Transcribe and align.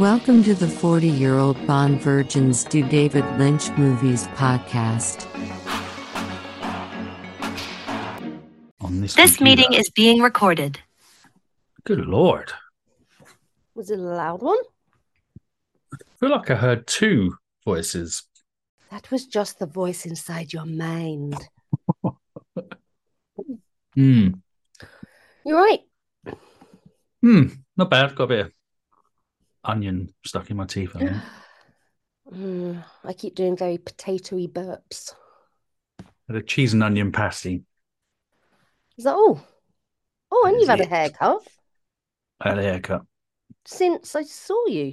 Welcome 0.00 0.42
to 0.44 0.54
the 0.54 0.66
40 0.66 1.08
year 1.08 1.36
old 1.36 1.66
Bond 1.66 2.00
Virgins 2.00 2.64
Do 2.64 2.82
David 2.88 3.22
Lynch 3.38 3.68
Movies 3.76 4.28
podcast. 4.28 5.26
on 8.80 9.02
this. 9.02 9.14
This 9.14 9.36
computer. 9.36 9.44
meeting 9.44 9.78
is 9.78 9.90
being 9.90 10.22
recorded. 10.22 10.80
Good 11.84 12.06
lord! 12.06 12.50
Was 13.74 13.90
it 13.90 13.98
a 13.98 14.02
loud 14.02 14.40
one? 14.40 14.56
I 15.92 15.98
feel 16.18 16.30
like 16.30 16.50
I 16.50 16.54
heard 16.54 16.86
two 16.86 17.36
voices. 17.66 18.22
That 18.90 19.10
was 19.10 19.26
just 19.26 19.58
the 19.58 19.66
voice 19.66 20.06
inside 20.06 20.54
your 20.54 20.64
mind. 20.64 21.36
Hmm. 23.94 24.28
You're 25.44 25.60
right. 25.60 25.80
Hmm. 27.20 27.48
Not 27.76 27.90
bad. 27.90 28.14
Got 28.14 28.24
a 28.24 28.26
bit 28.28 28.46
of 28.46 28.52
onion 29.64 30.12
stuck 30.24 30.50
in 30.50 30.56
my 30.56 30.66
teeth. 30.66 30.96
I 30.96 30.98
think. 30.98 31.12
Mm, 32.32 32.84
I 33.02 33.12
keep 33.12 33.34
doing 33.34 33.56
very 33.56 33.76
potatoy 33.76 34.46
burps. 34.48 35.14
Had 36.28 36.36
a 36.36 36.42
cheese 36.42 36.74
and 36.74 36.84
onion 36.84 37.10
pasty. 37.10 37.64
Is 38.96 39.02
that 39.02 39.14
all? 39.14 39.44
Oh, 40.30 40.44
and 40.46 40.54
That 40.54 40.60
you've 40.60 40.68
had 40.68 40.80
a 40.80 40.86
haircut 40.86 41.42
I 42.40 42.50
had 42.50 42.58
a 42.60 42.62
haircut. 42.62 43.02
since 43.64 44.14
I 44.14 44.22
saw 44.22 44.66
you. 44.68 44.92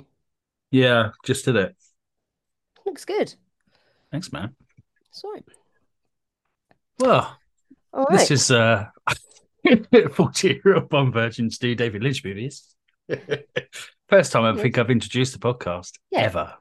Yeah, 0.72 1.12
just 1.24 1.46
did 1.46 1.58
it. 1.58 1.76
Looks 2.88 3.06
good. 3.06 3.36
Thanks, 4.12 4.32
man. 4.34 4.56
Sorry. 5.12 5.44
Well, 6.98 7.38
All 7.94 8.06
right. 8.06 8.18
this 8.18 8.32
is 8.32 8.50
uh, 8.50 8.86
40 10.14 10.62
year 10.66 10.76
old 10.76 10.90
Bond 10.90 11.14
virgins 11.14 11.60
do 11.60 11.76
David 11.76 12.02
Lynch 12.02 12.24
movies. 12.24 12.74
First 14.10 14.32
time 14.32 14.46
I 14.46 14.62
think 14.62 14.78
I've 14.78 14.90
introduced 14.90 15.34
the 15.34 15.40
podcast 15.40 15.92
Yeah. 16.12 16.22
ever. 16.22 16.54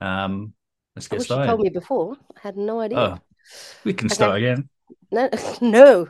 Um, 0.00 0.54
let's 0.94 1.06
I 1.08 1.10
get 1.10 1.18
wish 1.18 1.30
you 1.30 1.44
told 1.44 1.60
me 1.60 1.68
before. 1.70 2.16
I 2.36 2.40
had 2.40 2.56
no 2.56 2.80
idea. 2.80 2.98
Oh, 2.98 3.18
we 3.84 3.92
can 3.92 4.06
Okay. 4.06 4.14
start 4.14 4.36
again. 4.38 4.68
No, 5.10 5.28
no. 5.60 6.08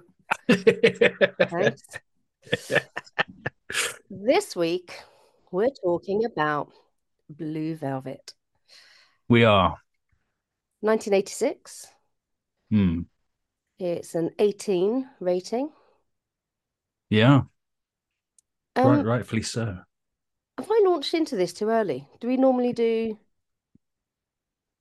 This 4.10 4.54
week, 4.56 4.92
we're 5.50 5.70
talking 5.82 6.24
about 6.24 6.72
Blue 7.28 7.76
Velvet, 7.76 8.34
we 9.28 9.44
are. 9.44 9.78
1986. 10.80 11.86
Hmm. 12.70 13.02
It's 13.78 14.14
an 14.14 14.30
18 14.38 15.08
rating. 15.20 15.70
Yeah, 17.08 17.42
Um, 18.76 18.86
right, 18.86 19.04
rightfully 19.04 19.42
so. 19.42 19.78
Have 20.58 20.70
I 20.70 20.82
launched 20.84 21.14
into 21.14 21.36
this 21.36 21.52
too 21.52 21.68
early? 21.68 22.06
Do 22.20 22.28
we 22.28 22.36
normally 22.36 22.72
do 22.72 23.18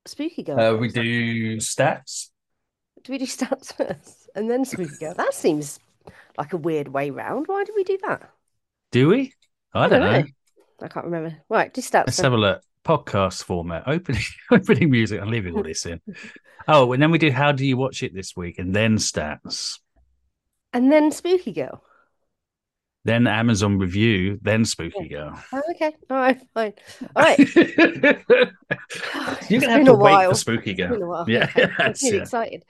Spooky 0.05 0.43
Girl? 0.43 0.59
Uh, 0.59 0.73
we 0.75 0.89
do 0.89 1.57
stats. 1.57 2.29
Do 3.03 3.13
we 3.13 3.17
do 3.17 3.25
stats 3.25 3.73
first 3.73 4.29
and 4.35 4.49
then 4.49 4.65
Spooky 4.65 4.97
Girl? 4.99 5.13
That 5.13 5.33
seems 5.33 5.79
like 6.37 6.53
a 6.53 6.57
weird 6.57 6.89
way 6.89 7.09
round. 7.09 7.47
Why 7.47 7.63
do 7.63 7.73
we 7.75 7.83
do 7.83 7.97
that? 8.07 8.29
Do 8.91 9.09
we? 9.09 9.33
I 9.73 9.87
don't 9.87 10.01
know. 10.01 10.23
I 10.81 10.87
can't 10.87 11.05
remember. 11.05 11.37
Right, 11.49 11.73
do 11.73 11.81
stats. 11.81 12.07
Let's 12.07 12.17
then. 12.17 12.25
have 12.25 12.33
a 12.33 12.37
look. 12.37 12.61
Podcast 12.85 13.43
format, 13.43 13.83
opening 13.87 14.21
opening 14.51 14.89
music. 14.89 15.21
I'm 15.21 15.29
leaving 15.29 15.55
all 15.55 15.63
this 15.63 15.85
in. 15.85 16.01
Oh, 16.67 16.91
and 16.93 17.01
then 17.01 17.11
we 17.11 17.17
do 17.17 17.31
how 17.31 17.51
do 17.51 17.65
you 17.65 17.77
watch 17.77 18.03
it 18.03 18.13
this 18.13 18.35
week, 18.35 18.57
and 18.57 18.75
then 18.75 18.97
stats, 18.97 19.79
And 20.73 20.91
then 20.91 21.11
Spooky 21.11 21.51
Girl. 21.51 21.83
Then 23.09 23.27
Amazon 23.27 23.77
review, 23.79 24.39
then 24.41 24.63
Spooky 24.65 25.07
Girl. 25.09 25.37
Oh, 25.51 25.61
okay. 25.71 25.93
All 26.09 26.17
right, 26.17 26.39
fine. 26.53 26.73
All 27.15 27.23
right. 27.23 27.39
You're 29.49 29.61
gonna 29.61 29.71
have 29.71 29.79
been 29.79 29.85
to 29.85 29.91
a 29.93 29.95
wait 29.97 30.11
while. 30.11 30.29
for 30.31 30.35
Spooky 30.35 30.71
It's 30.71 30.77
been 30.77 30.93
a 30.93 30.97
Girl. 30.99 31.09
while. 31.09 31.29
Yeah, 31.29 31.43
Okay. 31.45 31.63
I'm 31.63 31.71
that's 31.77 32.03
really 32.03 32.17
it. 32.17 32.21
excited. 32.21 32.63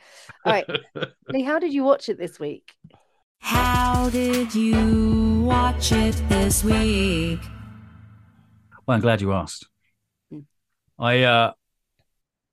All 0.46 0.54
right. 0.54 0.66
Lee, 1.30 1.44
how 1.44 1.60
did 1.60 1.74
you 1.74 1.84
watch 1.84 2.10
it 2.10 2.18
this 2.18 2.40
week? 2.40 2.74
How 3.40 4.10
did 4.10 4.54
you 4.56 5.42
watch 5.46 5.92
it 5.92 6.16
this 6.30 6.64
week? 6.64 7.40
Well, 8.86 8.96
I'm 8.96 9.02
glad 9.02 9.22
you 9.22 9.34
asked. 9.34 9.68
Hmm. 10.32 10.40
I 10.98 11.24
uh 11.24 11.52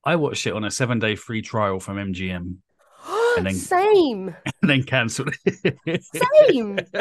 I 0.04 0.16
watched 0.16 0.46
it 0.46 0.52
on 0.52 0.64
a 0.64 0.70
seven 0.70 0.98
day 0.98 1.16
free 1.16 1.42
trial 1.42 1.80
from 1.80 1.96
MGM 1.96 2.56
And 3.36 3.46
then- 3.46 3.54
Same. 3.54 4.28
and 4.62 4.70
then 4.70 4.82
cancelled 4.82 5.34
it. 5.44 6.02
Same. 6.04 6.76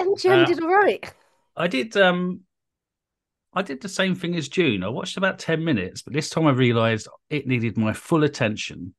MGM 0.00 0.42
Uh, 0.42 0.44
did 0.46 0.62
all 0.62 0.68
right. 0.68 1.12
I 1.56 1.66
did 1.68 1.96
um 1.96 2.40
I 3.54 3.62
did 3.62 3.80
the 3.80 3.88
same 3.88 4.14
thing 4.14 4.34
as 4.36 4.48
June. 4.48 4.82
I 4.84 4.88
watched 4.88 5.16
about 5.16 5.38
10 5.38 5.64
minutes, 5.64 6.02
but 6.02 6.12
this 6.12 6.28
time 6.28 6.46
I 6.46 6.50
realized 6.50 7.08
it 7.30 7.46
needed 7.46 7.78
my 7.78 7.94
full 7.94 8.22
attention. 8.24 8.94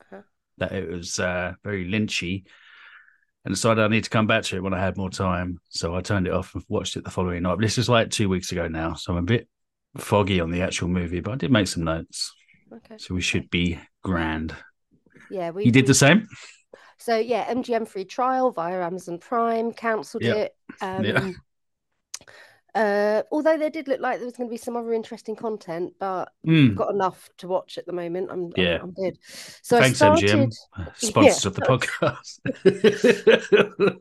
Uh-huh. 0.00 0.22
That 0.58 0.72
it 0.72 0.88
was 0.90 1.18
uh 1.20 1.54
very 1.64 1.88
lynchy. 1.88 2.44
And 3.44 3.52
decided 3.54 3.82
I 3.82 3.88
need 3.88 4.04
to 4.04 4.10
come 4.10 4.28
back 4.28 4.44
to 4.44 4.56
it 4.56 4.62
when 4.62 4.72
I 4.74 4.78
had 4.80 4.96
more 4.96 5.10
time. 5.10 5.58
So 5.68 5.96
I 5.96 6.00
turned 6.00 6.28
it 6.28 6.32
off 6.32 6.54
and 6.54 6.62
watched 6.68 6.96
it 6.96 7.02
the 7.02 7.10
following 7.10 7.42
night. 7.42 7.56
But 7.56 7.62
this 7.62 7.76
is 7.78 7.88
like 7.88 8.10
two 8.10 8.28
weeks 8.28 8.52
ago 8.52 8.68
now. 8.68 8.94
So 8.94 9.12
I'm 9.12 9.18
a 9.18 9.22
bit 9.22 9.48
foggy 9.98 10.40
on 10.40 10.52
the 10.52 10.62
actual 10.62 10.86
movie, 10.88 11.18
but 11.20 11.32
I 11.32 11.36
did 11.36 11.50
make 11.50 11.66
some 11.66 11.82
notes. 11.82 12.32
Okay. 12.72 12.98
So 12.98 13.14
we 13.14 13.20
should 13.20 13.50
be 13.50 13.80
grand. 14.04 14.54
Yeah, 15.32 15.50
we 15.50 15.64
You 15.64 15.72
did 15.72 15.86
the 15.86 15.94
same? 15.94 16.28
So 16.98 17.16
yeah, 17.16 17.52
MGM 17.52 17.88
free 17.88 18.04
trial 18.04 18.50
via 18.52 18.80
Amazon 18.82 19.18
Prime 19.18 19.72
cancelled 19.72 20.22
Yeah. 20.22 20.34
it. 20.34 20.56
Um, 20.80 21.04
Yeah. 21.04 21.32
uh, 22.74 23.22
although 23.30 23.58
there 23.58 23.68
did 23.70 23.88
look 23.88 24.00
like 24.00 24.16
there 24.18 24.24
was 24.24 24.36
going 24.36 24.48
to 24.48 24.50
be 24.50 24.56
some 24.56 24.76
other 24.76 24.92
interesting 24.94 25.36
content, 25.36 25.94
but 25.98 26.30
Mm. 26.46 26.70
I've 26.70 26.76
got 26.76 26.94
enough 26.94 27.28
to 27.38 27.48
watch 27.48 27.76
at 27.76 27.86
the 27.86 27.92
moment. 27.92 28.30
I'm 28.30 28.44
I'm- 28.44 28.52
Yeah. 28.56 28.78
I'm, 28.82 28.92
good. 28.92 29.18
So 29.62 29.78
Thanks, 29.78 30.00
I 30.00 30.14
started 30.16 30.30
MGM, 30.30 30.94
sponsors 30.96 31.46
of 31.46 31.54
the 31.54 31.62
podcast. 31.62 32.40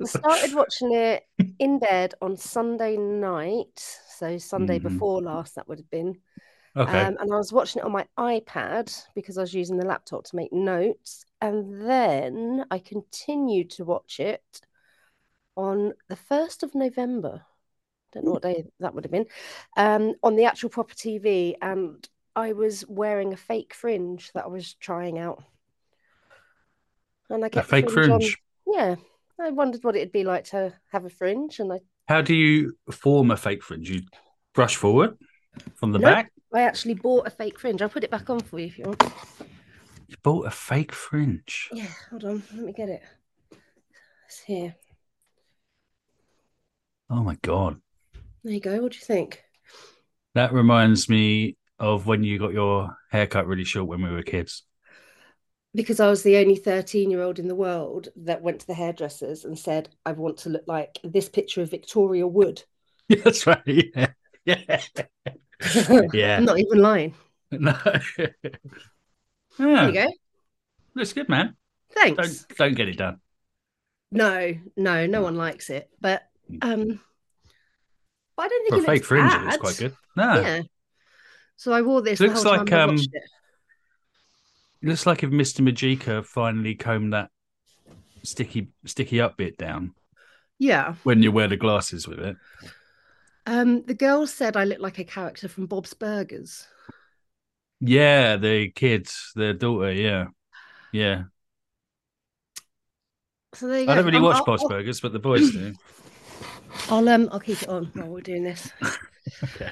I 0.02 0.06
started 0.06 0.56
watching 0.56 0.94
it 0.94 1.24
in 1.60 1.80
bed 1.80 2.14
on 2.22 2.38
Sunday 2.38 2.98
night. 2.98 3.78
So 4.18 4.38
Sunday 4.38 4.80
Mhm. 4.80 4.84
before 4.84 5.22
last, 5.22 5.56
that 5.56 5.68
would 5.68 5.80
have 5.80 5.90
been. 5.90 6.18
Okay. 6.76 7.06
Um, 7.06 7.18
and 7.20 7.34
I 7.34 7.38
was 7.38 7.54
watching 7.54 7.82
it 7.82 7.86
on 7.86 7.92
my 7.92 8.06
iPad 8.18 8.94
because 9.16 9.38
I 9.38 9.42
was 9.42 9.54
using 9.54 9.78
the 9.78 9.86
laptop 9.86 10.24
to 10.26 10.36
make 10.36 10.54
notes. 10.54 11.26
And 11.42 11.88
then 11.88 12.66
I 12.72 12.80
continued 12.80 13.72
to 13.72 13.86
watch 13.86 14.20
it 14.20 14.62
on 15.58 15.94
the 16.08 16.16
1st 16.16 16.64
of 16.64 16.76
November. 16.76 17.44
Don't 18.14 18.26
know 18.26 18.32
what 18.32 18.44
day 18.44 18.66
that 18.80 18.94
would 18.94 19.06
have 19.06 19.12
been. 19.12 19.28
Um, 19.78 20.14
on 20.22 20.36
the 20.36 20.46
actual 20.46 20.70
proper 20.70 20.94
TV. 20.94 21.56
And 21.62 22.08
I 22.36 22.54
was 22.54 22.86
wearing 22.88 23.34
a 23.34 23.38
fake 23.38 23.74
fringe 23.74 24.32
that 24.34 24.46
I 24.46 24.48
was 24.48 24.74
trying 24.76 25.18
out. 25.18 25.44
And 27.30 27.44
I 27.44 27.48
a 27.48 27.52
kept 27.52 27.68
the 27.68 27.70
fake 27.70 27.88
on. 27.88 27.94
fringe. 27.94 28.38
Yeah. 28.68 28.96
I 29.40 29.50
wondered 29.50 29.84
what 29.84 29.96
it'd 29.96 30.12
be 30.12 30.24
like 30.24 30.46
to 30.46 30.74
have 30.92 31.06
a 31.06 31.10
fringe. 31.10 31.60
And 31.60 31.74
I, 31.74 31.80
How 32.08 32.22
do 32.22 32.36
you 32.36 32.78
form 32.92 33.32
a 33.32 33.38
fake 33.38 33.64
fringe? 33.64 33.90
You 33.90 34.02
brush 34.54 34.76
forward 34.76 35.18
from 35.76 35.92
the 35.92 36.00
Nope. 36.00 36.14
back. 36.14 36.32
I 36.54 36.62
actually 36.62 36.96
bought 36.96 37.28
a 37.28 37.30
fake 37.30 37.60
fringe. 37.60 37.82
I'll 37.82 37.90
put 37.90 38.04
it 38.04 38.12
back 38.12 38.30
on 38.30 38.40
for 38.42 38.60
you 38.60 38.68
if 38.68 38.78
you 38.78 38.86
want. 38.86 39.02
You 40.08 40.16
bought 40.24 40.48
a 40.48 40.52
fake 40.52 40.92
fringe. 40.92 41.70
Yeah, 41.74 41.88
hold 42.10 42.26
on. 42.26 42.44
Let 42.54 42.66
me 42.66 42.74
get 42.74 42.90
it. 42.90 43.02
It's 44.28 44.40
here. 44.40 44.76
Oh 47.10 47.24
my 47.24 47.38
god, 47.42 47.82
There 48.44 48.54
you 48.54 48.60
go. 48.60 48.82
What 48.82 48.94
do 48.94 48.98
you 48.98 49.06
think? 49.06 49.44
that 50.34 50.54
reminds 50.54 51.10
me 51.10 51.58
of 51.78 52.08
when 52.08 52.24
you 52.24 52.40
got 52.40 52.54
your 52.54 52.96
haircut 53.12 53.48
really 53.48 53.66
short 53.66 53.88
when 53.88 54.02
we 54.02 54.10
were 54.12 54.24
kids. 54.24 54.64
Because 55.74 56.00
I 56.00 56.10
was 56.10 56.24
the 56.24 56.38
only 56.38 56.56
13 56.56 57.10
year 57.10 57.22
old 57.22 57.40
in 57.40 57.48
the 57.48 57.56
world 57.56 58.10
that 58.18 58.42
went 58.42 58.62
to 58.62 58.68
the 58.68 58.74
hairdressers 58.74 59.46
and 59.46 59.58
said, 59.58 59.90
I 60.06 60.12
want 60.12 60.38
to 60.40 60.50
look 60.50 60.64
like 60.68 61.00
this 61.04 61.30
picture 61.30 61.62
of 61.62 61.72
Victoria 61.72 62.28
Wood. 62.28 62.64
That's 63.10 63.48
right. 63.48 63.62
Yeah, 63.66 64.08
yeah, 64.46 64.82
yeah. 66.14 66.38
I'm 66.38 66.46
not 66.46 66.60
even 66.60 66.80
lying. 66.80 67.14
No. 67.54 67.76
There 68.18 68.34
yeah, 69.60 69.88
you 69.88 69.94
go. 69.94 70.08
looks 70.96 71.12
good, 71.12 71.28
man. 71.28 71.56
Thanks. 71.94 72.46
Don't 72.46 72.58
don't 72.58 72.76
get 72.76 72.88
it 72.88 72.98
done. 72.98 73.20
No, 74.10 74.54
no, 74.78 75.06
no 75.06 75.22
one 75.22 75.36
likes 75.36 75.70
it. 75.70 75.90
But 76.00 76.24
um 76.62 77.02
but 78.38 78.44
I 78.44 78.48
don't 78.48 78.64
think 78.64 78.70
For 78.70 78.76
a 78.76 78.78
it 78.78 78.86
fake 78.86 78.88
looks 78.96 79.08
fringe, 79.08 79.32
bad. 79.32 79.42
it 79.42 79.46
looks 79.46 79.58
quite 79.58 79.78
good. 79.78 79.96
No, 80.16 80.42
Yeah. 80.42 80.62
So 81.58 81.74
I 81.74 81.82
wore 81.82 82.02
this 82.02 82.20
Looks 82.22 82.42
the 82.42 82.50
whole 82.50 82.58
like, 82.60 82.72
um, 82.72 82.96
it. 82.96 83.08
it 84.82 84.88
looks 84.88 85.06
like 85.06 85.22
if 85.24 85.30
Mr. 85.30 85.60
Majeika 85.60 86.26
finally 86.26 86.76
combed 86.76 87.12
that 87.14 87.30
sticky 88.24 88.70
sticky 88.86 89.20
up 89.20 89.36
bit 89.38 89.58
down 89.58 89.94
Yeah. 90.58 90.96
when 91.04 91.22
you 91.22 91.32
wear 91.34 91.48
the 91.50 91.58
glasses 91.58 92.08
with 92.08 92.20
it. 92.20 92.38
Um 93.46 93.84
the 93.86 93.94
girls 93.94 94.34
said 94.34 94.56
I 94.56 94.64
look 94.66 94.80
like 94.80 95.00
a 95.00 95.04
character 95.04 95.48
from 95.48 95.66
Bob's 95.66 95.94
Burgers. 95.94 96.68
Yeah, 97.80 98.38
the 98.38 98.70
kids, 98.70 99.32
their 99.36 99.54
daughter, 99.54 99.92
yeah. 99.92 100.28
Yeah. 100.92 101.24
So 103.54 103.68
there 103.68 103.80
you 103.80 103.84
I 103.84 103.88
go. 103.88 103.96
don't 103.96 104.06
really 104.06 104.18
I'm- 104.18 104.24
watch 104.24 104.36
I'll- 104.38 104.46
Boss 104.46 104.62
I'll- 104.62 104.70
Burgers, 104.70 105.02
but 105.02 105.14
the 105.14 105.20
boys 105.20 105.52
do. 105.52 105.74
I'll 106.90 107.08
um 107.10 107.30
I'll 107.32 107.40
keep 107.40 107.62
it 107.64 107.70
on 107.70 107.86
while 107.94 108.08
we're 108.08 108.22
doing 108.22 108.44
this. 108.44 108.72
Okay. 109.44 109.70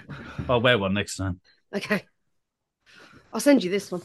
I'll 0.48 0.62
wear 0.62 0.78
one 0.78 0.94
next 0.94 1.16
time. 1.18 1.40
Okay. 1.76 2.04
I'll 3.34 3.40
send 3.40 3.64
you 3.64 3.72
this 3.72 3.92
one. 3.92 4.04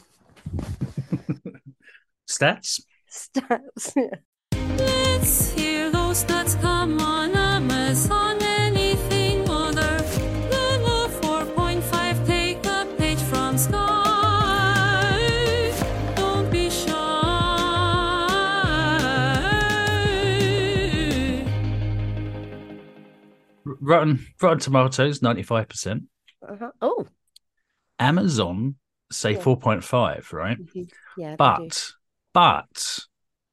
Stats? 2.29 2.81
Stats. 3.13 3.93
Let's 4.79 5.51
hear 5.53 5.91
those 5.91 6.25
stats 6.25 6.59
come 6.61 6.99
on 6.99 7.14
Rotten, 23.85 24.27
Rotten 24.41 24.59
Tomatoes, 24.61 25.21
95%. 25.21 26.03
uh-huh. 26.49 26.71
Oh. 26.81 27.07
Amazon 27.99 28.77
say 29.13 29.33
Yeah. 29.33 29.41
4.5, 29.41 30.33
right? 30.33 30.59
mhm. 30.59 30.91
Yeah. 31.17 31.37
But, 31.37 31.93
but 32.33 32.99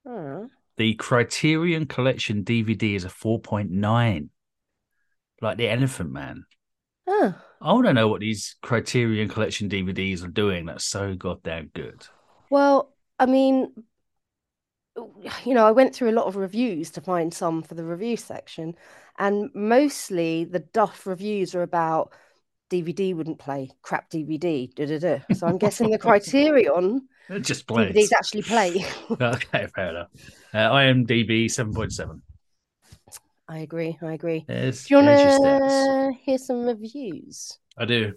Ah. 0.07 0.45
the 0.77 0.95
Criterion 0.95 1.85
Collection 1.85 2.43
DVD 2.43 2.95
is 2.95 3.03
a 3.05 3.09
4.9. 3.09 4.29
Like 5.41 5.57
the 5.57 5.69
Elephant 5.69 6.11
Man. 6.11 6.45
Ah. 7.07 7.43
I 7.61 7.73
want 7.73 7.85
to 7.87 7.93
know 7.93 8.07
what 8.07 8.21
these 8.21 8.55
Criterion 8.61 9.29
Collection 9.29 9.69
DVDs 9.69 10.23
are 10.23 10.27
doing 10.29 10.65
that's 10.65 10.85
so 10.85 11.13
goddamn 11.15 11.69
good. 11.73 12.07
Well, 12.49 12.91
I 13.19 13.27
mean, 13.27 13.71
you 15.45 15.53
know, 15.53 15.65
I 15.65 15.71
went 15.71 15.95
through 15.95 16.09
a 16.09 16.17
lot 16.17 16.25
of 16.25 16.35
reviews 16.35 16.91
to 16.91 17.01
find 17.01 17.33
some 17.33 17.61
for 17.63 17.75
the 17.75 17.83
review 17.85 18.17
section, 18.17 18.75
and 19.21 19.51
mostly 19.53 20.45
the 20.45 20.59
Duff 20.59 21.05
reviews 21.05 21.53
are 21.53 21.61
about 21.61 22.11
DVD 22.71 23.13
wouldn't 23.13 23.37
play, 23.37 23.69
crap 23.83 24.09
DVD, 24.09 24.73
da 24.75 24.85
da 24.87 24.97
da. 24.97 25.19
So 25.35 25.45
I'm 25.45 25.59
guessing 25.59 25.91
the 25.91 25.99
Criterion 25.99 27.07
It 27.29 27.41
just 27.41 27.67
DVDs 27.67 27.93
plays. 27.93 28.13
actually 28.13 28.41
play. 28.41 28.83
okay, 29.21 29.67
fair 29.75 29.89
enough. 29.89 30.07
Uh, 30.53 30.69
IMDb 30.71 31.45
7.7. 31.45 32.19
I 33.47 33.59
agree. 33.59 33.97
I 34.01 34.13
agree. 34.13 34.43
There's, 34.47 34.85
Do 34.85 34.95
you 34.95 35.03
want 35.05 35.17
to 35.17 36.11
hear 36.23 36.37
some 36.37 36.65
reviews? 36.65 37.59
I 37.77 37.85
do. 37.85 38.13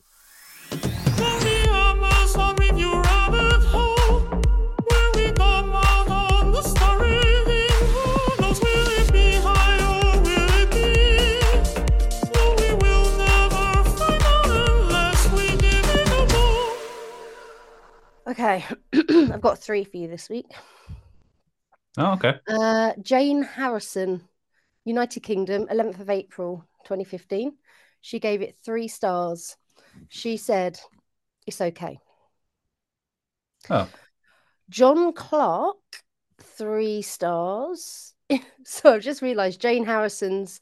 Okay, 18.34 18.64
I've 18.92 19.40
got 19.40 19.60
three 19.60 19.84
for 19.84 19.96
you 19.96 20.08
this 20.08 20.28
week. 20.28 20.46
Oh, 21.96 22.14
okay. 22.14 22.34
Uh, 22.48 22.90
Jane 23.00 23.44
Harrison, 23.44 24.22
United 24.84 25.20
Kingdom, 25.20 25.69
11th 25.70 26.00
of 26.00 26.10
April 26.10 26.64
2015. 26.82 27.52
She 28.00 28.19
gave 28.19 28.42
it 28.42 28.56
three 28.64 28.88
stars. 28.88 29.56
She 30.08 30.36
said, 30.36 30.81
It's 31.46 31.60
okay. 31.60 32.00
Oh, 33.70 33.88
John 34.69 35.12
Clark, 35.12 35.76
three 36.42 37.02
stars. 37.02 38.14
so 38.64 38.94
I've 38.94 39.02
just 39.02 39.22
realized 39.22 39.60
Jane 39.60 39.84
Harrison's 39.84 40.60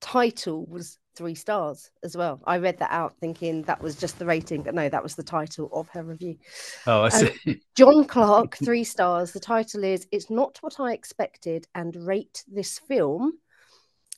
title 0.00 0.64
was 0.64 0.96
three 1.20 1.34
stars 1.34 1.90
as 2.02 2.16
well. 2.16 2.40
I 2.46 2.56
read 2.56 2.78
that 2.78 2.90
out 2.90 3.14
thinking 3.20 3.60
that 3.64 3.82
was 3.82 3.94
just 3.94 4.18
the 4.18 4.24
rating, 4.24 4.62
but 4.62 4.74
no, 4.74 4.88
that 4.88 5.02
was 5.02 5.16
the 5.16 5.22
title 5.22 5.68
of 5.70 5.86
her 5.90 6.02
review. 6.02 6.38
oh, 6.86 7.02
I 7.02 7.08
Um, 7.08 7.10
see. 7.44 7.60
John 7.76 8.06
Clark, 8.06 8.56
three 8.56 8.84
stars. 8.84 9.32
The 9.32 9.38
title 9.38 9.84
is 9.84 10.06
It's 10.10 10.30
Not 10.30 10.56
What 10.62 10.80
I 10.80 10.94
Expected 10.94 11.66
and 11.74 11.94
Rate 11.94 12.42
This 12.48 12.78
Film. 12.78 13.34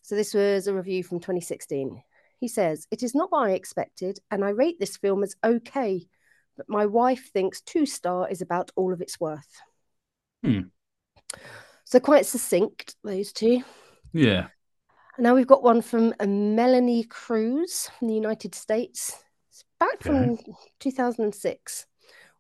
So, 0.03 0.15
this 0.15 0.33
was 0.33 0.69
a 0.69 0.75
review 0.75 1.03
from 1.03 1.19
2016. 1.19 2.01
He 2.39 2.47
says, 2.47 2.87
It 2.93 3.03
is 3.03 3.17
not 3.17 3.33
what 3.33 3.49
I 3.49 3.55
expected, 3.55 4.21
and 4.31 4.45
I 4.45 4.51
rate 4.51 4.79
this 4.79 4.97
film 4.97 5.25
as 5.25 5.35
okay, 5.43 6.07
but 6.57 6.69
my 6.69 6.87
wife 6.87 7.31
thinks 7.33 7.63
two 7.63 7.85
star 7.85 8.29
is 8.31 8.43
about 8.43 8.71
all 8.77 8.93
of 8.93 9.01
its 9.01 9.19
worth. 9.19 9.61
Hmm. 10.45 10.61
So, 11.85 11.99
quite 11.99 12.27
succinct, 12.27 12.95
those 13.03 13.33
two. 13.33 13.65
yeah. 14.13 14.47
Now 15.23 15.37
we've 15.37 15.47
got 15.47 15.63
one 15.63 15.83
from 15.83 16.13
uh, 16.19 16.27
Melanie 16.27 17.05
Cruz 17.05 17.89
from 17.97 18.09
the 18.09 18.15
United 18.15 18.57
States. 18.57 19.23
It's 19.51 19.65
back 19.79 20.03
from 20.03 20.37
2006. 20.81 21.87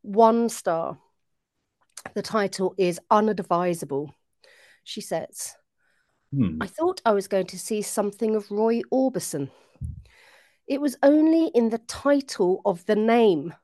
One 0.01 0.49
star. 0.49 0.99
The 2.15 2.23
title 2.23 2.75
is 2.77 2.99
Unadvisable. 3.09 4.13
She 4.83 5.01
says, 5.01 5.55
Hmm. 6.35 6.61
I 6.61 6.67
thought 6.67 7.01
I 7.07 7.13
was 7.13 7.29
going 7.29 7.47
to 7.47 7.59
see 7.59 7.83
something 7.83 8.35
of 8.35 8.51
Roy 8.51 8.83
Orbison. 8.93 9.51
It 10.67 10.81
was 10.81 10.97
only 11.05 11.53
in 11.55 11.71
the 11.71 11.79
title 11.87 12.63
of 12.65 12.85
the 12.87 12.97
name. 12.97 13.55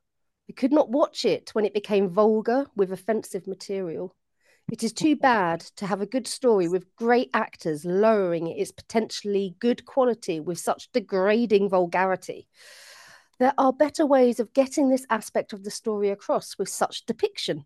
I 0.49 0.53
could 0.53 0.71
not 0.71 0.91
watch 0.91 1.25
it 1.25 1.51
when 1.55 1.65
it 1.65 1.75
became 1.75 2.09
vulgar 2.09 2.67
with 2.77 2.93
offensive 2.93 3.49
material. 3.49 4.15
It 4.71 4.83
is 4.83 4.93
too 4.93 5.17
bad 5.17 5.61
to 5.77 5.87
have 5.87 6.03
a 6.03 6.07
good 6.07 6.27
story 6.27 6.69
with 6.69 6.95
great 6.95 7.31
actors 7.33 7.87
lowering 7.87 8.49
its 8.49 8.71
potentially 8.71 9.57
good 9.61 9.87
quality 9.87 10.41
with 10.41 10.59
such 10.59 10.93
degrading 10.93 11.71
vulgarity. 11.71 12.47
There 13.39 13.55
are 13.57 13.73
better 13.73 14.05
ways 14.05 14.41
of 14.41 14.53
getting 14.53 14.89
this 14.89 15.07
aspect 15.09 15.53
of 15.53 15.65
the 15.65 15.71
story 15.71 16.11
across 16.11 16.59
with 16.59 16.69
such 16.69 17.07
depiction. 17.07 17.65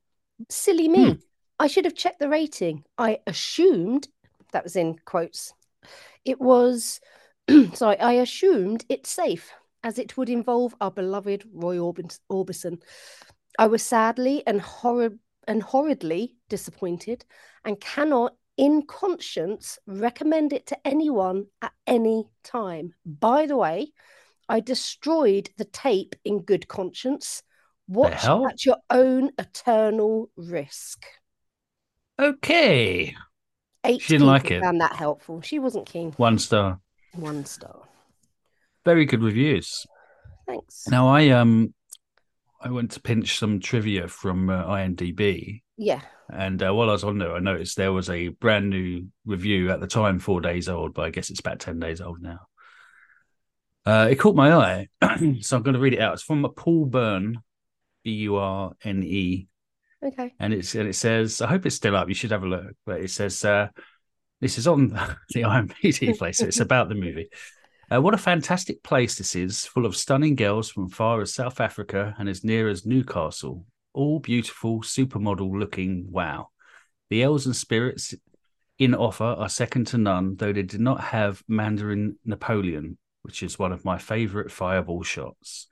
Silly 0.49 0.89
me. 0.89 1.13
Hmm. 1.13 1.19
I 1.59 1.67
should 1.67 1.85
have 1.85 1.95
checked 1.95 2.21
the 2.21 2.29
rating. 2.29 2.85
I 2.99 3.19
assumed, 3.27 4.09
that 4.53 4.65
was 4.65 4.77
in 4.77 4.97
quotes, 5.05 5.53
it 6.25 6.41
was, 6.41 7.01
sorry, 7.75 7.99
I 7.99 8.13
assumed 8.13 8.85
it's 8.89 9.11
safe 9.11 9.53
as 9.83 9.99
it 9.99 10.17
would 10.17 10.29
involve 10.29 10.75
our 10.81 10.91
beloved 10.91 11.45
Roy 11.53 11.77
Orbison. 11.77 12.81
I 13.59 13.67
was 13.67 13.83
sadly 13.83 14.43
and 14.47 14.61
horrid 14.61 15.19
and 15.47 15.63
horridly 15.63 16.37
disappointed 16.49 17.25
and 17.65 17.81
cannot 17.81 18.35
in 18.57 18.83
conscience 18.87 19.79
recommend 19.87 20.53
it 20.53 20.67
to 20.67 20.87
anyone 20.87 21.47
at 21.63 21.73
any 21.87 22.25
time. 22.45 22.95
By 23.05 23.47
the 23.47 23.57
way, 23.57 23.93
I 24.49 24.61
destroyed 24.61 25.51
the 25.57 25.65
tape 25.65 26.15
in 26.25 26.43
good 26.43 26.69
conscience. 26.69 27.43
Watch 27.89 28.25
at 28.25 28.65
your 28.65 28.79
own 28.91 29.31
eternal 29.39 30.31
risk. 30.37 31.05
Okay. 32.19 33.15
Eight 33.85 34.01
She 34.01 34.15
didn't 34.15 34.27
like 34.27 34.51
it. 34.51 34.61
Found 34.61 34.81
that 34.81 34.95
helpful. 34.95 35.41
She 35.43 35.59
wasn't 35.59 35.87
keen. 35.87 36.13
One 36.13 36.39
star. 36.39 36.81
One 37.15 37.45
star. 37.45 37.83
Very 38.85 39.05
good 39.05 39.23
reviews. 39.23 39.87
Thanks. 40.47 40.87
Now 40.89 41.09
I 41.09 41.31
um 41.31 41.75
I 42.63 42.71
went 42.71 42.93
to 42.93 43.01
pinch 43.01 43.39
some 43.39 43.61
trivia 43.61 44.09
from 44.09 44.49
uh, 44.49 44.65
IMDb, 44.65 45.63
Yeah. 45.77 46.01
and 46.33 46.63
uh, 46.63 46.73
while 46.73 46.89
I 46.89 46.93
was 46.93 47.05
on 47.05 47.19
there, 47.19 47.35
I 47.35 47.41
noticed 47.41 47.77
there 47.77 47.93
was 47.93 48.09
a 48.09 48.29
brand 48.29 48.71
new 48.71 49.07
review 49.25 49.71
at 49.71 49.81
the 49.81 49.87
time, 49.87 50.19
four 50.19 50.41
days 50.41 50.69
old, 50.69 50.95
but 50.95 51.05
I 51.05 51.11
guess 51.11 51.31
it's 51.31 51.41
about 51.41 51.61
ten 51.61 51.79
days 51.81 52.01
old 52.01 52.23
now. 52.23 52.39
Uh, 53.85 54.09
it 54.11 54.17
caught 54.17 54.37
my 54.37 54.53
eye, 54.55 54.89
so 55.41 55.57
I'm 55.57 55.63
going 55.63 55.75
to 55.75 55.81
read 55.81 55.95
it 55.95 56.01
out. 56.01 56.15
It's 56.15 56.23
from 56.23 56.47
Paul 56.57 56.87
Burne, 56.87 57.39
B 58.05 58.13
U 58.13 58.37
R 58.37 58.73
N 58.85 59.03
E, 59.03 59.49
Okay. 60.05 60.33
and 60.39 60.53
it's 60.53 60.75
and 60.75 60.89
it 60.89 60.95
says, 60.95 61.41
I 61.43 61.49
hope 61.49 61.67
it's 61.67 61.77
still 61.77 61.97
up. 61.97 62.09
You 62.09 62.15
should 62.15 62.31
have 62.31 62.45
a 62.45 62.49
look. 62.49 62.75
But 62.87 63.01
it 63.01 63.11
says, 63.11 63.45
uh, 63.45 63.69
this 64.41 64.57
is 64.59 64.69
on 64.69 64.89
the 65.31 65.43
IMDb 65.43 66.17
place, 66.17 66.39
so 66.39 66.47
it's 66.47 66.61
about 66.61 66.89
the 66.89 66.95
movie. 66.95 67.29
Uh, 67.93 68.01
what 68.01 68.15
a 68.15 68.19
fantastic 68.19 68.83
place 68.83 69.17
this 69.17 69.37
is, 69.37 69.67
full 69.67 69.85
of 69.85 69.95
stunning 69.95 70.35
girls 70.35 70.71
from 70.71 70.89
far 70.89 71.21
as 71.21 71.35
South 71.35 71.61
Africa 71.61 72.15
and 72.19 72.27
as 72.27 72.43
near 72.43 72.69
as 72.69 72.87
Newcastle. 72.87 73.67
All 73.93 74.19
beautiful, 74.19 74.81
supermodel 74.81 75.59
looking. 75.59 76.07
Wow. 76.11 76.49
The 77.11 77.23
elves 77.23 77.45
and 77.45 77.55
spirits 77.55 78.15
in 78.79 78.95
offer 78.95 79.25
are 79.25 79.49
second 79.51 79.89
to 79.89 79.99
none, 79.99 80.37
though 80.37 80.55
they 80.55 80.63
did 80.63 80.81
not 80.81 81.03
have 81.03 81.43
Mandarine 81.51 82.15
Napoleon, 82.25 82.97
which 83.23 83.43
is 83.43 83.59
one 83.59 83.73
of 83.73 83.85
my 83.85 83.99
favorite 83.99 84.51
fireball 84.51 85.03
shots. 85.03 85.69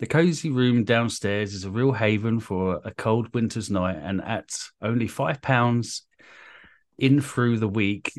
The 0.00 0.06
cozy 0.06 0.50
room 0.50 0.84
downstairs 0.84 1.54
is 1.54 1.64
a 1.64 1.70
real 1.70 1.92
haven 1.92 2.40
for 2.40 2.82
a 2.84 2.92
cold 2.92 3.32
winter's 3.32 3.70
night, 3.70 3.96
and 4.02 4.20
at 4.20 4.50
only 4.82 5.06
five 5.06 5.40
pounds 5.40 6.02
in 6.98 7.22
through 7.22 7.58
the 7.58 7.68
week, 7.68 8.12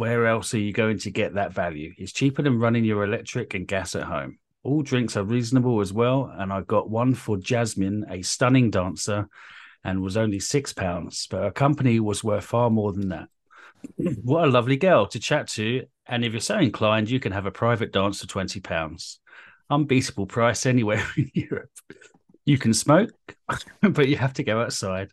where 0.00 0.26
else 0.26 0.54
are 0.54 0.58
you 0.58 0.72
going 0.72 0.98
to 0.98 1.10
get 1.10 1.34
that 1.34 1.52
value? 1.52 1.92
It's 1.98 2.10
cheaper 2.10 2.40
than 2.40 2.58
running 2.58 2.84
your 2.84 3.04
electric 3.04 3.52
and 3.52 3.68
gas 3.68 3.94
at 3.94 4.04
home. 4.04 4.38
All 4.62 4.80
drinks 4.80 5.14
are 5.14 5.22
reasonable 5.22 5.78
as 5.80 5.92
well, 5.92 6.32
and 6.34 6.50
I 6.50 6.62
got 6.62 6.88
one 6.88 7.12
for 7.12 7.36
Jasmine, 7.36 8.06
a 8.08 8.22
stunning 8.22 8.70
dancer, 8.70 9.28
and 9.84 10.00
was 10.00 10.16
only 10.16 10.40
six 10.40 10.72
pounds, 10.72 11.26
but 11.30 11.42
her 11.42 11.50
company 11.50 12.00
was 12.00 12.24
worth 12.24 12.44
far 12.44 12.70
more 12.70 12.94
than 12.94 13.10
that. 13.10 13.28
what 14.22 14.44
a 14.44 14.50
lovely 14.50 14.78
girl 14.78 15.06
to 15.08 15.18
chat 15.18 15.48
to 15.48 15.84
And 16.06 16.24
if 16.24 16.32
you're 16.32 16.40
so 16.40 16.58
inclined, 16.58 17.10
you 17.10 17.20
can 17.20 17.32
have 17.32 17.44
a 17.44 17.50
private 17.50 17.92
dance 17.92 18.22
for 18.22 18.26
twenty 18.26 18.60
pounds. 18.60 19.20
Unbeatable 19.68 20.26
price 20.26 20.64
anywhere 20.64 21.04
in 21.18 21.30
Europe. 21.34 21.70
You 22.46 22.56
can 22.56 22.72
smoke, 22.72 23.12
but 23.82 24.08
you 24.08 24.16
have 24.16 24.32
to 24.34 24.44
go 24.44 24.62
outside. 24.62 25.10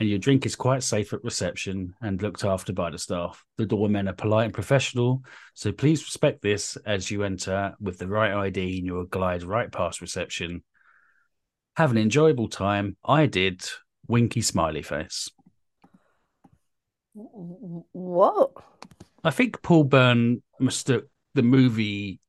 And 0.00 0.08
your 0.08 0.18
drink 0.18 0.46
is 0.46 0.56
quite 0.56 0.82
safe 0.82 1.12
at 1.12 1.22
reception 1.22 1.94
and 2.00 2.22
looked 2.22 2.42
after 2.42 2.72
by 2.72 2.88
the 2.88 2.96
staff. 2.96 3.44
The 3.58 3.66
doormen 3.66 4.08
are 4.08 4.14
polite 4.14 4.46
and 4.46 4.54
professional, 4.54 5.22
so 5.52 5.72
please 5.72 6.02
respect 6.02 6.40
this 6.40 6.78
as 6.86 7.10
you 7.10 7.22
enter 7.22 7.74
with 7.78 7.98
the 7.98 8.08
right 8.08 8.32
ID 8.32 8.78
and 8.78 8.86
you'll 8.86 9.04
glide 9.04 9.42
right 9.42 9.70
past 9.70 10.00
reception. 10.00 10.64
Have 11.76 11.90
an 11.90 11.98
enjoyable 11.98 12.48
time. 12.48 12.96
I 13.04 13.26
did. 13.26 13.62
Winky 14.08 14.40
smiley 14.40 14.80
face. 14.80 15.28
What? 17.12 18.52
I 19.22 19.30
think 19.30 19.60
Paul 19.60 19.84
Burne 19.84 20.42
mistook 20.58 21.08
the 21.34 21.42
movie 21.42 22.20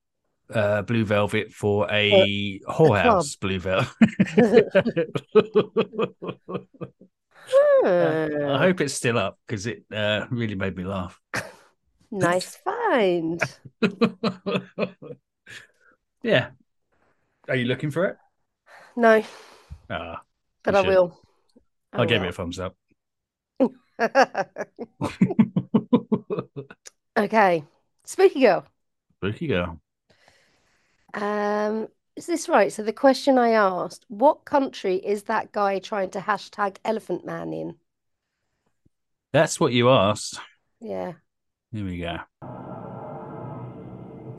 uh, 0.53 0.81
Blue 0.81 1.05
Velvet 1.05 1.53
for 1.53 1.89
a 1.89 2.59
whorehouse 2.67 3.39
Blue 3.39 3.59
Velvet. 3.59 3.87
I 7.83 8.57
hope 8.57 8.81
it's 8.81 8.93
still 8.93 9.17
up 9.17 9.39
because 9.47 9.65
it 9.65 9.83
uh, 9.93 10.25
really 10.29 10.55
made 10.55 10.75
me 10.75 10.83
laugh. 10.83 11.19
Nice 12.11 12.57
find. 12.57 13.41
yeah. 16.23 16.49
Are 17.49 17.55
you 17.55 17.65
looking 17.65 17.91
for 17.91 18.05
it? 18.05 18.17
No, 18.95 19.23
Ah, 19.89 20.21
but 20.63 20.75
I 20.75 20.81
should. 20.81 20.89
will. 20.89 21.17
I 21.93 22.05
gave 22.05 22.23
it 22.23 22.29
a 22.29 22.31
thumbs 22.31 22.59
up. 22.59 22.75
okay. 27.17 27.63
Spooky 28.03 28.41
girl. 28.41 28.65
Spooky 29.19 29.47
girl. 29.47 29.79
Um, 31.13 31.87
is 32.15 32.25
this 32.25 32.49
right? 32.49 32.71
So 32.71 32.83
the 32.83 32.93
question 32.93 33.37
I 33.37 33.51
asked, 33.51 34.05
what 34.07 34.45
country 34.45 34.95
is 34.97 35.23
that 35.23 35.51
guy 35.51 35.79
trying 35.79 36.11
to 36.11 36.19
hashtag 36.19 36.77
Elephant 36.83 37.25
Man 37.25 37.53
in? 37.53 37.75
That's 39.33 39.59
what 39.59 39.73
you 39.73 39.89
asked. 39.89 40.39
Yeah. 40.79 41.13
Here 41.71 41.85
we 41.85 41.99
go. 41.99 42.17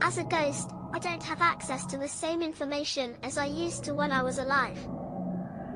As 0.02 0.19
a 0.19 0.25
ghost, 0.25 0.71
I 0.93 0.99
don't 0.99 1.23
have 1.23 1.41
access 1.41 1.87
to 1.87 1.97
the 1.97 2.09
same 2.09 2.43
information 2.43 3.17
as 3.23 3.38
I 3.38 3.47
used 3.47 3.85
to 3.85 3.95
when 3.95 4.12
I 4.12 4.23
was 4.23 4.38
alive. 4.38 4.79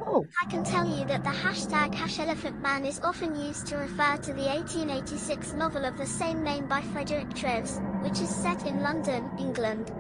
Oh, 0.09 0.25
I 0.41 0.51
can 0.51 0.63
tell 0.63 0.87
you 0.87 1.05
that 1.07 1.25
the 1.25 1.31
hashtag 1.31 1.95
HashElephantMan 1.95 2.87
is 2.87 3.01
often 3.01 3.35
used 3.35 3.67
to 3.69 3.77
refer 3.77 4.17
to 4.19 4.33
the 4.35 4.43
1886 4.43 5.55
novel 5.55 5.85
of 5.85 5.97
the 5.97 6.07
same 6.07 6.43
name 6.43 6.69
by 6.69 6.83
Frederick 6.83 7.35
Treves, 7.35 7.81
which 8.03 8.21
is 8.21 8.29
set 8.29 8.67
in 8.67 8.83
London, 8.83 9.31
England. 9.39 9.91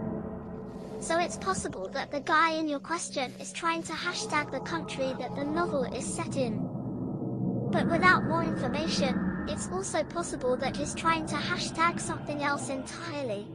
So 1.06 1.20
it's 1.20 1.36
possible 1.36 1.88
that 1.90 2.10
the 2.10 2.18
guy 2.18 2.54
in 2.54 2.66
your 2.66 2.80
question 2.80 3.32
is 3.38 3.52
trying 3.52 3.84
to 3.84 3.92
hashtag 3.92 4.50
the 4.50 4.58
country 4.58 5.14
that 5.20 5.36
the 5.36 5.44
novel 5.44 5.84
is 5.84 6.04
set 6.04 6.36
in. 6.36 6.58
But 7.70 7.88
without 7.88 8.25
more 8.25 8.42
information, 8.42 9.46
it's 9.48 9.68
also 9.70 10.02
possible 10.02 10.56
that 10.56 10.76
he's 10.76 10.96
trying 10.96 11.26
to 11.26 11.36
hashtag 11.36 12.00
something 12.00 12.42
else 12.42 12.70
entirely. 12.70 13.46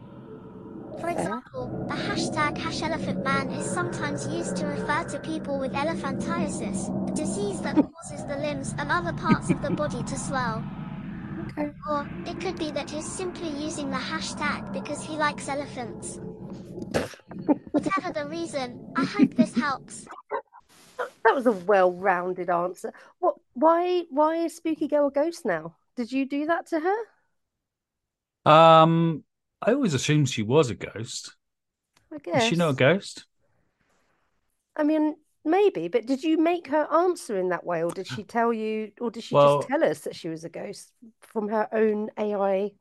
For 1.02 1.10
example, 1.10 1.88
the 1.90 1.96
hashtag 1.96 2.56
HashElephantMan 2.56 3.60
is 3.60 3.70
sometimes 3.70 4.26
used 4.28 4.56
to 4.56 4.68
refer 4.68 5.04
to 5.10 5.20
people 5.20 5.60
with 5.60 5.74
elephantiasis, 5.74 7.12
a 7.12 7.14
disease 7.14 7.60
that 7.64 7.76
causes 7.94 8.26
the 8.28 8.38
limbs 8.38 8.74
and 8.78 8.90
other 8.90 9.12
parts 9.12 9.50
of 9.50 9.62
the 9.62 9.72
body 9.72 10.02
to 10.04 10.18
swell. 10.18 10.64
okay. 11.50 11.70
Or 11.90 12.10
it 12.26 12.40
could 12.40 12.58
be 12.58 12.72
that 12.72 12.90
he's 12.90 13.12
simply 13.12 13.50
using 13.50 13.92
the 13.92 13.98
hashtag 13.98 14.72
because 14.72 15.04
he 15.04 15.18
likes 15.18 15.50
elephants. 15.50 16.22
Whatever 17.72 18.14
the 18.14 18.28
reason, 18.30 18.92
I 18.96 19.06
hope 19.06 19.34
this 19.36 19.54
helps. 19.56 20.06
That 20.98 21.36
was 21.36 21.46
a 21.46 21.52
well-rounded 21.52 22.50
answer. 22.50 22.94
What? 23.20 23.36
Why? 23.54 24.04
Why 24.10 24.38
is 24.38 24.56
Spooky 24.56 24.88
Girl 24.88 25.08
a 25.08 25.12
ghost 25.12 25.46
now? 25.46 25.76
Did 25.96 26.12
you 26.12 26.26
do 26.26 26.46
that 26.48 26.68
to 26.68 26.80
her? 26.80 28.52
Um, 28.52 29.24
I 29.62 29.74
always 29.74 29.94
assumed 29.94 30.30
she 30.30 30.44
was 30.44 30.70
a 30.70 30.76
ghost. 30.76 31.36
I 32.14 32.18
guess. 32.18 32.44
Is 32.44 32.50
she 32.50 32.56
not 32.56 32.72
a 32.72 32.74
ghost? 32.74 33.26
I 34.76 34.84
mean, 34.84 35.16
maybe, 35.46 35.88
but 35.88 36.06
did 36.06 36.24
you 36.24 36.38
make 36.38 36.68
her 36.68 36.88
answer 36.92 37.38
in 37.38 37.50
that 37.50 37.66
way, 37.66 37.84
or 37.84 37.92
did 37.92 38.08
she 38.08 38.24
tell 38.24 38.52
you, 38.54 38.92
or 39.00 39.12
did 39.12 39.24
she 39.24 39.36
Well- 39.36 39.60
just 39.60 39.70
tell 39.70 39.84
us 39.84 40.00
that 40.02 40.16
she 40.16 40.30
was 40.30 40.44
a 40.44 40.50
ghost 40.50 40.92
from 41.20 41.50
her 41.50 41.68
own 41.72 42.10
AI 42.18 42.72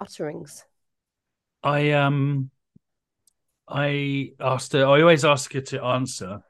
utterings? 0.00 0.64
I 1.62 1.90
um, 1.92 2.50
I 3.70 4.32
asked 4.40 4.72
her. 4.72 4.80
I 4.86 5.00
always 5.02 5.24
ask 5.24 5.52
her 5.52 5.60
to 5.60 5.82
answer 5.82 6.42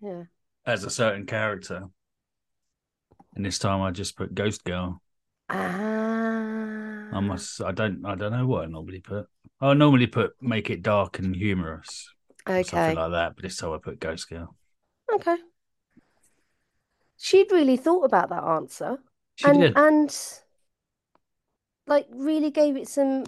Yeah. 0.00 0.24
as 0.64 0.84
a 0.84 0.90
certain 0.90 1.26
character, 1.26 1.88
and 3.34 3.44
this 3.44 3.58
time 3.58 3.80
I 3.82 3.90
just 3.90 4.16
put 4.16 4.34
Ghost 4.34 4.64
Girl. 4.64 5.02
Ah. 5.50 7.10
I 7.14 7.20
must. 7.20 7.60
I 7.60 7.72
don't. 7.72 8.04
I 8.06 8.14
don't 8.14 8.32
know 8.32 8.46
what 8.46 8.62
I 8.64 8.66
normally 8.66 9.00
put. 9.00 9.26
I 9.60 9.74
normally 9.74 10.06
put 10.06 10.32
make 10.40 10.70
it 10.70 10.82
dark 10.82 11.18
and 11.18 11.34
humorous, 11.36 12.08
Okay. 12.48 12.62
something 12.62 12.96
like 12.96 13.10
that. 13.12 13.34
But 13.36 13.42
this 13.42 13.56
time 13.58 13.72
I 13.72 13.78
put 13.78 14.00
Ghost 14.00 14.28
Girl. 14.30 14.54
Okay. 15.12 15.36
She'd 17.18 17.52
really 17.52 17.76
thought 17.76 18.04
about 18.04 18.30
that 18.30 18.42
answer 18.42 18.98
She 19.36 19.46
and 19.46 19.60
did. 19.60 19.76
and 19.76 20.16
like 21.86 22.06
really 22.10 22.50
gave 22.50 22.76
it 22.76 22.88
some 22.88 23.24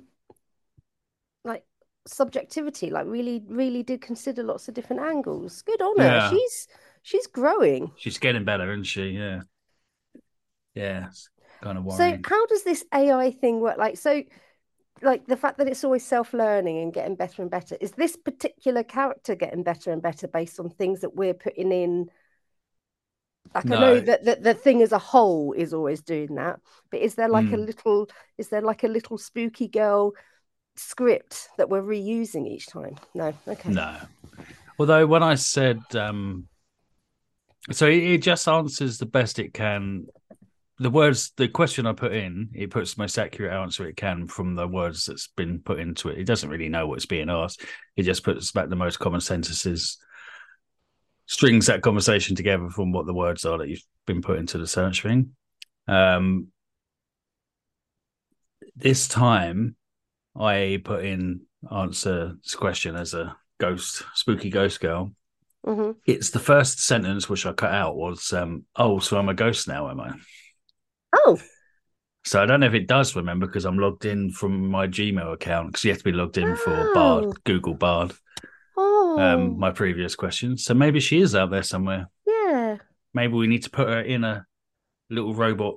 subjectivity, 2.07 2.91
like 2.91 3.07
really, 3.07 3.43
really 3.49 3.83
did 3.83 4.01
consider 4.01 4.43
lots 4.43 4.69
of 4.69 4.75
different 4.75 5.03
angles. 5.03 5.63
Good 5.63 5.81
on 5.81 5.99
her. 5.99 6.05
Yeah. 6.05 6.31
She's 6.31 6.69
she's 7.03 7.27
growing. 7.27 7.93
She's 7.97 8.19
getting 8.19 8.45
better, 8.45 8.71
isn't 8.73 8.85
she? 8.85 9.11
Yeah. 9.11 9.43
Yeah. 10.75 11.09
Kind 11.63 11.79
of 11.79 11.85
So 11.93 12.19
how 12.25 12.47
does 12.47 12.65
this 12.65 12.85
AI 12.93 13.31
thing 13.31 13.61
work? 13.61 13.79
Like 13.79 13.97
so 13.97 14.23
like 15.03 15.27
the 15.27 15.37
fact 15.37 15.59
that 15.59 15.69
it's 15.69 15.85
always 15.85 16.07
self-learning 16.07 16.79
and 16.79 16.93
getting 16.93 17.17
better 17.17 17.43
and 17.43 17.51
better, 17.51 17.77
is 17.81 17.93
this 17.93 18.17
particular 18.17 18.83
character 18.85 19.35
getting 19.35 19.63
better 19.63 19.93
and 19.93 20.03
better 20.03 20.29
based 20.29 20.61
on 20.61 20.71
things 20.71 21.01
that 21.01 21.17
we're 21.17 21.35
putting 21.35 21.73
in? 21.73 22.11
Like 23.55 23.71
I 23.71 23.79
know 23.79 23.95
No. 23.95 24.01
that 24.01 24.43
the, 24.43 24.55
thing 24.55 24.83
as 24.83 24.93
a 24.93 24.99
whole 24.99 25.53
is 25.53 25.75
always 25.75 26.01
doing 26.03 26.35
that, 26.37 26.61
but 26.91 27.01
is 27.01 27.15
there 27.15 27.29
like 27.29 27.53
a 27.53 27.57
Mm. 27.57 27.67
little 27.67 28.09
is 28.39 28.49
there 28.49 28.63
like 28.63 28.85
a 28.85 28.89
little 28.89 29.19
spooky 29.19 29.69
girl 29.69 30.13
script 30.77 31.49
that 31.57 31.69
we're 31.69 31.83
reusing 31.83 32.49
each 32.49 32.67
time? 32.67 32.97
No. 33.15 33.33
Okay. 33.47 33.71
No. 33.71 33.97
Although 34.79 35.07
when 35.07 35.23
I 35.23 35.37
said, 35.37 35.81
um, 35.95 36.49
so 37.71 37.87
it, 37.87 38.03
it 38.03 38.23
just 38.23 38.49
answers 38.49 38.99
the 38.99 39.07
best 39.07 39.39
it 39.39 39.55
can. 39.55 40.07
The 40.79 40.91
words, 40.91 41.33
the 41.37 41.47
question 41.47 41.87
I 41.87 41.93
put 41.93 42.13
in, 42.13 42.51
it 42.53 42.71
puts 42.71 42.95
the 42.95 43.03
most 43.03 43.17
accurate 43.17 43.53
answer 43.53 43.87
it 43.87 43.97
can 43.97 44.27
from 44.27 44.57
the 44.57 44.67
words 44.67 45.05
that's 45.05 45.29
been 45.29 45.61
put 45.61 45.79
into 45.79 46.09
it. 46.09 46.19
It 46.19 46.25
doesn't 46.25 46.51
really 46.51 46.69
know 46.69 46.89
what's 46.89 47.07
being 47.07 47.31
asked. 47.31 47.65
It 47.97 48.03
just 48.03 48.25
puts 48.25 48.51
back 48.51 48.69
the 48.69 48.77
most 48.77 48.99
common 48.99 49.21
sentences, 49.21 49.99
strings 51.27 51.67
that 51.67 51.83
conversation 51.83 52.35
together 52.35 52.71
from 52.71 52.91
what 52.91 53.07
the 53.07 53.15
words 53.15 53.45
are 53.45 53.59
that 53.59 53.69
you've 53.69 53.85
been 54.05 54.21
put 54.21 54.39
into 54.39 54.59
the 54.59 54.67
search 54.67 55.03
thing. 55.03 55.37
Um, 55.87 56.49
this 58.75 59.07
time, 59.07 59.77
I 60.39 60.81
put 60.85 61.05
in 61.05 61.43
answer 61.71 62.35
this 62.43 62.55
question 62.55 62.97
as 62.97 63.15
a 63.15 63.37
ghost, 63.59 64.03
spooky 64.15 64.51
ghost 64.51 64.81
girl. 64.81 65.13
hmm 65.65 65.93
It's 66.07 66.31
the 66.31 66.39
first 66.41 66.81
sentence 66.81 67.29
which 67.29 67.47
I 67.47 67.53
cut 67.53 67.73
out 67.73 67.97
was, 67.97 68.33
um, 68.33 68.65
"Oh, 68.77 68.99
so 68.99 69.17
I'm 69.19 69.29
a 69.29 69.35
ghost 69.35 69.69
now, 69.69 69.89
am 69.91 70.01
I?" 70.01 70.13
Oh, 71.15 71.39
So 72.27 72.43
I 72.43 72.47
don't 72.47 72.61
know 72.61 72.67
if 72.67 72.75
it 72.75 72.89
does 72.89 73.15
remember 73.17 73.47
because 73.47 73.65
I'm 73.67 73.79
logged 73.79 74.05
in 74.07 74.31
from 74.33 74.69
my 74.69 74.87
Gmail 74.87 75.33
account 75.35 75.69
because 75.69 75.85
you 75.85 75.91
have 75.91 75.99
to 75.99 76.05
be 76.05 76.13
logged 76.13 76.39
in 76.39 76.57
for 76.57 76.71
Oh. 76.75 76.95
Bard, 76.95 77.45
Google 77.45 77.75
Bard, 77.75 78.13
oh, 78.77 79.19
um, 79.21 79.59
my 79.59 79.71
previous 79.71 80.17
questions. 80.17 80.65
So 80.65 80.73
maybe 80.75 81.01
she 81.01 81.21
is 81.21 81.35
out 81.35 81.51
there 81.51 81.63
somewhere. 81.63 82.09
yeah, 82.27 82.79
Maybe 83.13 83.35
we 83.35 83.47
need 83.47 83.63
to 83.65 83.71
put 83.71 83.89
her 83.89 84.01
in 84.01 84.25
a 84.25 84.47
little 85.11 85.35
robot 85.35 85.77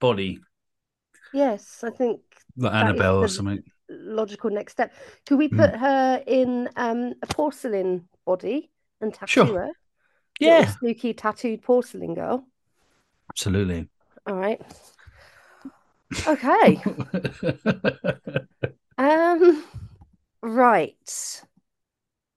body, 0.00 0.40
yes, 1.32 1.82
I 1.82 1.90
think 1.90 2.20
like 2.56 2.74
Annabelle 2.74 3.18
or 3.18 3.22
the- 3.22 3.28
something. 3.32 3.62
Logical 3.88 4.50
next 4.50 4.72
step. 4.72 4.92
Could 5.26 5.38
we 5.38 5.48
Hmm. 5.50 5.56
put 5.58 5.76
her 5.76 6.22
in 6.26 6.68
um, 6.76 7.14
a 7.22 7.26
porcelain 7.26 8.08
body 8.26 8.70
and 9.00 9.12
tattoo 9.14 9.32
Sure. 9.32 9.46
her? 9.54 9.70
Yeah, 10.40 10.66
spooky 10.66 11.14
tattooed 11.14 11.62
porcelain 11.62 12.14
girl. 12.14 12.46
absolutely. 13.30 13.88
All 14.26 14.36
right. 14.36 14.60
Okay. 16.26 16.82
Um. 18.98 19.64
Right. 20.42 21.42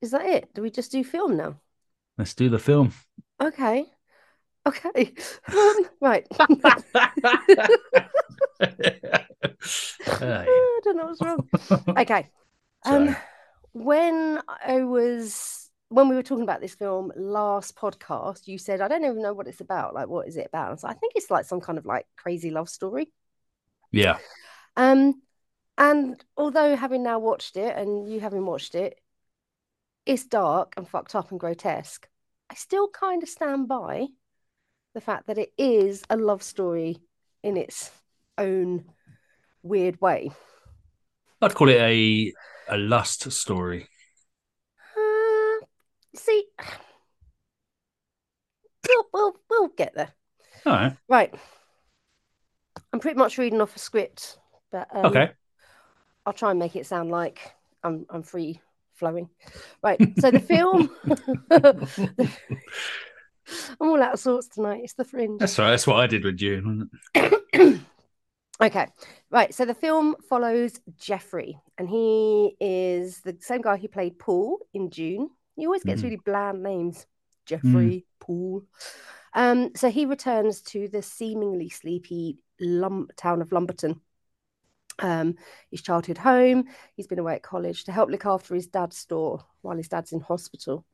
Is 0.01 0.11
that 0.11 0.25
it? 0.25 0.53
Do 0.55 0.61
we 0.63 0.71
just 0.71 0.91
do 0.91 1.03
film 1.03 1.37
now? 1.37 1.59
Let's 2.17 2.33
do 2.33 2.49
the 2.49 2.57
film. 2.59 2.91
Okay. 3.41 3.85
Okay. 4.67 5.13
Um, 5.51 5.87
right. 6.01 6.27
Ah, 8.61 8.67
I 10.07 10.79
don't 10.83 10.97
know 10.97 11.05
what's 11.05 11.21
wrong. 11.21 11.47
Okay. 11.97 12.27
Um, 12.85 13.17
when 13.73 14.39
I 14.47 14.83
was 14.83 15.69
when 15.89 16.07
we 16.07 16.15
were 16.15 16.23
talking 16.23 16.43
about 16.43 16.61
this 16.61 16.75
film 16.75 17.11
last 17.17 17.75
podcast, 17.75 18.47
you 18.47 18.57
said 18.57 18.79
I 18.81 18.87
don't 18.87 19.03
even 19.03 19.21
know 19.21 19.33
what 19.33 19.47
it's 19.47 19.59
about. 19.61 19.93
Like, 19.93 20.07
what 20.07 20.27
is 20.27 20.37
it 20.37 20.45
about? 20.47 20.67
I 20.67 20.71
was 20.71 20.83
like, 20.83 20.95
I 20.95 20.99
think 20.99 21.13
it's 21.15 21.31
like 21.31 21.45
some 21.45 21.59
kind 21.59 21.77
of 21.77 21.85
like 21.85 22.05
crazy 22.15 22.51
love 22.51 22.69
story. 22.69 23.11
yeah. 23.91 24.19
Um, 24.77 25.21
and 25.77 26.23
although 26.37 26.75
having 26.75 27.03
now 27.03 27.19
watched 27.19 27.57
it 27.57 27.75
and 27.75 28.09
you 28.09 28.19
having 28.19 28.45
watched 28.45 28.75
it, 28.75 28.99
it's 30.05 30.25
dark 30.25 30.73
and 30.77 30.87
fucked 30.87 31.15
up 31.15 31.31
and 31.31 31.39
grotesque. 31.39 32.07
I 32.49 32.55
still 32.55 32.87
kind 32.87 33.23
of 33.23 33.29
stand 33.29 33.67
by 33.67 34.07
the 34.93 35.01
fact 35.01 35.27
that 35.27 35.37
it 35.37 35.51
is 35.57 36.03
a 36.09 36.17
love 36.17 36.41
story 36.41 36.97
in 37.43 37.57
its 37.57 37.91
own 38.37 38.85
weird 39.63 39.99
way. 40.01 40.31
I'd 41.41 41.55
call 41.55 41.69
it 41.69 41.79
a 41.79 42.33
a 42.69 42.77
lust 42.77 43.31
story. 43.31 43.87
Uh, 44.97 45.65
see, 46.15 46.43
we'll, 48.87 49.05
we'll 49.13 49.35
we'll 49.49 49.67
get 49.69 49.93
there. 49.95 50.09
All 50.65 50.73
right. 50.73 50.97
Right. 51.07 51.33
I'm 52.93 52.99
pretty 52.99 53.17
much 53.17 53.37
reading 53.37 53.61
off 53.61 53.75
a 53.75 53.79
script, 53.79 54.37
but 54.71 54.87
um, 54.91 55.05
Okay. 55.07 55.31
I'll 56.25 56.33
try 56.33 56.51
and 56.51 56.59
make 56.59 56.75
it 56.75 56.85
sound 56.85 57.11
like 57.11 57.53
I'm 57.83 58.05
I'm 58.09 58.23
free 58.23 58.59
flowing. 58.93 59.29
Right. 59.83 59.99
So 60.19 60.31
the 60.31 60.39
film, 60.39 60.89
I'm 63.79 63.89
all 63.89 64.01
out 64.01 64.13
of 64.13 64.19
sorts 64.19 64.47
tonight. 64.47 64.81
It's 64.83 64.93
the 64.93 65.05
fringe. 65.05 65.39
That's 65.39 65.57
right. 65.59 65.71
That's 65.71 65.87
what 65.87 65.99
I 65.99 66.07
did 66.07 66.23
with 66.23 66.37
June. 66.37 66.89
Okay, 68.59 68.87
right. 69.29 69.53
So 69.53 69.65
the 69.65 69.75
film 69.75 70.15
follows 70.27 70.79
Jeffrey, 70.97 71.59
and 71.77 71.87
he 71.87 72.55
is 72.59 73.21
the 73.21 73.37
same 73.39 73.61
guy 73.61 73.77
who 73.77 73.87
played 73.87 74.17
Paul 74.17 74.59
in 74.73 74.89
June. 74.89 75.29
He 75.55 75.67
always 75.67 75.83
gets 75.83 76.01
Mhm. 76.01 76.05
really 76.05 76.15
bland 76.17 76.63
names. 76.63 77.05
Jeffrey, 77.45 78.05
Paul. 78.19 78.63
Um, 79.33 79.75
so 79.75 79.89
he 79.89 80.05
returns 80.05 80.61
to 80.63 80.87
the 80.87 81.01
seemingly 81.01 81.69
sleepy 81.69 82.39
lum- 82.59 83.09
town 83.15 83.41
of 83.41 83.51
Lumberton. 83.51 84.01
Um, 84.99 85.35
his 85.69 85.83
childhood 85.83 86.17
home. 86.17 86.67
He's 86.95 87.07
been 87.07 87.19
away 87.19 87.35
at 87.35 87.43
college 87.43 87.83
to 87.83 87.91
help 87.91 88.09
look 88.09 88.25
after 88.25 88.55
his 88.55 88.67
dad's 88.67 88.97
store 88.97 89.45
while 89.61 89.77
his 89.77 89.87
dad's 89.87 90.11
in 90.11 90.19
hospital. 90.21 90.85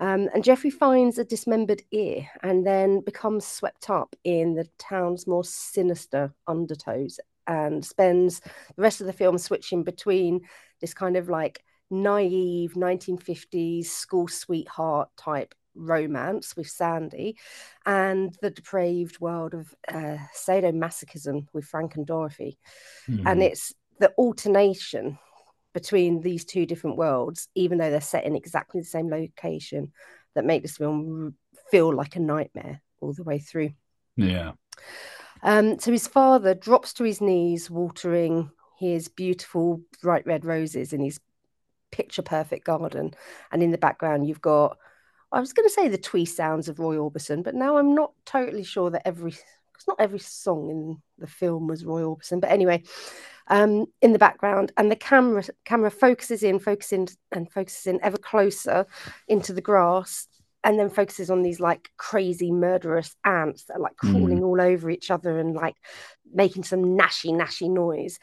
Um, 0.00 0.28
and 0.34 0.42
Jeffrey 0.42 0.70
finds 0.70 1.18
a 1.18 1.24
dismembered 1.24 1.82
ear 1.92 2.28
and 2.42 2.66
then 2.66 3.00
becomes 3.00 3.46
swept 3.46 3.90
up 3.90 4.16
in 4.24 4.54
the 4.54 4.68
town's 4.78 5.26
more 5.26 5.44
sinister 5.44 6.34
undertows 6.48 7.18
and 7.46 7.84
spends 7.84 8.40
the 8.40 8.82
rest 8.82 9.00
of 9.00 9.06
the 9.06 9.12
film 9.12 9.38
switching 9.38 9.84
between 9.84 10.40
this 10.80 10.94
kind 10.94 11.16
of 11.16 11.28
like 11.28 11.62
naive 11.90 12.72
1950s 12.74 13.86
school 13.86 14.26
sweetheart 14.26 15.10
type 15.16 15.54
romance 15.76 16.56
with 16.56 16.68
Sandy 16.68 17.36
and 17.84 18.36
the 18.40 18.50
depraved 18.50 19.20
world 19.20 19.54
of 19.54 19.74
uh, 19.88 20.16
sadomasochism 20.34 21.46
with 21.52 21.64
Frank 21.66 21.96
and 21.96 22.06
Dorothy 22.06 22.58
and 23.26 23.26
Hmm. 23.26 23.42
it's 23.42 23.74
the 24.00 24.10
alternation 24.18 25.18
between 25.74 26.20
these 26.20 26.44
two 26.44 26.64
different 26.64 26.96
worlds, 26.96 27.48
even 27.54 27.78
though 27.78 27.90
they're 27.90 28.00
set 28.00 28.24
in 28.24 28.36
exactly 28.36 28.80
the 28.80 28.86
same 28.86 29.10
location, 29.10 29.92
that 30.34 30.44
make 30.44 30.62
this 30.62 30.78
film 30.78 31.34
feel 31.70 31.94
like 31.94 32.16
a 32.16 32.20
nightmare 32.20 32.80
all 33.00 33.12
the 33.12 33.24
way 33.24 33.38
through. 33.38 33.72
yeah. 34.16 34.52
Um, 35.42 35.78
so 35.78 35.92
his 35.92 36.08
father 36.08 36.54
drops 36.54 36.94
to 36.94 37.04
his 37.04 37.20
knees, 37.20 37.70
watering 37.70 38.50
his 38.78 39.08
beautiful 39.08 39.82
bright 40.02 40.26
red 40.26 40.44
roses 40.44 40.92
in 40.92 41.02
his 41.02 41.20
picture 41.92 42.22
perfect 42.22 42.64
garden, 42.64 43.12
and 43.52 43.62
in 43.62 43.70
the 43.70 43.78
background 43.78 44.26
you've 44.26 44.40
got. 44.40 44.78
I 45.32 45.40
was 45.40 45.52
going 45.52 45.68
to 45.68 45.74
say 45.74 45.88
the 45.88 45.98
twee 45.98 46.24
sounds 46.24 46.68
of 46.68 46.78
Roy 46.78 46.96
Orbison, 46.96 47.42
but 47.42 47.56
now 47.56 47.76
I'm 47.76 47.94
not 47.94 48.12
totally 48.24 48.62
sure 48.62 48.90
that 48.90 49.06
every 49.06 49.34
because 49.74 49.88
not 49.88 50.00
every 50.00 50.20
song 50.20 50.70
in 50.70 51.02
the 51.18 51.26
film 51.26 51.66
was 51.66 51.84
Roy 51.84 52.02
Orbison. 52.02 52.40
But 52.40 52.50
anyway, 52.50 52.84
um, 53.48 53.86
in 54.00 54.12
the 54.12 54.18
background, 54.18 54.72
and 54.76 54.90
the 54.90 54.96
camera 54.96 55.42
camera 55.64 55.90
focuses 55.90 56.42
in, 56.42 56.58
focusing 56.58 57.08
and 57.32 57.50
focuses 57.50 57.86
in 57.86 58.00
ever 58.02 58.16
closer 58.16 58.86
into 59.28 59.52
the 59.52 59.60
grass, 59.60 60.28
and 60.62 60.78
then 60.78 60.88
focuses 60.88 61.28
on 61.30 61.42
these 61.42 61.60
like 61.60 61.90
crazy 61.96 62.50
murderous 62.50 63.14
ants 63.24 63.64
that 63.64 63.74
are 63.74 63.80
like 63.80 63.96
crawling 63.96 64.42
all 64.42 64.60
over 64.60 64.88
each 64.88 65.10
other 65.10 65.38
and 65.38 65.54
like 65.54 65.76
making 66.32 66.62
some 66.62 66.84
nashy 66.96 67.32
nashy 67.32 67.70
noise, 67.70 68.18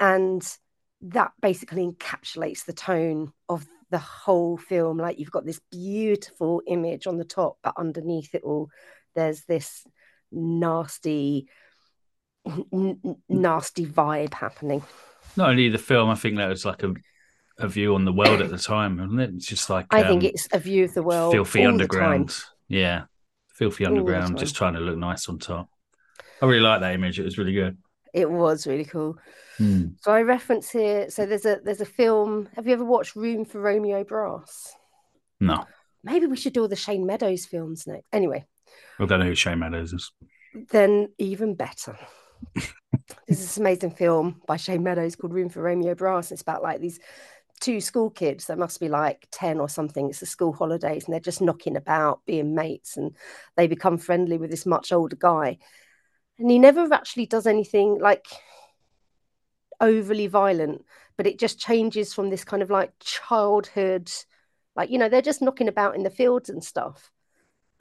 and 0.00 0.56
that 1.02 1.32
basically 1.40 1.86
encapsulates 1.86 2.64
the 2.64 2.72
tone 2.72 3.32
of 3.48 3.66
the 3.90 3.98
whole 3.98 4.56
film. 4.56 4.98
Like 4.98 5.18
you've 5.18 5.32
got 5.32 5.44
this 5.44 5.60
beautiful 5.70 6.62
image 6.66 7.06
on 7.06 7.18
the 7.18 7.24
top, 7.24 7.58
but 7.62 7.74
underneath 7.76 8.34
it 8.34 8.44
all, 8.44 8.70
there's 9.14 9.42
this 9.44 9.84
nasty, 10.32 11.48
n- 12.72 13.16
nasty 13.28 13.86
vibe 13.86 14.34
happening. 14.34 14.82
Not 15.36 15.50
only 15.50 15.68
the 15.68 15.78
film, 15.78 16.10
I 16.10 16.14
think 16.14 16.36
that 16.36 16.48
was 16.48 16.64
like 16.64 16.82
a 16.82 16.94
a 17.58 17.68
view 17.68 17.94
on 17.94 18.04
the 18.04 18.12
world 18.12 18.40
at 18.40 18.50
the 18.50 18.58
time, 18.58 18.98
it? 19.20 19.30
It's 19.34 19.46
just 19.46 19.68
like 19.70 19.86
I 19.90 20.02
think 20.02 20.22
um, 20.22 20.30
it's 20.30 20.48
a 20.52 20.58
view 20.58 20.84
of 20.84 20.94
the 20.94 21.02
world. 21.02 21.32
filthy 21.32 21.64
underground. 21.64 22.34
Yeah, 22.68 23.04
filthy 23.48 23.84
underground, 23.84 24.38
just 24.38 24.56
trying 24.56 24.74
to 24.74 24.80
look 24.80 24.96
nice 24.96 25.28
on 25.28 25.38
top. 25.38 25.68
I 26.40 26.46
really 26.46 26.60
like 26.60 26.80
that 26.80 26.94
image. 26.94 27.20
It 27.20 27.24
was 27.24 27.38
really 27.38 27.52
good. 27.52 27.76
It 28.12 28.30
was 28.30 28.66
really 28.66 28.84
cool. 28.84 29.16
Hmm. 29.58 29.88
So 30.00 30.12
I 30.12 30.22
reference 30.22 30.70
here. 30.70 31.08
So 31.10 31.24
there's 31.26 31.44
a 31.44 31.60
there's 31.62 31.80
a 31.80 31.86
film. 31.86 32.48
Have 32.56 32.66
you 32.66 32.72
ever 32.72 32.84
watched 32.84 33.16
Room 33.16 33.44
for 33.44 33.60
Romeo 33.60 34.02
Brass? 34.02 34.74
No, 35.40 35.66
Maybe 36.04 36.26
we 36.26 36.36
should 36.36 36.52
do 36.52 36.62
all 36.62 36.68
the 36.68 36.76
Shane 36.76 37.06
Meadows 37.06 37.46
films 37.46 37.86
next. 37.86 38.06
Anyway, 38.12 38.44
I 38.98 39.06
don't 39.06 39.20
know 39.20 39.26
who 39.26 39.34
Shane 39.34 39.58
Meadows 39.58 39.92
is. 39.92 40.12
then 40.70 41.08
even 41.18 41.54
better. 41.54 41.96
There's 42.54 43.40
this 43.40 43.56
amazing 43.56 43.92
film 43.92 44.42
by 44.46 44.56
Shane 44.56 44.82
Meadows 44.82 45.16
called 45.16 45.32
Room 45.32 45.48
for 45.48 45.62
Romeo 45.62 45.94
Brass. 45.94 46.32
It's 46.32 46.42
about 46.42 46.62
like 46.62 46.80
these 46.80 47.00
two 47.60 47.80
school 47.80 48.10
kids 48.10 48.46
that 48.46 48.58
must 48.58 48.80
be 48.80 48.88
like 48.88 49.28
10 49.30 49.60
or 49.60 49.68
something. 49.68 50.08
It's 50.08 50.20
the 50.20 50.26
school 50.26 50.52
holidays 50.52 51.04
and 51.04 51.12
they're 51.12 51.20
just 51.20 51.40
knocking 51.40 51.76
about, 51.76 52.20
being 52.26 52.54
mates, 52.54 52.96
and 52.96 53.14
they 53.56 53.66
become 53.68 53.98
friendly 53.98 54.36
with 54.36 54.50
this 54.50 54.66
much 54.66 54.92
older 54.92 55.16
guy. 55.16 55.58
And 56.38 56.50
he 56.50 56.58
never 56.58 56.92
actually 56.92 57.26
does 57.26 57.46
anything 57.46 58.00
like 58.00 58.26
overly 59.80 60.26
violent, 60.26 60.84
but 61.16 61.26
it 61.26 61.38
just 61.38 61.60
changes 61.60 62.12
from 62.12 62.30
this 62.30 62.44
kind 62.44 62.62
of 62.62 62.70
like 62.70 62.92
childhood, 62.98 64.10
like, 64.74 64.90
you 64.90 64.98
know, 64.98 65.08
they're 65.08 65.22
just 65.22 65.42
knocking 65.42 65.68
about 65.68 65.94
in 65.94 66.02
the 66.02 66.10
fields 66.10 66.48
and 66.48 66.64
stuff. 66.64 67.11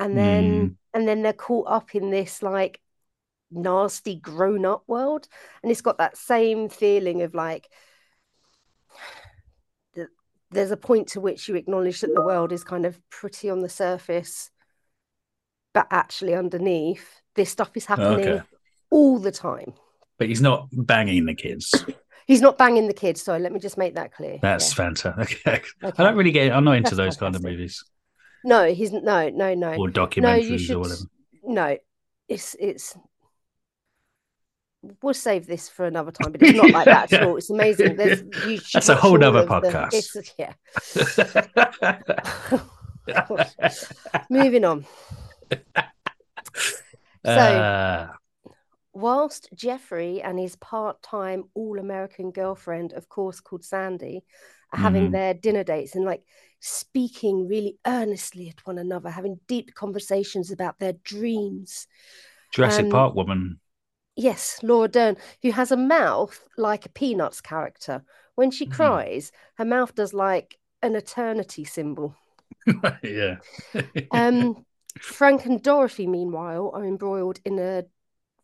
And 0.01 0.17
then 0.17 0.43
hmm. 0.43 0.67
and 0.93 1.07
then 1.07 1.21
they're 1.21 1.33
caught 1.33 1.67
up 1.67 1.95
in 1.95 2.09
this 2.09 2.41
like 2.41 2.81
nasty 3.51 4.15
grown 4.15 4.65
up 4.65 4.83
world 4.87 5.27
and 5.61 5.71
it's 5.71 5.81
got 5.81 5.97
that 5.97 6.17
same 6.17 6.69
feeling 6.69 7.21
of 7.21 7.33
like 7.33 7.69
th- 9.95 10.07
there's 10.51 10.71
a 10.71 10.77
point 10.77 11.07
to 11.09 11.19
which 11.21 11.47
you 11.47 11.55
acknowledge 11.55 12.01
that 12.01 12.13
the 12.15 12.21
world 12.21 12.51
is 12.51 12.63
kind 12.63 12.85
of 12.85 12.97
pretty 13.09 13.49
on 13.49 13.59
the 13.59 13.69
surface 13.69 14.49
but 15.73 15.87
actually 15.91 16.33
underneath 16.33 17.21
this 17.35 17.49
stuff 17.49 17.71
is 17.75 17.85
happening 17.85 18.19
Okay. 18.25 18.41
all 18.89 19.19
the 19.19 19.31
time 19.31 19.73
But 20.17 20.27
he's 20.29 20.41
not 20.41 20.67
banging 20.71 21.25
the 21.25 21.33
kids. 21.33 21.85
he's 22.27 22.41
not 22.41 22.57
banging 22.57 22.87
the 22.87 22.93
kids 22.93 23.21
so 23.21 23.37
let 23.37 23.51
me 23.51 23.59
just 23.59 23.77
make 23.77 23.95
that 23.95 24.13
clear 24.13 24.39
That's 24.41 24.71
Yeah. 24.71 24.75
fantastic. 24.75 25.41
Okay. 25.47 25.61
Okay. 25.83 26.03
I 26.03 26.03
don't 26.05 26.15
really 26.15 26.31
get. 26.31 26.51
I'm 26.53 26.63
not 26.63 26.77
into 26.77 26.95
those 26.95 27.17
kind 27.17 27.35
of 27.35 27.43
movies 27.43 27.83
no 28.43 28.73
he's 28.73 28.91
no 28.91 29.29
no 29.29 29.53
no 29.53 29.73
or 29.75 29.87
no 29.87 29.93
documentaries 29.93 30.49
you 30.49 30.57
should 30.57 30.75
or 30.75 30.79
whatever. 30.79 31.01
no 31.43 31.77
it's 32.27 32.55
it's 32.59 32.95
we'll 35.03 35.13
save 35.13 35.45
this 35.45 35.69
for 35.69 35.85
another 35.85 36.11
time 36.11 36.31
but 36.31 36.41
it's 36.41 36.57
not 36.57 36.71
like 36.71 36.85
that 36.85 37.13
at 37.13 37.23
all 37.23 37.37
it's 37.37 37.49
amazing 37.51 37.95
There's, 37.95 38.21
you 38.47 38.59
That's 38.73 38.89
a 38.89 38.95
whole 38.95 39.23
other 39.23 39.45
podcast. 39.45 39.93
It's- 39.93 40.33
yeah 40.39 40.53
moving 44.29 44.65
on 44.65 44.85
So- 47.25 47.31
Uh, 47.31 48.11
whilst 48.93 49.47
jeffrey 49.53 50.21
and 50.21 50.37
his 50.39 50.55
part-time 50.57 51.45
all-american 51.53 52.31
girlfriend 52.31 52.91
of 52.93 53.07
course 53.07 53.39
called 53.39 53.63
sandy 53.63 54.23
are 54.73 54.79
having 54.79 55.07
Mhm. 55.07 55.11
their 55.11 55.33
dinner 55.33 55.63
dates 55.63 55.95
and 55.95 56.03
like 56.05 56.23
speaking 56.61 57.47
really 57.47 57.77
earnestly 57.87 58.49
at 58.49 58.65
one 58.67 58.77
another 58.79 59.09
having 59.11 59.39
deep 59.47 59.73
conversations 59.75 60.51
about 60.51 60.79
their 60.79 60.93
dreams 60.93 61.87
Jurassic 62.51 62.89
um, 62.89 62.89
Park 62.89 63.15
woman. 63.15 63.59
Yes, 64.15 64.63
Laura 64.63 64.87
Dern, 64.87 65.17
who 65.41 65.51
has 65.51 65.69
a 65.71 65.75
mouth 65.77 66.47
like 66.57 66.85
a 66.85 66.89
Peanuts 66.89 67.41
character. 67.41 68.05
When 68.35 68.49
she 68.51 68.65
Mhm. 68.65 69.01
cries, 69.05 69.31
her 69.55 69.65
mouth 69.65 69.95
does 69.95 70.13
like 70.13 70.59
an 70.81 70.95
eternity 70.95 71.65
symbol. 71.65 72.15
yeah. 73.03 73.37
Um, 74.11 74.65
Frank 74.99 75.45
and 75.45 75.61
Dorothy, 75.61 76.07
meanwhile, 76.07 76.71
are 76.73 76.85
embroiled 76.85 77.39
in 77.45 77.59
a 77.59 77.85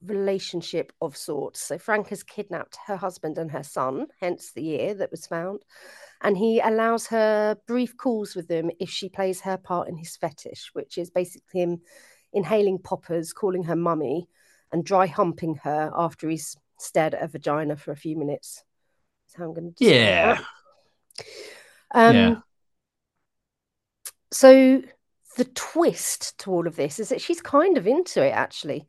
relationship 0.06 0.94
of 1.02 1.18
sorts. 1.18 1.62
So 1.62 1.78
Frank 1.78 2.10
has 2.10 2.24
kidnapped 2.24 2.78
her 2.88 2.96
husband 2.96 3.38
and 3.38 3.52
her 3.52 3.64
son, 3.64 4.08
hence 4.20 4.52
the 4.52 4.70
ear 4.70 4.94
that 4.96 5.12
was 5.12 5.28
found. 5.28 5.64
And 6.22 6.38
he 6.38 6.60
allows 6.60 7.08
her 7.08 7.58
brief 7.68 7.96
calls 7.98 8.36
with 8.36 8.48
them 8.48 8.72
if 8.80 8.90
she 8.90 9.10
plays 9.10 9.42
her 9.42 9.58
part 9.58 9.88
in 9.88 9.98
his 9.98 10.16
fetish, 10.16 10.72
which 10.74 10.98
is 10.98 11.10
basically 11.10 11.62
him 11.62 11.82
inhaling 12.34 12.80
poppers, 12.80 13.34
calling 13.34 13.64
her 13.64 13.76
mummy, 13.76 14.28
and 14.72 14.84
dry 14.84 15.08
humping 15.08 15.56
her 15.64 15.92
after 15.96 16.30
he's 16.30 16.58
stared 16.80 17.14
at 17.14 17.22
her 17.22 17.28
vagina 17.28 17.76
for 17.76 17.92
a 17.92 17.98
few 17.98 18.18
minutes. 18.18 18.64
That's 19.26 19.38
how 19.38 19.46
I'm 19.46 19.54
going 19.54 19.74
to 19.74 19.86
Yeah. 19.86 20.40
Um, 21.94 22.16
Yeah. 22.16 22.36
So 24.32 24.84
the 25.38 25.46
twist 25.46 26.38
to 26.40 26.52
all 26.52 26.68
of 26.68 26.76
this 26.76 27.00
is 27.00 27.10
that 27.10 27.22
she's 27.22 27.42
kind 27.42 27.78
of 27.78 27.88
into 27.88 28.24
it, 28.24 28.32
actually. 28.32 28.88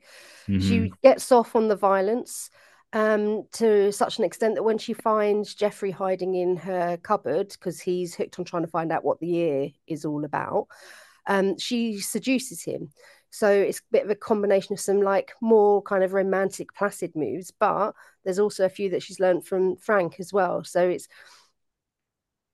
Mhm. 0.48 0.60
She 0.62 0.92
gets 1.02 1.30
off 1.30 1.54
on 1.54 1.68
the 1.68 1.76
violence 1.76 2.50
um, 2.94 3.44
to 3.52 3.92
such 3.92 4.18
an 4.18 4.24
extent 4.24 4.54
that 4.54 4.62
when 4.62 4.78
she 4.78 4.94
finds 4.94 5.54
Jeffrey 5.54 5.90
hiding 5.90 6.34
in 6.34 6.56
her 6.56 6.96
cupboard 6.96 7.48
because 7.50 7.80
he's 7.80 8.14
hooked 8.14 8.38
on 8.38 8.46
trying 8.46 8.64
to 8.64 8.70
find 8.70 8.90
out 8.90 9.04
what 9.04 9.20
the 9.20 9.34
ear 9.36 9.68
is 9.86 10.04
all 10.06 10.24
about, 10.24 10.68
um, 11.26 11.58
she 11.58 12.00
seduces 12.00 12.62
him. 12.62 12.90
So 13.30 13.50
it's 13.50 13.80
a 13.80 13.92
bit 13.92 14.04
of 14.04 14.10
a 14.10 14.14
combination 14.14 14.72
of 14.72 14.80
some 14.80 15.02
like 15.02 15.34
more 15.42 15.82
kind 15.82 16.02
of 16.02 16.14
romantic, 16.14 16.74
placid 16.74 17.14
moves, 17.14 17.50
but 17.50 17.92
there's 18.24 18.38
also 18.38 18.64
a 18.64 18.70
few 18.70 18.88
that 18.90 19.02
she's 19.02 19.20
learned 19.20 19.46
from 19.46 19.76
Frank 19.76 20.18
as 20.18 20.32
well. 20.32 20.64
So 20.64 20.88
it's 20.88 21.08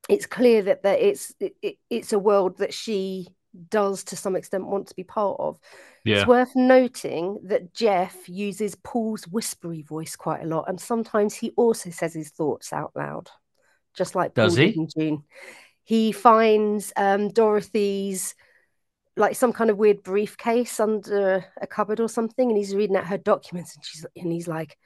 it's 0.08 0.26
clear 0.26 0.62
that 0.62 0.82
that 0.82 1.00
it's 1.00 1.32
it, 1.40 1.54
it- 1.62 1.78
it's 1.90 2.12
a 2.12 2.18
world 2.18 2.58
that 2.58 2.74
she 2.74 3.28
does 3.70 4.04
to 4.04 4.16
some 4.16 4.36
extent 4.36 4.66
want 4.66 4.88
to 4.88 4.94
be 4.96 5.04
part 5.04 5.38
of. 5.40 5.58
Yeah. 6.04 6.16
It's 6.18 6.26
worth 6.26 6.54
noting 6.54 7.40
that 7.44 7.72
Jeff 7.74 8.28
uses 8.28 8.74
Paul's 8.74 9.26
whispery 9.28 9.82
voice 9.82 10.16
quite 10.16 10.42
a 10.42 10.46
lot, 10.46 10.66
and 10.68 10.80
sometimes 10.80 11.34
he 11.34 11.50
also 11.56 11.90
says 11.90 12.14
his 12.14 12.30
thoughts 12.30 12.72
out 12.72 12.92
loud, 12.94 13.30
just 13.94 14.14
like 14.14 14.34
Does 14.34 14.54
Paul 14.54 14.64
he? 14.64 14.66
did 14.66 14.76
in 14.76 14.88
June. 14.88 15.24
He 15.84 16.12
finds 16.12 16.92
um, 16.96 17.28
Dorothy's 17.28 18.34
like 19.16 19.36
some 19.36 19.52
kind 19.52 19.70
of 19.70 19.76
weird 19.78 20.02
briefcase 20.02 20.80
under 20.80 21.44
a 21.60 21.66
cupboard 21.66 22.00
or 22.00 22.08
something, 22.08 22.48
and 22.48 22.56
he's 22.56 22.74
reading 22.74 22.96
out 22.96 23.06
her 23.06 23.18
documents, 23.18 23.76
and 23.76 23.84
she's 23.84 24.04
and 24.16 24.32
he's 24.32 24.48
like, 24.48 24.76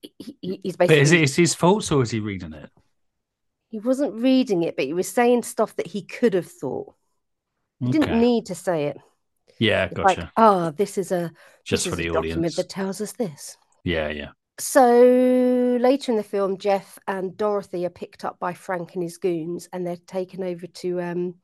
he, 0.00 0.36
he- 0.40 0.60
he's 0.62 0.76
But 0.76 0.88
basically 0.88 1.00
is 1.00 1.12
it 1.12 1.20
is 1.22 1.36
his 1.36 1.54
fault 1.54 1.90
or 1.92 2.02
is 2.02 2.10
he 2.10 2.20
reading 2.20 2.54
it? 2.54 2.70
he 3.70 3.78
wasn't 3.78 4.14
reading 4.14 4.62
it, 4.62 4.76
but 4.76 4.84
he 4.84 4.92
was 4.92 5.08
saying 5.08 5.42
stuff 5.42 5.74
that 5.76 5.86
he 5.86 6.02
could 6.02 6.34
have 6.34 6.46
thought. 6.46 6.94
Didn't 7.90 8.04
Okay. 8.10 8.18
need 8.20 8.46
to 8.46 8.54
say 8.54 8.84
it. 8.86 8.98
Yeah, 9.58 9.84
It's 9.86 9.94
gotcha. 9.94 10.20
like, 10.22 10.28
oh, 10.36 10.70
this 10.70 10.98
is 10.98 11.12
a 11.12 11.32
Just 11.64 11.88
for 11.88 11.96
the 11.96 12.10
audience. 12.10 12.56
that 12.56 12.68
tells 12.68 13.00
us 13.00 13.12
this. 13.12 13.56
Yeah, 13.84 14.08
yeah. 14.08 14.30
So 14.58 15.78
later 15.80 16.12
in 16.12 16.16
the 16.18 16.22
film, 16.24 16.58
Jeff 16.58 16.98
and 17.08 17.36
Dorothy 17.36 17.84
are 17.86 17.90
picked 17.90 18.24
up 18.24 18.38
by 18.38 18.54
Frank 18.54 18.94
and 18.94 19.02
his 19.02 19.18
goons, 19.18 19.68
and 19.72 19.86
they're 19.86 19.96
taken 20.06 20.42
over 20.44 20.66
to 20.66 21.00
um 21.00 21.34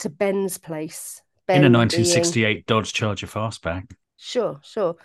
to 0.00 0.08
Ben's 0.10 0.58
place. 0.58 1.22
Ben 1.46 1.58
In 1.58 1.62
a 1.74 1.78
Ben 1.78 1.88
being- 1.88 2.02
1968 2.04 2.66
Dodge 2.66 2.92
Charger 2.92 3.26
fastback. 3.26 3.90
Sure, 4.16 4.60
sure. 4.62 4.96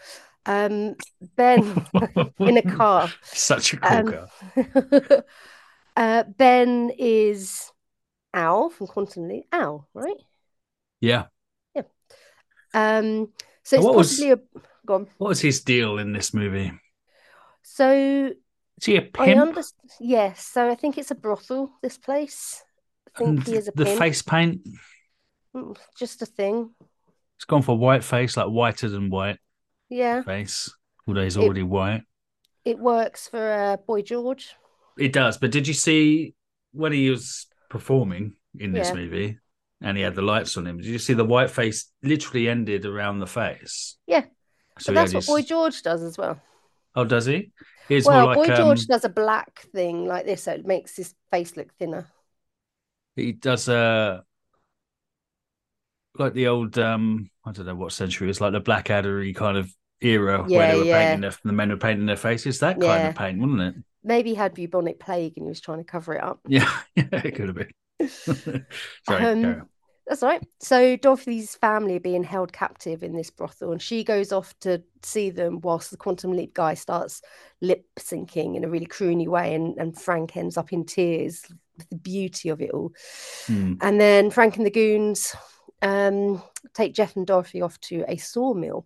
Um, 0.45 0.95
Ben 1.35 1.85
in 2.39 2.57
a 2.57 2.61
car. 2.61 3.09
Such 3.23 3.73
a 3.73 3.77
cool 3.77 3.97
Um, 3.97 4.13
car. 4.13 5.23
uh, 5.97 6.23
Ben 6.23 6.91
is 6.97 7.71
Al 8.33 8.69
from 8.69 8.87
Quantum 8.87 9.27
Leap. 9.27 9.45
Al, 9.51 9.87
right? 9.93 10.17
Yeah. 11.01 11.25
Yeah. 11.75 11.83
Um, 12.73 13.31
so 13.63 13.77
it's 13.77 13.85
What 13.85 13.95
was- 13.95 14.21
a 14.21 14.39
go 14.85 14.95
on. 14.95 15.07
What 15.17 15.29
was 15.29 15.41
his 15.41 15.63
deal 15.63 15.97
in 15.97 16.13
this 16.13 16.33
movie? 16.33 16.71
So 17.63 18.31
Is 18.77 18.85
he 18.85 18.97
a 18.97 19.01
I 19.01 19.25
pimp? 19.25 19.41
understand. 19.41 19.89
Yes, 19.99 20.45
so 20.45 20.69
I 20.69 20.75
think 20.75 20.97
it's 20.97 21.11
a 21.11 21.15
brothel. 21.15 21.71
This 21.81 21.97
place. 21.97 22.63
I 23.15 23.17
think 23.17 23.29
And 23.29 23.43
he 23.47 23.55
is 23.55 23.67
a 23.67 23.71
the 23.71 23.85
pimp. 23.85 23.99
face 23.99 24.21
paint. 24.21 24.67
Mm, 25.55 25.77
Just 25.97 26.21
a 26.21 26.25
thing. 26.25 26.75
It's 27.37 27.45
gone 27.45 27.61
for 27.61 27.77
white 27.77 28.03
face, 28.03 28.37
like 28.37 28.47
whiter 28.47 28.89
than 28.89 29.09
white 29.09 29.39
Yeah, 29.89 30.21
face. 30.23 30.69
Although 31.07 31.23
he's 31.23 31.37
It- 31.37 31.41
already 31.43 31.63
white. 31.63 32.03
it 32.65 32.77
works 32.79 33.27
for 33.29 33.51
uh, 33.51 33.77
Boy 33.77 34.01
George. 34.01 34.55
It 34.97 35.11
does. 35.13 35.37
But 35.37 35.51
did 35.51 35.67
you 35.67 35.73
see 35.73 36.35
when 36.71 36.91
he 36.93 37.09
was 37.09 37.47
performing 37.69 38.35
in 38.59 38.71
this 38.73 38.89
Yeah. 38.89 38.95
movie 38.95 39.39
and 39.81 39.97
he 39.97 40.03
had 40.03 40.15
the 40.15 40.21
lights 40.21 40.57
on 40.57 40.67
him? 40.67 40.77
Did 40.77 40.87
you 40.87 40.99
see 40.99 41.13
the 41.13 41.25
white 41.25 41.49
face 41.51 41.91
literally 42.03 42.49
ended 42.49 42.85
around 42.85 43.19
the 43.19 43.27
face? 43.27 43.97
Yeah, 44.07 44.25
So 44.79 44.93
but 44.93 44.95
that's 44.95 45.13
what 45.13 45.25
Boy 45.25 45.41
George 45.41 45.81
does 45.81 46.01
as 46.03 46.17
well. 46.17 46.39
Oh, 46.95 47.05
does 47.05 47.25
he? 47.25 47.51
It's 47.89 48.07
well, 48.07 48.25
more 48.25 48.35
Boy 48.35 48.49
um, 48.51 48.57
George 48.57 48.85
does 48.87 49.05
a 49.05 49.09
black 49.09 49.61
thing 49.73 50.05
like 50.05 50.25
this, 50.25 50.43
so 50.43 50.53
it 50.53 50.65
makes 50.65 50.95
his 50.95 51.13
face 51.31 51.55
look 51.57 51.73
thinner. 51.75 52.07
he 53.15 53.31
does 53.31 53.67
a 53.69 54.23
like 56.17 56.33
the 56.33 56.47
old 56.47 56.77
um 56.77 57.29
I 57.45 57.51
don't 57.51 57.65
know 57.65 57.75
what 57.75 57.91
century 57.91 58.29
it's 58.29 58.41
like 58.41 58.53
the 58.53 58.59
Blackadder 58.59 59.31
kind 59.33 59.57
of 59.57 59.69
era 60.01 60.43
where 60.43 60.67
they 60.67 60.77
were 60.77 60.83
yeah. 60.85 60.97
painting 60.99 61.21
their, 61.21 61.33
the 61.43 61.51
men 61.53 61.69
were 61.69 61.77
painting 61.77 62.05
their 62.05 62.15
faces. 62.17 62.59
That 62.59 62.79
kind 62.79 63.03
of 63.03 63.15
paint, 63.15 63.39
wasn't 63.39 63.61
it? 63.61 63.75
Maybe 64.03 64.31
he 64.31 64.35
had 64.35 64.53
bubonic 64.53 64.99
plague 64.99 65.33
and 65.37 65.45
he 65.45 65.49
was 65.49 65.61
trying 65.61 65.79
to 65.79 65.83
cover 65.83 66.13
it 66.15 66.23
up. 66.23 66.39
Yeah, 66.47 66.69
yeah, 66.95 67.05
it 67.11 67.35
could 67.35 67.47
have 67.47 67.55
been. 67.55 67.71
Sorry, 68.07 68.65
Um. 69.09 69.69
That's 70.07 70.21
all 70.21 70.29
right. 70.29 70.47
So 70.59 70.95
Dorothy's 70.97 71.55
family 71.55 71.95
are 71.95 72.01
being 72.01 72.23
held 72.23 72.53
captive 72.53 73.01
in 73.01 73.15
this 73.15 73.31
brothel, 73.31 73.71
and 73.71 73.81
she 73.81 74.03
goes 74.03 74.31
off 74.31 74.53
to 74.59 74.83
see 75.01 75.31
them 75.31 75.61
whilst 75.61 75.89
the 75.89 75.97
quantum 75.97 76.31
leap 76.31 76.53
guy 76.53 76.75
starts 76.75 77.23
lip 77.59 77.85
syncing 77.99 78.55
in 78.55 78.63
a 78.63 78.69
really 78.69 78.85
croony 78.85 79.27
way, 79.27 79.55
and, 79.55 79.77
and 79.77 79.99
Frank 79.99 80.37
ends 80.37 80.57
up 80.57 80.71
in 80.71 80.85
tears 80.85 81.43
with 81.75 81.89
the 81.89 81.95
beauty 81.95 82.49
of 82.49 82.61
it 82.61 82.69
all. 82.69 82.91
Hmm. 83.47 83.73
And 83.81 83.99
then 83.99 84.29
Frank 84.29 84.57
and 84.57 84.65
the 84.65 84.71
goons 84.71 85.35
um, 85.81 86.41
take 86.75 86.93
Jeff 86.93 87.15
and 87.15 87.25
Dorothy 87.25 87.63
off 87.63 87.79
to 87.81 88.05
a 88.07 88.17
sawmill 88.17 88.85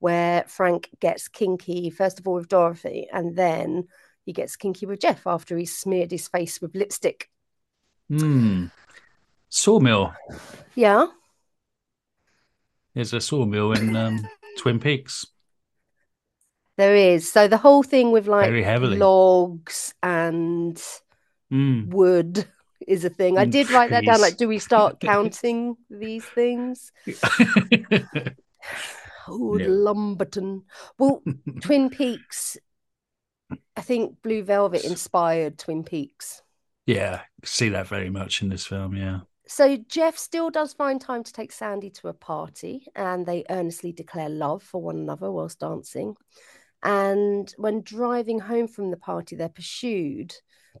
where 0.00 0.44
Frank 0.48 0.90
gets 1.00 1.28
kinky, 1.28 1.90
first 1.90 2.18
of 2.18 2.26
all 2.26 2.34
with 2.34 2.48
Dorothy, 2.48 3.06
and 3.12 3.36
then 3.36 3.86
he 4.24 4.32
gets 4.32 4.56
kinky 4.56 4.84
with 4.84 5.00
Jeff 5.00 5.26
after 5.26 5.56
he's 5.56 5.78
smeared 5.78 6.10
his 6.10 6.26
face 6.26 6.60
with 6.60 6.74
lipstick. 6.74 7.30
Hmm. 8.08 8.66
Sawmill. 9.48 10.14
Yeah. 10.74 11.06
There's 12.94 13.12
a 13.12 13.20
sawmill 13.20 13.72
in 13.72 13.94
um, 13.96 14.26
Twin 14.58 14.78
Peaks. 14.80 15.26
There 16.76 16.94
is. 16.94 17.30
So 17.32 17.48
the 17.48 17.56
whole 17.56 17.82
thing 17.82 18.10
with 18.12 18.26
like 18.28 18.52
logs 18.98 19.94
and 20.02 20.82
Hmm. 21.50 21.88
wood 21.90 22.44
is 22.86 23.04
a 23.04 23.10
thing. 23.10 23.38
I 23.38 23.44
did 23.44 23.70
write 23.70 23.90
that 23.90 24.04
down. 24.04 24.20
Like, 24.20 24.36
do 24.36 24.48
we 24.48 24.58
start 24.58 25.00
counting 25.00 25.76
these 25.90 26.24
things? 26.24 26.92
Oh, 29.28 29.54
No. 29.54 29.66
Lumberton. 29.66 30.62
Well, 30.98 31.20
Twin 31.60 31.90
Peaks. 31.90 32.56
I 33.76 33.80
think 33.80 34.22
Blue 34.22 34.44
Velvet 34.44 34.84
inspired 34.84 35.58
Twin 35.58 35.82
Peaks. 35.82 36.42
Yeah, 36.86 37.22
see 37.44 37.68
that 37.70 37.88
very 37.88 38.10
much 38.10 38.42
in 38.42 38.48
this 38.48 38.66
film. 38.66 38.96
Yeah. 38.96 39.20
So 39.48 39.76
Jeff 39.88 40.16
still 40.16 40.50
does 40.50 40.72
find 40.72 41.00
time 41.00 41.22
to 41.22 41.32
take 41.32 41.52
Sandy 41.52 41.90
to 41.90 42.08
a 42.08 42.12
party, 42.12 42.86
and 42.96 43.26
they 43.26 43.44
earnestly 43.50 43.92
declare 43.92 44.28
love 44.28 44.62
for 44.62 44.80
one 44.80 44.96
another 44.96 45.30
whilst 45.30 45.60
dancing. 45.60 46.16
And 46.82 47.52
when 47.56 47.82
driving 47.82 48.38
home 48.38 48.68
from 48.68 48.90
the 48.90 48.96
party, 48.96 49.36
they're 49.36 49.48
pursued. 49.48 50.34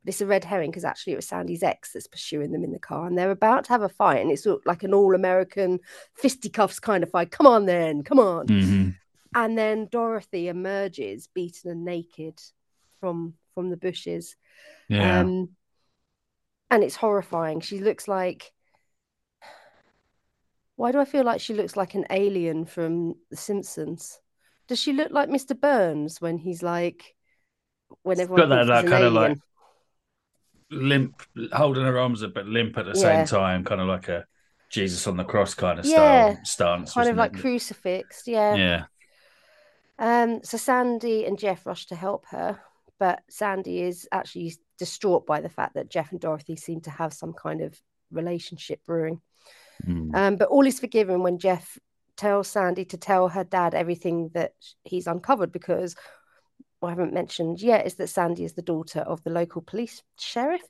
Is 0.04 0.20
a 0.20 0.26
red 0.26 0.44
herring 0.44 0.70
because 0.70 0.84
actually 0.84 1.14
it 1.14 1.16
was 1.16 1.26
Sandy's 1.26 1.62
ex 1.62 1.92
that's 1.92 2.06
pursuing 2.06 2.52
them 2.52 2.62
in 2.62 2.72
the 2.72 2.78
car, 2.78 3.06
and 3.06 3.16
they're 3.16 3.30
about 3.30 3.64
to 3.64 3.70
have 3.70 3.82
a 3.82 3.88
fight, 3.88 4.20
and 4.20 4.30
it's 4.30 4.42
sort 4.42 4.60
of 4.60 4.66
like 4.66 4.82
an 4.82 4.92
all-American 4.92 5.80
fisticuffs 6.14 6.78
kind 6.78 7.02
of 7.02 7.10
fight. 7.10 7.30
Come 7.30 7.46
on, 7.46 7.64
then, 7.64 8.02
come 8.02 8.18
on! 8.18 8.46
hmm 8.46 8.90
And 9.34 9.56
then 9.56 9.88
Dorothy 9.90 10.48
emerges, 10.48 11.28
beaten 11.28 11.70
and 11.70 11.84
naked, 11.84 12.38
from 13.00 13.34
from 13.54 13.70
the 13.70 13.76
bushes. 13.78 14.36
Yeah. 14.88 15.20
Um, 15.20 15.50
and 16.70 16.82
it's 16.82 16.96
horrifying. 16.96 17.60
She 17.60 17.80
looks 17.80 18.08
like. 18.08 18.52
Why 20.76 20.92
do 20.92 21.00
I 21.00 21.06
feel 21.06 21.24
like 21.24 21.40
she 21.40 21.54
looks 21.54 21.74
like 21.74 21.94
an 21.94 22.04
alien 22.10 22.66
from 22.66 23.14
The 23.30 23.36
Simpsons? 23.36 24.20
Does 24.68 24.78
she 24.78 24.92
look 24.92 25.10
like 25.10 25.30
Mr. 25.30 25.54
Burns 25.54 26.20
when 26.20 26.36
he's 26.36 26.62
like, 26.62 27.14
when 28.02 28.20
everyone 28.20 28.48
got 28.48 28.66
that, 28.66 28.84
that 28.84 28.86
kind 28.86 29.04
of 29.04 29.12
like 29.14 29.38
limp, 30.70 31.22
holding 31.52 31.84
her 31.84 31.98
arms 31.98 32.22
up, 32.22 32.34
but 32.34 32.46
limp 32.46 32.76
at 32.76 32.84
the 32.84 32.98
Yeah. 32.98 33.24
same 33.24 33.26
time, 33.26 33.64
kind 33.64 33.80
of 33.80 33.88
like 33.88 34.08
a 34.08 34.26
Jesus 34.70 35.06
on 35.06 35.16
the 35.16 35.24
cross 35.24 35.54
kind 35.54 35.78
of 35.78 35.86
Yeah. 35.86 36.34
style 36.34 36.44
stance. 36.44 36.92
kind 36.94 37.08
of 37.08 37.16
like 37.16 37.34
it? 37.34 37.40
crucifixed, 37.40 38.26
yeah. 38.26 38.56
Yeah. 38.56 38.84
Um, 39.98 40.42
so 40.44 40.58
Sandy 40.58 41.24
and 41.24 41.38
Jeff 41.38 41.64
rush 41.64 41.86
to 41.86 41.94
help 41.94 42.26
her, 42.26 42.60
but 42.98 43.22
Sandy 43.28 43.82
is 43.82 44.08
actually 44.12 44.54
distraught 44.78 45.26
by 45.26 45.40
the 45.40 45.48
fact 45.48 45.74
that 45.74 45.90
Jeff 45.90 46.12
and 46.12 46.20
Dorothy 46.20 46.56
seem 46.56 46.80
to 46.82 46.90
have 46.90 47.12
some 47.12 47.32
kind 47.32 47.60
of 47.60 47.78
relationship 48.10 48.80
brewing. 48.86 49.20
Mm. 49.86 50.14
Um, 50.14 50.36
but 50.36 50.48
all 50.48 50.66
is 50.66 50.80
forgiven 50.80 51.22
when 51.22 51.38
Jeff 51.38 51.78
tells 52.16 52.48
Sandy 52.48 52.84
to 52.86 52.96
tell 52.96 53.28
her 53.28 53.44
dad 53.44 53.74
everything 53.74 54.30
that 54.34 54.52
he's 54.84 55.06
uncovered 55.06 55.52
because 55.52 55.94
I 56.82 56.90
haven't 56.90 57.14
mentioned 57.14 57.62
yet 57.62 57.86
is 57.86 57.94
that 57.94 58.08
Sandy 58.08 58.44
is 58.44 58.52
the 58.52 58.62
daughter 58.62 59.00
of 59.00 59.22
the 59.24 59.30
local 59.30 59.62
police 59.62 60.02
sheriff. 60.18 60.62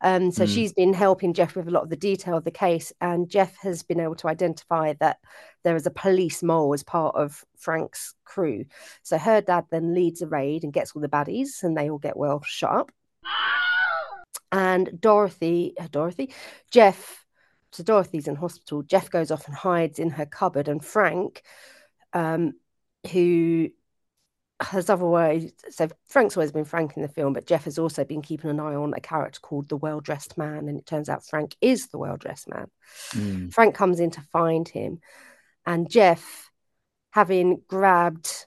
Um, 0.00 0.30
so 0.30 0.44
Mm. 0.44 0.48
she's 0.48 0.72
been 0.72 0.94
helping 0.94 1.34
Jeff 1.34 1.54
with 1.54 1.68
a 1.68 1.70
lot 1.70 1.82
of 1.82 1.90
the 1.90 1.96
detail 1.96 2.36
of 2.36 2.44
the 2.44 2.50
case, 2.50 2.92
and 3.00 3.28
Jeff 3.28 3.56
has 3.58 3.82
been 3.82 4.00
able 4.00 4.14
to 4.16 4.28
identify 4.28 4.94
that 5.00 5.18
there 5.62 5.76
is 5.76 5.86
a 5.86 5.90
police 5.90 6.42
mole 6.42 6.72
as 6.72 6.82
part 6.82 7.14
of 7.14 7.44
Frank's 7.58 8.14
crew. 8.24 8.64
So 9.02 9.18
her 9.18 9.40
dad 9.42 9.66
then 9.70 9.94
leads 9.94 10.22
a 10.22 10.26
raid 10.26 10.64
and 10.64 10.72
gets 10.72 10.92
all 10.92 11.02
the 11.02 11.08
baddies, 11.08 11.62
and 11.62 11.76
they 11.76 11.90
all 11.90 11.98
get 11.98 12.16
well 12.16 12.42
shut 12.42 12.70
up. 12.70 12.92
And 14.52 15.00
Dorothy, 15.00 15.74
uh, 15.78 15.88
Dorothy, 15.90 16.32
Jeff, 16.70 17.24
so 17.70 17.84
Dorothy's 17.84 18.26
in 18.26 18.34
hospital. 18.34 18.82
Jeff 18.82 19.10
goes 19.10 19.30
off 19.30 19.46
and 19.46 19.54
hides 19.54 19.98
in 19.98 20.10
her 20.10 20.26
cupboard, 20.26 20.68
and 20.68 20.84
Frank, 20.84 21.42
um, 22.12 22.54
who 23.12 23.70
has 24.60 24.90
otherwise, 24.90 25.52
so 25.70 25.88
Frank's 26.06 26.36
always 26.36 26.52
been 26.52 26.64
Frank 26.64 26.96
in 26.96 27.02
the 27.02 27.08
film, 27.08 27.32
but 27.32 27.46
Jeff 27.46 27.64
has 27.64 27.78
also 27.78 28.04
been 28.04 28.22
keeping 28.22 28.50
an 28.50 28.60
eye 28.60 28.74
on 28.74 28.92
a 28.94 29.00
character 29.00 29.40
called 29.40 29.68
the 29.68 29.76
Well 29.76 30.00
Dressed 30.00 30.36
Man, 30.36 30.68
and 30.68 30.78
it 30.78 30.86
turns 30.86 31.08
out 31.08 31.24
Frank 31.24 31.56
is 31.60 31.88
the 31.88 31.98
Well 31.98 32.16
Dressed 32.16 32.48
Man. 32.48 32.66
Mm. 33.12 33.52
Frank 33.52 33.74
comes 33.74 34.00
in 34.00 34.10
to 34.12 34.20
find 34.20 34.68
him, 34.68 35.00
and 35.66 35.90
Jeff, 35.90 36.50
having 37.10 37.62
grabbed 37.68 38.46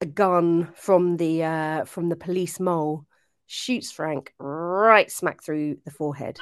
a 0.00 0.06
gun 0.06 0.72
from 0.74 1.16
the 1.16 1.44
uh, 1.44 1.84
from 1.84 2.08
the 2.08 2.16
police 2.16 2.60
mole, 2.60 3.06
shoots 3.46 3.90
Frank 3.90 4.32
right 4.38 5.10
smack 5.10 5.42
through 5.42 5.78
the 5.84 5.90
forehead. 5.90 6.38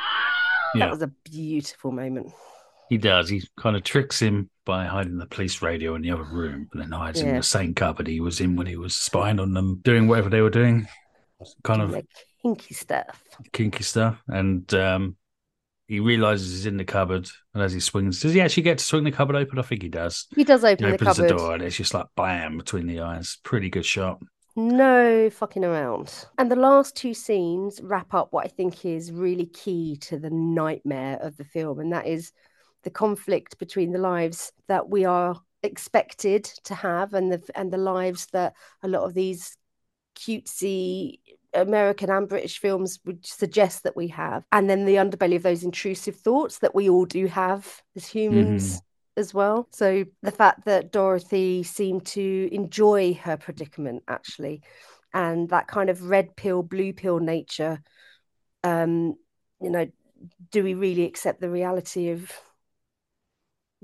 That 0.74 0.90
was 0.90 1.02
a 1.02 1.12
beautiful 1.30 1.92
moment. 1.92 2.32
He 2.88 2.98
does. 2.98 3.28
He 3.28 3.42
kind 3.58 3.76
of 3.76 3.82
tricks 3.82 4.20
him 4.20 4.50
by 4.64 4.84
hiding 4.86 5.18
the 5.18 5.26
police 5.26 5.62
radio 5.62 5.94
in 5.94 6.02
the 6.02 6.10
other 6.10 6.24
room, 6.24 6.68
and 6.72 6.82
then 6.82 6.90
hides 6.90 7.20
in 7.20 7.34
the 7.34 7.42
same 7.42 7.74
cupboard 7.74 8.06
he 8.06 8.20
was 8.20 8.40
in 8.40 8.56
when 8.56 8.66
he 8.66 8.76
was 8.76 8.96
spying 8.96 9.40
on 9.40 9.52
them, 9.52 9.80
doing 9.82 10.08
whatever 10.08 10.30
they 10.30 10.40
were 10.40 10.50
doing, 10.50 10.86
kind 11.62 11.82
of 11.82 11.90
like 11.90 12.06
kinky 12.42 12.74
stuff. 12.74 13.22
kinky 13.52 13.82
stuff. 13.82 14.22
And 14.28 14.72
um, 14.74 15.16
he 15.86 16.00
realizes 16.00 16.50
he's 16.50 16.66
in 16.66 16.76
the 16.76 16.84
cupboard, 16.84 17.28
and 17.52 17.62
as 17.62 17.72
he 17.72 17.80
swings, 17.80 18.20
does 18.20 18.32
he 18.32 18.40
actually 18.40 18.62
get 18.62 18.78
to 18.78 18.84
swing 18.84 19.04
the 19.04 19.12
cupboard 19.12 19.36
open? 19.36 19.58
I 19.58 19.62
think 19.62 19.82
he 19.82 19.88
does. 19.88 20.26
He 20.34 20.44
does 20.44 20.62
He 20.62 20.68
open 20.68 20.88
the 20.88 20.94
opens 20.94 21.16
the, 21.16 21.28
door, 21.28 21.54
and 21.54 21.62
it's 21.62 21.76
just 21.76 21.94
like 21.94 22.06
bam 22.16 22.56
between 22.56 22.86
the 22.86 23.00
eyes. 23.00 23.38
Pretty 23.42 23.68
good 23.68 23.84
shot. 23.84 24.20
No 24.56 25.28
fucking 25.30 25.64
around. 25.64 26.26
And 26.38 26.50
the 26.50 26.56
last 26.56 26.96
two 26.96 27.12
scenes 27.12 27.80
wrap 27.82 28.14
up 28.14 28.28
what 28.30 28.44
I 28.44 28.48
think 28.48 28.84
is 28.84 29.10
really 29.10 29.46
key 29.46 29.96
to 30.02 30.18
the 30.18 30.30
nightmare 30.30 31.18
of 31.20 31.36
the 31.36 31.44
film, 31.44 31.80
and 31.80 31.92
that 31.92 32.06
is 32.06 32.32
the 32.84 32.90
conflict 32.90 33.58
between 33.58 33.92
the 33.92 33.98
lives 33.98 34.52
that 34.68 34.88
we 34.88 35.04
are 35.04 35.40
expected 35.62 36.44
to 36.64 36.74
have 36.74 37.14
and 37.14 37.32
the 37.32 37.42
and 37.54 37.72
the 37.72 37.78
lives 37.78 38.26
that 38.32 38.54
a 38.82 38.88
lot 38.88 39.02
of 39.02 39.14
these 39.14 39.56
cutesy 40.14 41.18
American 41.54 42.10
and 42.10 42.28
British 42.28 42.58
films 42.58 42.98
would 43.04 43.24
suggest 43.24 43.84
that 43.84 43.96
we 43.96 44.08
have, 44.08 44.44
and 44.52 44.68
then 44.68 44.84
the 44.84 44.96
underbelly 44.96 45.36
of 45.36 45.42
those 45.42 45.62
intrusive 45.64 46.16
thoughts 46.16 46.58
that 46.58 46.74
we 46.74 46.88
all 46.88 47.04
do 47.04 47.26
have 47.26 47.82
as 47.96 48.06
humans 48.06 48.82
as 49.16 49.32
well. 49.32 49.68
So 49.70 50.04
the 50.22 50.30
fact 50.32 50.64
that 50.64 50.92
Dorothy 50.92 51.62
seemed 51.62 52.06
to 52.06 52.48
enjoy 52.52 53.14
her 53.22 53.36
predicament 53.36 54.02
actually, 54.08 54.62
and 55.12 55.48
that 55.50 55.68
kind 55.68 55.90
of 55.90 56.10
red 56.10 56.36
pill, 56.36 56.62
blue 56.62 56.92
pill 56.92 57.20
nature, 57.20 57.80
um, 58.64 59.14
you 59.60 59.70
know, 59.70 59.86
do 60.50 60.64
we 60.64 60.74
really 60.74 61.04
accept 61.04 61.40
the 61.40 61.50
reality 61.50 62.10
of 62.10 62.32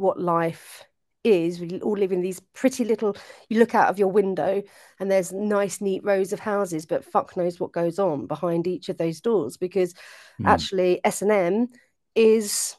what 0.00 0.20
life 0.20 0.84
is? 1.24 1.60
We 1.60 1.80
all 1.80 1.96
live 1.98 2.12
in 2.12 2.22
these 2.22 2.40
pretty 2.54 2.84
little. 2.84 3.16
You 3.48 3.58
look 3.58 3.74
out 3.74 3.88
of 3.88 3.98
your 3.98 4.08
window, 4.08 4.62
and 4.98 5.10
there's 5.10 5.32
nice, 5.32 5.80
neat 5.80 6.02
rows 6.04 6.32
of 6.32 6.40
houses, 6.40 6.86
but 6.86 7.04
fuck 7.04 7.36
knows 7.36 7.60
what 7.60 7.72
goes 7.72 7.98
on 7.98 8.26
behind 8.26 8.66
each 8.66 8.88
of 8.88 8.96
those 8.98 9.20
doors 9.20 9.56
because 9.56 9.94
Mm. 10.40 10.46
actually 10.46 11.00
S 11.04 11.22
and 11.22 11.30
M 11.30 11.68
is 12.14 12.76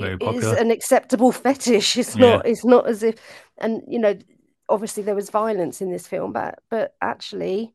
is 0.00 0.44
an 0.52 0.70
acceptable 0.70 1.32
fetish. 1.44 1.96
It's 1.96 2.16
Yeah. 2.16 2.36
not. 2.36 2.46
It's 2.46 2.64
not 2.64 2.86
as 2.86 3.02
if, 3.02 3.16
and 3.58 3.82
you 3.88 3.98
know, 3.98 4.16
obviously 4.68 5.02
there 5.02 5.14
was 5.14 5.30
violence 5.30 5.80
in 5.80 5.90
this 5.90 6.06
film, 6.06 6.32
but 6.32 6.58
but 6.70 6.94
actually, 7.00 7.74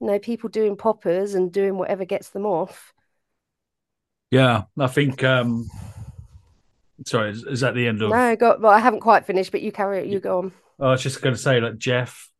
you 0.00 0.06
know, 0.06 0.18
people 0.18 0.48
doing 0.48 0.76
poppers 0.76 1.34
and 1.34 1.52
doing 1.52 1.76
whatever 1.78 2.04
gets 2.04 2.30
them 2.30 2.46
off. 2.46 2.92
Yeah, 4.30 4.64
I 4.78 4.86
think. 4.86 5.24
um 5.24 5.68
Sorry, 7.06 7.30
is, 7.30 7.44
is 7.44 7.60
that 7.60 7.74
the 7.74 7.86
end 7.86 8.02
of? 8.02 8.10
No, 8.10 8.36
got. 8.36 8.60
Well, 8.60 8.72
I 8.72 8.78
haven't 8.78 9.00
quite 9.00 9.26
finished, 9.26 9.52
but 9.52 9.62
you 9.62 9.72
carry 9.72 10.00
it. 10.00 10.06
You 10.06 10.20
go 10.20 10.38
on. 10.38 10.52
I 10.78 10.90
was 10.90 11.02
just 11.02 11.22
going 11.22 11.34
to 11.34 11.40
say, 11.40 11.60
like 11.60 11.78
Jeff, 11.78 12.30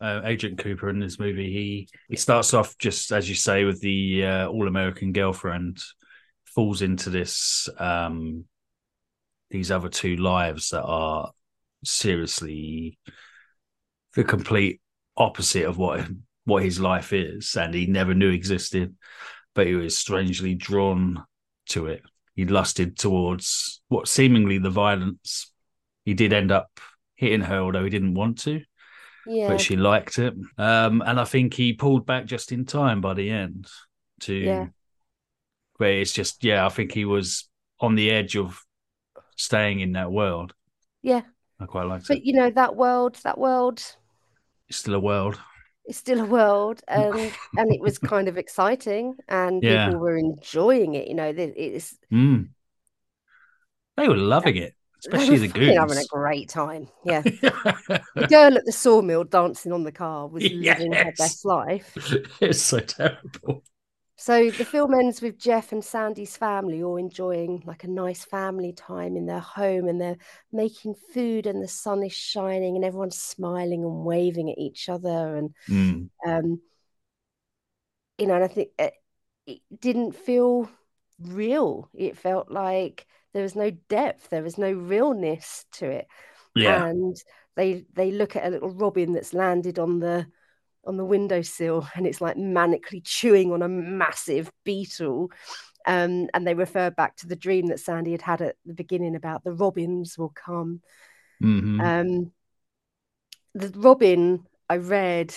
uh, 0.00 0.22
Agent 0.24 0.58
Cooper 0.58 0.88
in 0.88 0.98
this 0.98 1.18
movie, 1.18 1.52
he 1.52 1.88
he 2.08 2.16
starts 2.16 2.54
off 2.54 2.76
just 2.78 3.12
as 3.12 3.28
you 3.28 3.34
say 3.34 3.64
with 3.64 3.80
the 3.80 4.24
uh, 4.24 4.48
all 4.48 4.68
American 4.68 5.12
girlfriend, 5.12 5.78
falls 6.44 6.82
into 6.82 7.10
this 7.10 7.68
um 7.78 8.44
these 9.50 9.70
other 9.70 9.88
two 9.88 10.16
lives 10.16 10.70
that 10.70 10.82
are 10.82 11.32
seriously 11.84 12.98
the 14.14 14.24
complete 14.24 14.80
opposite 15.16 15.64
of 15.64 15.78
what 15.78 16.06
what 16.44 16.62
his 16.62 16.80
life 16.80 17.12
is, 17.12 17.56
and 17.56 17.74
he 17.74 17.86
never 17.86 18.14
knew 18.14 18.30
existed, 18.30 18.96
but 19.54 19.66
he 19.66 19.74
was 19.74 19.98
strangely 19.98 20.54
drawn 20.54 21.24
to 21.66 21.86
it. 21.86 22.02
He 22.38 22.44
lusted 22.44 22.96
towards 22.96 23.80
what 23.88 24.06
seemingly 24.06 24.58
the 24.58 24.70
violence. 24.70 25.50
He 26.04 26.14
did 26.14 26.32
end 26.32 26.52
up 26.52 26.70
hitting 27.16 27.40
her, 27.40 27.58
although 27.58 27.82
he 27.82 27.90
didn't 27.90 28.14
want 28.14 28.38
to, 28.42 28.62
Yeah, 29.26 29.48
but 29.48 29.60
she 29.60 29.74
liked 29.74 30.20
it. 30.20 30.34
Um, 30.56 31.02
and 31.04 31.18
I 31.18 31.24
think 31.24 31.52
he 31.52 31.72
pulled 31.72 32.06
back 32.06 32.26
just 32.26 32.52
in 32.52 32.64
time 32.64 33.00
by 33.00 33.14
the 33.14 33.28
end 33.28 33.66
to 34.20 34.34
Yeah. 34.34 34.66
where 35.78 35.98
it's 36.00 36.12
just, 36.12 36.44
yeah, 36.44 36.64
I 36.64 36.68
think 36.68 36.92
he 36.92 37.04
was 37.04 37.48
on 37.80 37.96
the 37.96 38.08
edge 38.12 38.36
of 38.36 38.62
staying 39.34 39.80
in 39.80 39.94
that 39.94 40.12
world. 40.12 40.54
yeah. 41.02 41.22
I 41.58 41.66
quite 41.66 41.86
liked 41.88 42.06
But 42.06 42.18
it. 42.18 42.20
But 42.20 42.24
you 42.26 42.34
know 42.34 42.50
that 42.50 42.76
world. 42.76 43.16
That 43.24 43.36
world 43.36 43.82
It's 44.68 44.78
still 44.78 44.94
a 44.94 45.00
world. 45.00 45.40
Is 45.88 45.96
still 45.96 46.20
a 46.20 46.24
world, 46.26 46.82
and 46.88 47.14
and 47.56 47.72
it 47.72 47.80
was 47.80 47.98
kind 47.98 48.28
of 48.28 48.38
exciting, 48.38 49.16
and 49.28 49.62
Yeah. 49.62 49.88
people 49.88 49.98
were 50.00 50.16
enjoying 50.16 50.94
it. 50.94 51.08
You 51.08 51.14
know, 51.14 51.32
it's 51.36 51.96
Mm. 52.12 52.48
They 53.96 54.08
were 54.08 54.16
loving 54.16 54.56
it, 54.56 54.74
especially 55.04 55.38
the 55.38 55.48
fucking 55.48 55.74
having 55.76 55.98
a 55.98 56.04
great 56.04 56.48
time. 56.48 56.88
Yeah. 57.04 57.22
The 58.18 58.24
girl 58.28 58.56
at 58.56 58.64
the 58.64 58.72
sawmill 58.72 59.24
dancing 59.24 59.72
on 59.72 59.84
the 59.84 59.92
car 59.92 60.26
was 60.28 60.50
living 60.50 60.92
her 60.96 61.12
best 61.12 61.44
life. 61.44 61.98
it's 62.40 62.60
so 62.60 62.80
terrible. 62.80 63.64
So 64.20 64.50
the 64.50 64.64
film 64.64 64.94
ends 64.94 65.22
with 65.22 65.38
Jeff 65.38 65.70
and 65.70 65.84
Sandy's 65.84 66.36
family 66.36 66.82
all 66.82 66.96
enjoying 66.96 67.62
like 67.64 67.84
a 67.84 67.88
nice 67.88 68.24
family 68.24 68.72
time 68.72 69.16
in 69.16 69.26
their 69.26 69.38
home 69.38 69.86
and 69.86 70.00
they're 70.00 70.16
making 70.50 70.96
food 71.14 71.46
and 71.46 71.62
the 71.62 71.68
sun 71.68 72.02
is 72.02 72.12
shining 72.12 72.74
and 72.74 72.84
everyone's 72.84 73.16
smiling 73.16 73.84
and 73.84 74.04
waving 74.04 74.50
at 74.50 74.58
each 74.58 74.88
other 74.88 75.36
and 75.36 75.54
Mm. 75.68 76.10
um 76.26 76.60
you 78.18 78.26
know 78.26 78.34
and 78.34 78.44
I 78.44 78.48
think 78.48 78.70
it, 78.78 78.94
it 79.46 79.60
didn't 79.78 80.12
feel 80.12 80.68
real. 81.20 81.88
It 81.94 82.16
felt 82.16 82.50
like 82.50 83.06
there 83.32 83.42
was 83.42 83.54
no 83.56 83.70
depth, 83.70 84.30
there 84.30 84.42
was 84.42 84.58
no 84.58 84.72
realness 84.72 85.64
to 85.72 85.86
it. 85.90 86.08
Yeah. 86.54 86.86
and 86.86 87.16
they 87.56 87.84
they 87.94 88.10
look 88.10 88.34
at 88.36 88.46
a 88.46 88.50
little 88.50 88.70
robin 88.70 89.12
that's 89.12 89.34
landed 89.34 89.78
on 89.78 90.00
the 90.00 90.26
on 90.88 90.96
the 90.96 91.04
windowsill 91.04 91.86
and 91.94 92.06
it's 92.06 92.20
like 92.20 92.36
manically 92.36 93.02
chewing 93.04 93.52
on 93.52 93.62
a 93.62 93.68
massive 93.68 94.50
beetle 94.64 95.30
um, 95.86 96.28
and 96.34 96.46
they 96.46 96.54
refer 96.54 96.90
back 96.90 97.14
to 97.16 97.26
the 97.26 97.36
dream 97.36 97.66
that 97.66 97.78
sandy 97.78 98.12
had 98.12 98.22
had 98.22 98.40
at 98.40 98.56
the 98.66 98.74
beginning 98.74 99.14
about 99.14 99.44
the 99.44 99.52
robins 99.52 100.16
will 100.18 100.32
come 100.34 100.80
Mhm. 101.42 101.80
um, 101.80 102.32
the 103.54 103.68
robin 103.78 104.44
i 104.68 104.76
read 104.76 105.32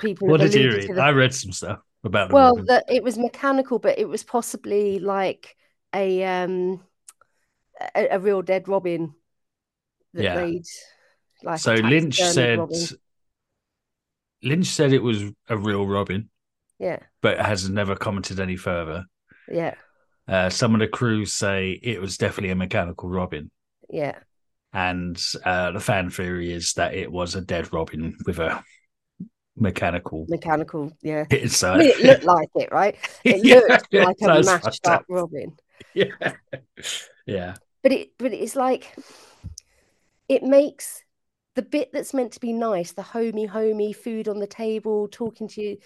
people 0.00 0.28
what 0.28 0.40
did 0.40 0.54
you 0.54 0.70
read? 0.72 0.90
the- 0.90 1.02
I 1.02 1.10
read 1.10 1.34
some 1.34 1.52
stuff 1.52 1.80
about 2.04 2.28
the 2.28 2.34
well 2.34 2.56
that 2.66 2.84
it 2.88 3.02
was 3.04 3.18
mechanical 3.18 3.78
but 3.78 3.98
it 3.98 4.08
was 4.08 4.24
possibly 4.24 4.98
like 4.98 5.56
a 5.94 6.24
um 6.24 6.82
a, 7.94 8.08
a 8.12 8.18
real 8.18 8.42
dead 8.42 8.68
robin 8.68 9.14
that 10.14 10.24
Yeah. 10.24 10.50
like 11.42 11.58
so 11.58 11.74
Lynch 11.74 12.16
said 12.16 12.58
robin. 12.58 12.86
Lynch 14.42 14.66
said 14.66 14.92
it 14.92 15.02
was 15.02 15.24
a 15.48 15.56
real 15.56 15.86
Robin, 15.86 16.30
yeah 16.78 16.98
but 17.22 17.38
has 17.40 17.68
never 17.70 17.96
commented 17.96 18.40
any 18.40 18.56
further. 18.56 19.06
yeah 19.48 19.74
Uh, 20.28 20.48
some 20.50 20.74
of 20.74 20.80
the 20.80 20.88
crew 20.88 21.24
say 21.26 21.78
it 21.82 22.00
was 22.00 22.16
definitely 22.16 22.50
a 22.50 22.54
mechanical 22.56 23.08
Robin, 23.08 23.50
yeah 23.88 24.18
and 24.72 25.20
uh, 25.44 25.70
the 25.72 25.80
fan 25.80 26.10
theory 26.10 26.52
is 26.52 26.72
that 26.74 26.94
it 26.94 27.10
was 27.10 27.34
a 27.34 27.40
dead 27.40 27.72
Robin 27.72 28.16
with 28.26 28.38
a 28.38 28.62
mechanical 29.56 30.28
mechanical 30.28 30.92
yeah 31.02 31.24
inside. 31.30 31.74
I 31.74 31.78
mean, 31.78 31.90
it 31.90 32.00
looked 32.00 32.24
like 32.24 32.48
it, 32.54 32.70
right? 32.72 32.96
It 33.24 33.42
Yeah, 33.42 33.60
looked 33.68 33.88
it 33.90 33.90
like 33.96 34.16
a 34.22 34.30
mashed 34.30 34.86
up. 34.86 35.06
Robin. 35.08 35.56
yeah, 35.94 36.34
yeah, 37.26 37.56
But 37.82 37.92
it, 37.92 38.10
but 38.18 38.32
it's 38.32 38.56
like 38.56 38.94
it 40.28 40.42
makes 40.42 41.01
the 41.54 41.62
bit 41.62 41.92
that's 41.92 42.14
meant 42.14 42.32
to 42.32 42.40
be 42.40 42.52
nice, 42.52 42.92
the 42.92 43.02
homey, 43.02 43.46
homey 43.46 43.92
food 43.92 44.28
on 44.28 44.38
the 44.38 44.46
table, 44.46 45.08
talking 45.08 45.48
to 45.48 45.62
you, 45.62 45.78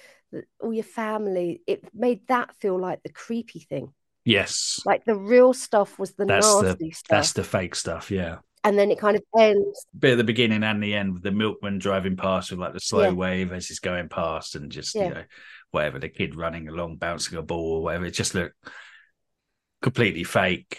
all 0.61 0.73
your 0.73 0.85
family, 0.85 1.63
it 1.67 1.85
made 1.95 2.27
that 2.29 2.55
feel 2.61 2.79
like 2.79 3.03
the 3.03 3.09
creepy 3.13 3.61
thing. 3.61 3.93
Yes. 4.25 4.81
Like 4.85 5.05
the 5.05 5.15
real 5.17 5.53
stuff 5.55 5.99
was 5.99 6.13
the 6.15 6.25
That's 6.25 6.47
the 6.55 6.63
nasty 6.63 6.91
stuff. 6.91 7.09
that's 7.09 7.33
the 7.33 7.45
fake 7.45 7.75
stuff, 7.75 8.11
yeah. 8.11 8.39
And 8.65 8.77
then 8.77 8.91
it 8.91 8.99
kind 8.99 9.17
of 9.17 9.23
ends. 9.39 9.87
Bit 9.97 10.13
at 10.13 10.19
the 10.19 10.25
beginning 10.25 10.65
and 10.65 10.83
the 10.83 10.95
end 10.95 11.15
with 11.15 11.23
the 11.23 11.31
milkman 11.31 11.79
driving 11.79 12.17
past 12.17 12.51
with 12.51 12.59
like 12.59 12.73
the 12.73 12.81
slow 12.81 13.03
Yeah. 13.05 13.13
wave 13.13 13.53
as 13.53 13.69
he's 13.69 13.79
going 13.79 14.09
past 14.09 14.57
and 14.57 14.71
just, 14.73 14.95
Yeah. 14.95 15.05
you 15.09 15.15
know, 15.15 15.25
whatever, 15.71 15.99
the 16.01 16.09
kid 16.09 16.35
running 16.35 16.69
along, 16.69 16.97
bouncing 16.97 17.39
a 17.39 17.43
ball 17.43 17.77
or 17.79 17.83
whatever. 17.83 18.05
It 18.07 18.11
just 18.13 18.35
looked 18.35 18.57
completely 19.83 20.25
fake 20.25 20.79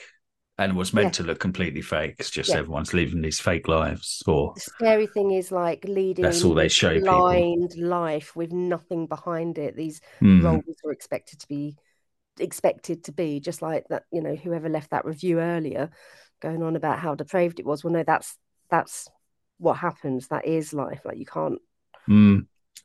and 0.58 0.76
was 0.76 0.94
meant 0.94 1.08
Yeah. 1.08 1.12
to 1.12 1.24
look 1.24 1.40
completely 1.40 1.82
fake. 1.82 2.16
It's 2.20 2.30
just 2.32 2.50
Yeah. 2.50 2.58
everyone's 2.58 2.94
living 2.94 3.22
these 3.22 3.40
fake 3.40 3.68
lives 3.68 4.24
or 4.28 4.54
The 4.56 4.62
scary 4.62 5.08
thing 5.08 5.32
is 5.32 5.52
like 5.52 5.84
leading 5.86 6.26
That's 6.26 6.44
all 6.44 6.56
they 6.56 6.68
show 6.68 6.94
people. 7.00 7.68
life 7.78 8.36
with 8.36 8.52
nothing 8.52 9.08
behind 9.08 9.58
it. 9.58 9.76
These 9.76 10.02
Hmm. 10.20 10.44
roles 10.44 10.64
were 10.84 10.92
expected 10.92 11.40
to 11.42 11.48
be 11.48 11.78
expected 12.40 13.04
to 13.06 13.12
be 13.12 13.40
just 13.40 13.64
like 13.64 13.88
that 13.90 14.04
you 14.12 14.22
know 14.22 14.36
whoever 14.36 14.70
left 14.70 14.92
that 14.92 15.06
review 15.06 15.40
earlier 15.40 15.90
going 16.40 16.62
on 16.62 16.76
about 16.76 17.00
how 17.00 17.16
depraved 17.16 17.60
it 17.60 17.66
was 17.66 17.84
well 17.84 17.92
no 17.92 18.04
that's 18.04 18.38
that's 18.70 19.08
what 19.58 19.74
happens 19.78 20.28
that 20.28 20.46
is 20.46 20.72
life 20.72 21.02
like 21.04 21.18
you 21.18 21.26
can't 21.26 21.60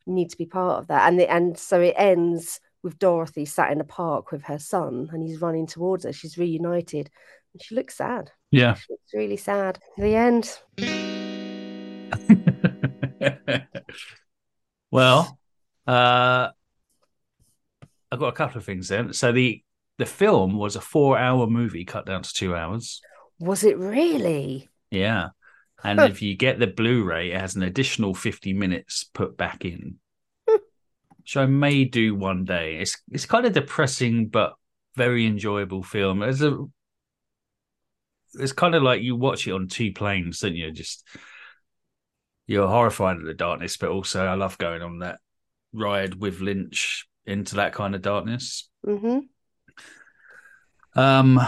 you 0.06 0.14
need 0.14 0.30
to 0.30 0.38
be 0.38 0.46
part 0.46 0.78
of 0.78 0.86
that 0.88 1.06
and 1.06 1.20
the, 1.20 1.30
and 1.30 1.58
so 1.58 1.82
it 1.82 1.94
ends 1.98 2.60
with 2.82 2.98
Dorothy 2.98 3.44
sat 3.44 3.70
in 3.72 3.80
a 3.80 3.84
park 3.84 4.32
with 4.32 4.42
her 4.44 4.58
son 4.58 5.10
and 5.12 5.22
he's 5.22 5.42
running 5.42 5.66
towards 5.66 6.04
her 6.04 6.14
she's 6.14 6.38
reunited 6.38 7.10
she 7.60 7.74
looks 7.74 7.96
sad 7.96 8.30
Yeah. 8.50 8.74
she 8.74 8.86
looks 8.90 9.12
really 9.14 9.36
sad 9.36 9.78
the 9.98 10.14
end 10.16 10.58
well, 14.90 15.38
uh, 15.86 16.48
I've 18.10 18.18
got 18.18 18.28
a 18.28 18.32
couple 18.32 18.58
of 18.58 18.64
things 18.64 18.88
then. 18.88 19.12
So 19.12 19.32
the 19.32 19.62
the 19.98 20.06
film 20.06 20.56
was 20.56 20.76
a 20.76 20.80
four 20.80 21.18
hour 21.18 21.46
movie 21.46 21.84
cut 21.84 22.06
down 22.06 22.22
to 22.22 22.32
two 22.32 22.54
hours. 22.54 23.00
was 23.38 23.64
it 23.64 23.76
really 23.78 24.68
Yeah. 24.90 25.28
And 25.84 25.98
Huh. 25.98 26.06
if 26.06 26.22
you 26.22 26.36
get 26.36 26.60
the 26.60 26.68
Blu-ray, 26.68 27.32
it 27.32 27.40
has 27.40 27.56
an 27.56 27.64
additional 27.64 28.14
50 28.14 28.52
minutes 28.52 29.04
put 29.12 29.36
back 29.36 29.64
in. 29.64 29.96
Which 30.46 31.36
I 31.36 31.46
may 31.46 31.84
do 31.84 32.14
one 32.14 32.44
day. 32.44 32.76
It's 32.78 32.96
it's 33.10 33.26
kind 33.26 33.46
of 33.46 33.52
depressing 33.52 34.28
but 34.28 34.54
very 34.96 35.26
enjoyable 35.26 35.82
film. 35.82 36.22
It's 36.22 36.40
a 36.42 36.56
it's 38.34 38.52
kind 38.52 38.74
of 38.74 38.82
like 38.82 39.02
you 39.02 39.16
watch 39.16 39.46
it 39.46 39.52
on 39.52 39.68
two 39.68 39.92
planes, 39.92 40.40
don't 40.40 40.56
you? 40.56 40.70
Just 40.70 41.06
you're 42.46 42.68
horrified 42.68 43.18
at 43.18 43.24
the 43.24 43.34
darkness, 43.34 43.76
but 43.76 43.90
also 43.90 44.24
I 44.24 44.34
love 44.34 44.58
going 44.58 44.82
on 44.82 44.98
that 45.00 45.18
ride 45.72 46.14
with 46.14 46.40
Lynch 46.40 47.06
into 47.26 47.56
that 47.56 47.72
kind 47.72 47.94
of 47.94 48.02
darkness. 48.02 48.68
hmm 48.84 49.20
Um, 50.94 51.40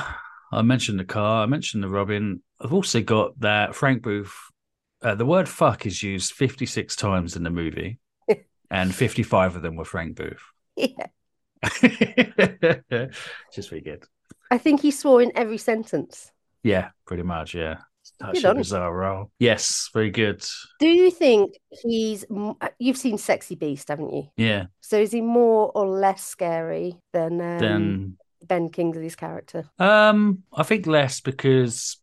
I 0.52 0.62
mentioned 0.62 0.98
the 0.98 1.04
car. 1.04 1.42
I 1.42 1.46
mentioned 1.46 1.82
the 1.82 1.88
Robin. 1.88 2.42
I've 2.60 2.72
also 2.72 3.02
got 3.02 3.38
that 3.40 3.74
Frank 3.74 4.02
Booth. 4.02 4.34
Uh, 5.02 5.14
the 5.14 5.26
word 5.26 5.48
"fuck" 5.48 5.84
is 5.84 6.02
used 6.02 6.32
fifty-six 6.32 6.96
times 6.96 7.36
in 7.36 7.42
the 7.42 7.50
movie, 7.50 7.98
and 8.70 8.94
fifty-five 8.94 9.56
of 9.56 9.62
them 9.62 9.76
were 9.76 9.84
Frank 9.84 10.16
Booth. 10.16 10.42
yeah 10.76 11.06
Just 13.52 13.70
very 13.70 13.80
good. 13.80 14.04
I 14.50 14.58
think 14.58 14.80
he 14.80 14.90
swore 14.90 15.22
in 15.22 15.32
every 15.34 15.58
sentence. 15.58 16.30
Yeah, 16.64 16.88
pretty 17.06 17.22
much. 17.22 17.54
Yeah, 17.54 17.76
such 18.20 18.42
a 18.42 18.54
bizarre 18.54 18.92
role. 18.92 19.30
Yes, 19.38 19.90
very 19.94 20.10
good. 20.10 20.44
Do 20.80 20.88
you 20.88 21.10
think 21.12 21.54
he's? 21.70 22.24
uh, 22.34 22.54
You've 22.80 22.96
seen 22.96 23.18
Sexy 23.18 23.54
Beast, 23.54 23.88
haven't 23.88 24.12
you? 24.12 24.28
Yeah, 24.36 24.66
So 24.80 24.98
is 24.98 25.12
he 25.12 25.20
more 25.20 25.70
or 25.74 25.86
less 25.86 26.24
scary 26.24 26.96
than 27.12 27.34
um, 27.34 27.58
then 27.60 28.16
Ben 28.44 28.68
Kingsley's 28.70 29.14
character? 29.14 29.64
um, 29.78 30.42
I 30.52 30.62
think 30.64 30.86
less 30.86 31.20
because 31.20 31.98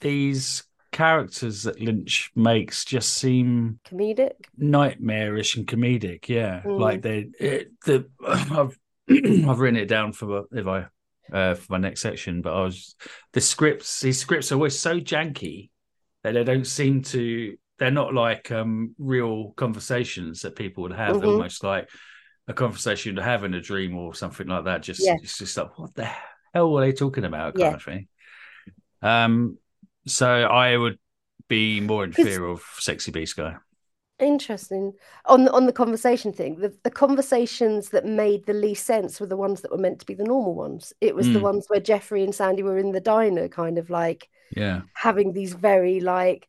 these 0.00 0.64
characters 0.90 1.64
that 1.64 1.80
Lynch 1.80 2.30
makes 2.34 2.84
just 2.84 3.10
seem 3.14 3.78
Comedic? 3.86 4.32
nightmarish 4.56 5.56
and 5.56 5.66
comedic. 5.66 6.28
Yeah, 6.28 6.62
Mm. 6.64 6.80
like 6.80 7.02
they 7.02 7.28
it, 7.38 7.72
the 7.84 8.08
I've 8.26 8.78
I've 9.48 9.60
written 9.60 9.78
it 9.80 9.88
down 9.88 10.12
for 10.12 10.44
if 10.52 10.66
I 10.66 10.86
uh, 11.32 11.54
for 11.54 11.66
my 11.70 11.78
next 11.78 12.00
section, 12.00 12.42
but 12.42 12.52
I 12.54 12.62
was 12.62 12.94
the 13.32 13.40
scripts. 13.40 14.00
These 14.00 14.18
scripts 14.18 14.50
are 14.52 14.56
always 14.56 14.78
so 14.78 15.00
janky 15.00 15.70
that 16.24 16.32
they 16.32 16.44
don't 16.44 16.66
seem 16.66 17.02
to. 17.02 17.56
They're 17.78 17.90
not 17.92 18.12
like 18.12 18.50
um 18.50 18.94
real 18.98 19.52
conversations 19.52 20.42
that 20.42 20.56
people 20.56 20.82
would 20.82 20.92
have. 20.92 21.20
They're 21.20 21.28
Mhm. 21.28 21.32
almost 21.34 21.62
like 21.62 21.88
a 22.48 22.54
conversation 22.54 23.16
to 23.16 23.22
have 23.22 23.44
in 23.44 23.54
a 23.54 23.60
dream 23.60 23.96
or 23.96 24.14
something 24.14 24.46
like 24.46 24.64
that. 24.64 24.82
Just 24.82 25.00
Yeah. 25.04 25.14
it's 25.22 25.38
just 25.38 25.56
like 25.56 25.78
what 25.78 25.94
the 25.94 26.08
hell 26.54 26.72
were 26.72 26.80
they 26.80 26.92
talking 26.92 27.24
about? 27.24 27.54
Kind 27.54 27.70
Yeah. 27.70 27.74
of 27.76 27.82
thing. 27.82 28.08
Um, 29.02 29.58
so 30.06 30.28
I 30.28 30.76
would 30.76 30.98
be 31.48 31.80
more 31.80 32.04
in 32.04 32.12
fear 32.12 32.44
of 32.44 32.62
Sexy 32.78 33.10
Beast 33.10 33.36
guy. 33.36 33.56
Interesting. 34.20 34.94
On 35.26 35.44
the 35.44 35.52
on 35.52 35.66
the 35.66 35.72
conversation 35.72 36.32
thing, 36.32 36.56
the, 36.56 36.76
the 36.82 36.90
conversations 36.90 37.90
that 37.90 38.04
made 38.04 38.46
the 38.46 38.52
least 38.52 38.84
sense 38.84 39.20
were 39.20 39.26
the 39.26 39.36
ones 39.36 39.60
that 39.60 39.70
were 39.70 39.78
meant 39.78 40.00
to 40.00 40.06
be 40.06 40.14
the 40.14 40.24
normal 40.24 40.54
ones. 40.54 40.92
It 41.00 41.14
was 41.14 41.26
the 41.26 41.38
Mm. 41.38 41.42
ones 41.42 41.66
where 41.68 41.80
Jeffrey 41.80 42.24
and 42.24 42.34
Sandy 42.34 42.64
were 42.64 42.78
in 42.78 42.90
the 42.92 43.00
diner, 43.00 43.48
kind 43.48 43.78
of 43.78 43.90
like 43.90 44.28
Yeah. 44.50 44.82
having 44.94 45.32
these 45.32 45.52
very 45.52 46.00
like 46.00 46.48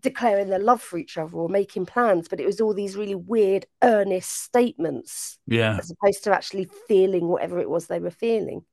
declaring 0.00 0.48
their 0.48 0.58
love 0.58 0.82
for 0.82 0.98
each 0.98 1.16
other 1.16 1.36
or 1.36 1.48
making 1.48 1.86
plans, 1.86 2.26
but 2.28 2.40
it 2.40 2.46
was 2.46 2.60
all 2.60 2.74
these 2.74 2.96
really 2.96 3.14
weird, 3.14 3.66
earnest 3.82 4.30
statements 4.42 5.38
Yeah. 5.46 5.78
as 5.78 5.90
opposed 5.92 6.24
to 6.24 6.34
actually 6.34 6.68
feeling 6.88 7.28
whatever 7.28 7.60
it 7.60 7.70
was 7.70 7.86
they 7.86 8.00
were 8.00 8.10
feeling. 8.10 8.64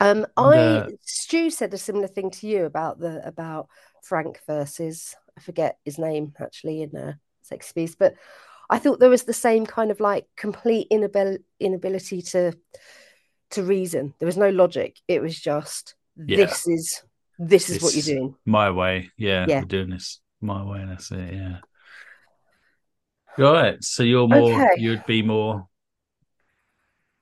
Um, 0.00 0.26
And, 0.36 0.54
I 0.54 0.58
uh, 0.78 0.88
Stu 1.02 1.50
said 1.50 1.72
a 1.74 1.78
similar 1.78 2.08
thing 2.08 2.30
to 2.30 2.46
you 2.48 2.64
about 2.64 2.98
the 2.98 3.26
about 3.26 3.68
Frank 4.02 4.40
versus 4.46 5.14
I 5.38 5.40
forget 5.40 5.78
his 5.84 5.98
name 5.98 6.34
actually 6.40 6.82
in 6.82 6.96
uh, 6.96 7.12
Sex 7.42 7.72
Beast, 7.72 7.96
but 7.98 8.14
I 8.68 8.78
thought 8.78 8.98
there 8.98 9.08
was 9.08 9.22
the 9.22 9.32
same 9.32 9.66
kind 9.66 9.92
of 9.92 10.00
like 10.00 10.26
complete 10.36 10.88
inabil- 10.90 11.42
inability 11.60 12.22
to 12.22 12.52
to 13.50 13.62
reason. 13.62 14.14
There 14.18 14.26
was 14.26 14.36
no 14.36 14.50
logic. 14.50 14.96
It 15.06 15.22
was 15.22 15.38
just 15.38 15.94
Yeah. 16.16 16.38
this 16.38 16.66
is 16.66 17.02
this 17.38 17.70
is 17.70 17.80
what 17.80 17.94
you're 17.94 18.16
doing. 18.16 18.34
My 18.44 18.70
way. 18.72 19.10
Yeah. 19.16 19.46
Yeah. 19.48 19.60
We're 19.60 19.66
doing 19.66 19.90
this 19.90 20.20
my 20.40 20.64
way. 20.64 20.84
That's 20.86 21.10
it. 21.12 21.32
Yeah. 21.34 21.58
Right. 23.38 23.82
So 23.84 24.02
you're 24.02 24.26
more, 24.26 24.52
Okay. 24.52 24.74
you'd 24.82 25.06
be 25.06 25.22
more 25.22 25.68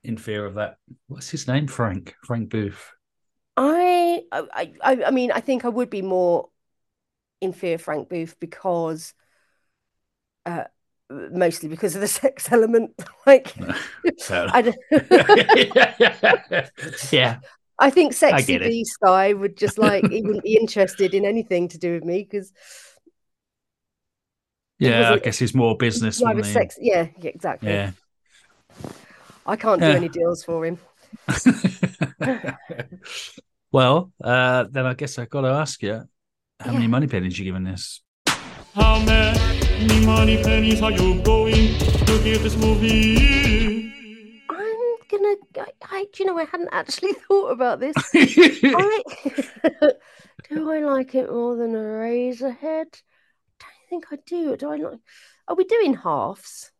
in 0.02 0.16
fear 0.16 0.46
of 0.46 0.54
that. 0.54 0.78
What's 1.06 1.28
his 1.28 1.46
name? 1.46 1.66
Frank. 1.66 2.14
Frank 2.24 2.48
Booth. 2.48 2.92
I, 3.58 4.22
I, 4.32 4.72
I, 4.82 5.04
I 5.04 5.10
mean, 5.10 5.30
I 5.32 5.40
think 5.40 5.64
I 5.66 5.68
would 5.68 5.90
be 5.90 6.02
more 6.02 6.48
in 7.40 7.52
fear 7.52 7.74
of 7.76 7.82
Frank 7.82 8.08
Booth 8.08 8.36
because, 8.40 9.14
uh, 10.44 10.64
mostly 11.10 11.68
because 11.68 11.94
of 11.94 12.00
the 12.00 12.08
sex 12.22 12.50
element. 12.52 12.92
Like, 13.26 13.54
I, 14.30 14.72
yeah. 17.10 17.38
I 17.78 17.90
think 17.90 18.12
sexy 18.12 18.54
it. 18.54 18.62
beast 18.62 18.96
guy 19.02 19.32
would 19.32 19.56
just 19.56 19.78
like 19.78 20.08
he 20.08 20.22
wouldn't 20.22 20.44
be 20.44 20.56
interested 20.56 21.12
in 21.12 21.24
anything 21.24 21.66
to 21.68 21.78
do 21.78 21.94
with 21.94 22.04
me 22.04 22.22
because 22.22 22.52
Yeah. 24.78 25.12
I 25.12 25.18
guess 25.18 25.38
he's 25.38 25.54
more 25.54 25.76
business. 25.76 26.20
he? 26.46 26.52
sex. 26.52 26.78
Yeah, 26.80 27.08
yeah, 27.18 27.30
exactly. 27.30 27.68
Yeah. 27.70 27.90
I 29.44 29.56
can't 29.56 29.80
do 29.80 29.88
Yeah. 29.88 29.94
any 29.94 30.08
deals 30.08 30.44
for 30.44 30.64
him. 30.64 30.78
well, 33.72 34.12
uh, 34.22 34.64
then 34.70 34.86
I 34.86 34.94
guess 34.94 35.18
I've 35.18 35.30
got 35.30 35.42
to 35.42 35.48
ask 35.48 35.82
you 35.82 36.04
how 36.66 36.72
many 36.72 36.88
money 36.88 37.06
pennies 37.06 37.38
you 37.38 37.44
giving 37.44 37.62
this? 37.62 38.00
How 38.74 38.98
many 38.98 40.04
money 40.04 40.42
pennies 40.42 40.82
are 40.82 40.90
you 40.90 41.22
going 41.22 41.78
to 41.78 42.20
give 42.24 42.42
this 42.42 42.56
movie? 42.56 44.42
I'm 44.50 44.96
gonna. 45.08 45.36
I, 45.58 45.66
I, 45.82 46.06
do 46.12 46.24
you 46.24 46.26
know, 46.26 46.36
I 46.36 46.44
hadn't 46.44 46.70
actually 46.72 47.12
thought 47.28 47.50
about 47.50 47.78
this. 47.78 47.94
I 48.14 49.02
do 50.50 50.70
I 50.70 50.80
like 50.80 51.14
it 51.14 51.30
more 51.30 51.54
than 51.54 51.72
Eraserhead? 51.72 53.00
I 53.62 53.66
don't 53.70 53.88
think 53.88 54.06
I 54.10 54.16
do. 54.26 54.56
Do 54.56 54.70
I 54.70 54.76
like? 54.76 54.98
Are 55.46 55.54
we 55.54 55.64
doing 55.64 55.94
halves? 55.94 56.72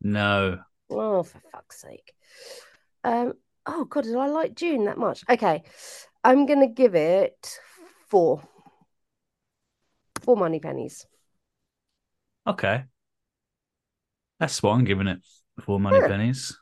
no. 0.00 0.60
Oh, 0.88 1.24
for 1.24 1.40
fuck's 1.52 1.82
sake! 1.82 2.14
Um. 3.04 3.34
Oh 3.66 3.84
God, 3.84 4.04
did 4.04 4.16
I 4.16 4.28
like 4.28 4.54
Dune 4.54 4.84
that 4.84 4.98
much? 4.98 5.24
Okay, 5.28 5.64
I'm 6.24 6.46
gonna 6.46 6.68
give 6.68 6.94
it 6.94 7.58
four. 8.08 8.42
Four 10.26 10.36
money 10.36 10.60
pennies. 10.60 11.06
Okay. 12.46 12.84
That's 14.38 14.62
what 14.62 14.72
I'm 14.72 14.84
giving 14.84 15.06
it. 15.06 15.20
Four 15.62 15.80
money 15.80 16.00
pennies. 16.00 16.58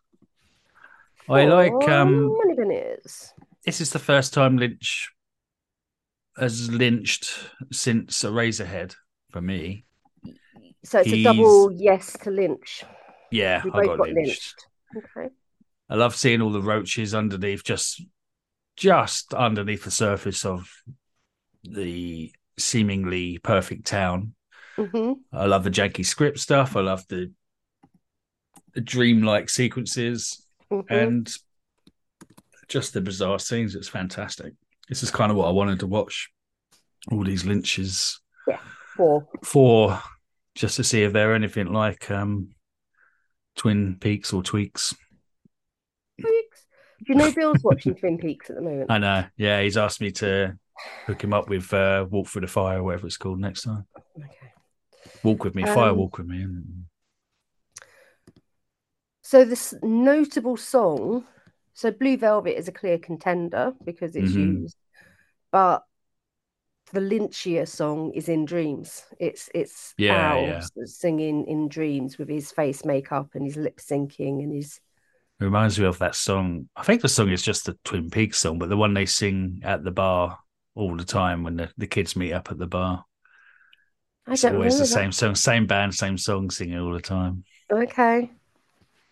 I 1.29 1.47
like 1.47 1.89
um 1.89 2.29
money 2.29 2.55
pennies. 2.57 3.33
this 3.65 3.81
is 3.81 3.91
the 3.91 3.99
first 3.99 4.35
time 4.35 4.59
Lynch 4.59 5.11
has 6.39 6.71
lynched 6.71 7.39
since 7.73 8.23
Eraserhead 8.23 8.95
for 9.31 9.41
me. 9.41 9.87
So 10.85 11.01
it's 11.01 11.13
a 11.13 11.23
double 11.23 11.73
yes 11.73 12.13
to 12.23 12.31
Lynch. 12.31 12.85
Yeah, 13.31 13.63
We 13.65 13.71
I 13.73 13.87
got, 13.87 13.99
got 13.99 14.09
lynched. 14.11 14.55
lynched. 14.95 15.09
Okay. 15.17 15.29
I 15.89 15.95
love 15.97 16.15
seeing 16.15 16.41
all 16.43 16.53
the 16.53 16.61
roaches 16.63 17.15
underneath, 17.15 17.65
just 17.65 18.03
just 18.77 19.33
underneath 19.35 19.85
the 19.85 19.91
surface 19.91 20.45
of 20.45 20.71
the 21.63 22.33
seemingly 22.59 23.39
perfect 23.39 23.87
town. 23.87 24.35
hmm 24.77 25.13
I 25.33 25.47
love 25.47 25.65
the 25.65 25.71
janky 25.71 26.05
script 26.05 26.39
stuff. 26.39 26.77
I 26.77 26.81
love 26.81 27.07
the, 27.09 27.33
the 28.75 28.81
dreamlike 28.81 29.49
sequences 29.49 30.47
hmm 30.71 30.81
and 30.89 31.33
just 32.69 32.95
the 32.95 33.01
bizarre 33.01 33.39
scenes. 33.39 33.75
It's 33.75 33.89
fantastic. 33.89 34.55
This 34.89 35.03
is 35.03 35.11
kind 35.11 35.31
of 35.31 35.37
what 35.37 35.49
I 35.49 35.53
wanted 35.53 35.81
to 35.81 35.87
watch. 35.87 36.31
All 37.11 37.25
these 37.25 37.45
lynches 37.45 38.21
Four. 38.97 39.27
for 39.43 40.01
just 40.55 40.77
to 40.77 40.85
see 40.85 41.03
if 41.03 41.13
they're 41.13 41.35
anything 41.35 41.73
like 41.73 42.11
um, 42.11 42.55
Twin 43.57 43.97
Peaks 44.01 44.33
or 44.33 44.43
Tweaks. 44.43 44.95
Peaks. 46.19 46.67
Do 47.07 47.13
you 47.13 47.15
know 47.17 47.33
Bill's 47.33 47.63
watching 47.63 47.95
Twin 47.95 48.19
Peaks 48.19 48.49
at 48.51 48.57
the 48.57 48.63
moment? 48.63 48.91
I 48.91 48.99
know. 48.99 49.25
Yeah, 49.37 49.61
he's 49.61 49.77
asked 49.77 50.01
me 50.01 50.13
to 50.13 50.57
hook 51.07 51.23
him 51.23 51.33
up 51.33 51.49
with 51.49 51.73
uh, 51.73 52.07
Walk 52.11 52.29
Through 52.29 52.43
the 52.43 52.47
Fire, 52.49 52.83
whatever 52.83 53.07
it's 53.07 53.17
called 53.17 53.41
next 53.41 53.63
time. 53.63 53.87
Okay. 54.19 54.53
Walk 55.23 55.45
with 55.45 55.55
me, 55.55 55.65
fire 55.65 55.91
Um, 55.91 55.99
walk 55.99 56.19
with 56.19 56.27
me. 56.27 56.47
So 59.23 59.45
this 59.45 59.75
notable 59.83 60.57
song, 60.57 61.25
so 61.73 61.91
Blue 61.91 62.17
Velvet 62.17 62.57
is 62.59 62.69
a 62.69 62.73
clear 62.73 62.99
contender 62.99 63.75
because 63.85 64.15
it's 64.17 64.33
Mhm. 64.33 64.63
used, 64.63 64.77
but 65.51 65.85
the 66.93 67.01
Lynchia 67.01 67.67
song 67.67 68.13
is 68.15 68.29
in 68.29 68.45
Dreams. 68.45 69.05
It's 69.19 69.49
it's 69.55 69.95
Yeah, 69.99 70.37
yeah. 70.47 70.85
singing 70.85 71.47
in 71.47 71.69
Dreams 71.69 72.19
with 72.19 72.29
his 72.29 72.53
face 72.53 72.85
makeup 72.85 73.31
and 73.35 73.45
his 73.45 73.57
lip 73.57 73.79
syncing 73.79 74.43
and 74.43 74.53
his 74.53 74.81
It 75.41 75.45
reminds 75.45 75.79
me 75.81 75.87
of 75.87 75.99
that 75.99 76.15
song. 76.15 76.69
I 76.77 76.85
think 76.85 77.03
the 77.03 77.09
song 77.09 77.31
is 77.31 77.43
just 77.43 77.67
the 77.67 77.77
Twin 77.85 78.11
Peaks 78.11 78.39
song, 78.39 78.59
but 78.59 78.69
the 78.69 78.77
one 78.77 78.95
they 78.95 79.07
sing 79.07 79.61
at 79.65 79.83
the 79.83 79.91
bar 79.91 80.39
all 80.75 80.97
the 80.97 81.05
time 81.05 81.43
when 81.45 81.57
the, 81.57 81.71
the 81.79 81.87
kids 81.87 82.17
meet 82.17 82.33
up 82.33 82.51
at 82.51 82.59
the 82.59 82.67
bar. 82.67 83.05
I 84.27 84.33
It's 84.33 84.45
always 84.45 84.79
the 84.79 84.85
same 84.85 85.13
song, 85.13 85.35
same 85.35 85.67
band, 85.67 85.95
same 85.95 86.19
song, 86.19 86.51
singing 86.51 86.79
all 86.79 86.93
the 86.93 87.01
time. 87.01 87.45
Okay. 87.71 88.31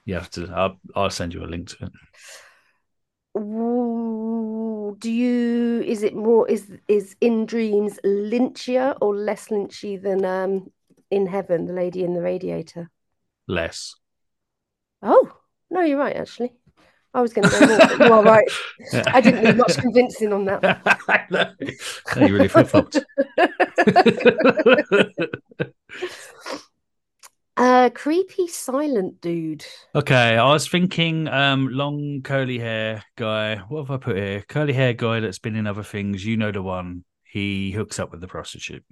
You 0.05 0.15
have 0.15 0.31
to. 0.33 0.49
I'll, 0.53 0.81
I'll 0.95 1.11
send 1.11 1.35
you 1.35 1.45
a 1.45 1.47
link 1.47 1.69
to 1.71 1.87
it. 1.87 1.93
Ooh, 3.37 4.97
Do 4.99 5.11
you 5.11 5.83
is 5.83 6.03
it 6.03 6.15
more 6.15 6.49
is 6.49 6.71
is 6.89 7.17
in 7.21 7.47
Dreams 7.47 7.99
lynchier 8.05 8.97
or 9.01 9.15
less 9.15 9.49
lynchy 9.49 10.01
than 10.01 10.25
um 10.25 10.71
in 11.11 11.27
Heaven, 11.27 11.67
the 11.67 11.73
lady 11.75 12.05
in 12.05 12.15
the 12.15 12.23
radiator? 12.23 12.91
Less. 13.47 13.95
Oh, 15.01 15.41
no, 15.71 15.83
you're 15.83 15.99
right, 15.99 16.17
actually. 16.17 16.55
I 17.15 17.21
was 17.21 17.33
going 17.35 17.47
to 17.49 17.59
go 17.61 17.67
more, 17.67 17.79
but 17.79 17.99
you 17.99 18.13
are 18.13 18.23
right. 18.23 18.49
I 19.09 19.21
didn't 19.21 19.45
need 19.45 19.57
much 19.59 19.77
convincing 19.79 20.33
on 20.33 20.47
that. 20.47 20.63
Know. 21.31 21.53
No, 22.17 22.27
you 22.27 22.33
really 22.35 22.49
flip 22.49 22.69
flopped. 22.69 22.99
Uh, 27.55 27.91
creepy 27.95 28.49
silent 28.49 29.21
dude. 29.21 29.65
okay, 29.95 30.39
I 30.39 30.53
was 30.53 30.67
thinking 30.67 31.29
um 31.29 31.69
long 31.69 32.23
curly 32.25 32.59
hair 32.59 33.05
guy. 33.17 33.57
What 33.57 33.83
have 33.83 33.91
I 33.91 33.97
put 33.99 34.17
here? 34.17 34.43
Curly 34.49 34.73
hair 34.73 34.95
guy 34.95 35.21
that's 35.21 35.39
been 35.39 35.55
in 35.55 35.67
other 35.67 35.83
things. 35.83 36.25
You 36.25 36.39
know 36.39 36.51
the 36.51 36.63
one. 36.63 37.05
He 37.25 37.71
hooks 37.73 37.99
up 37.99 38.11
with 38.11 38.23
the 38.23 38.27
prostitute. 38.27 38.85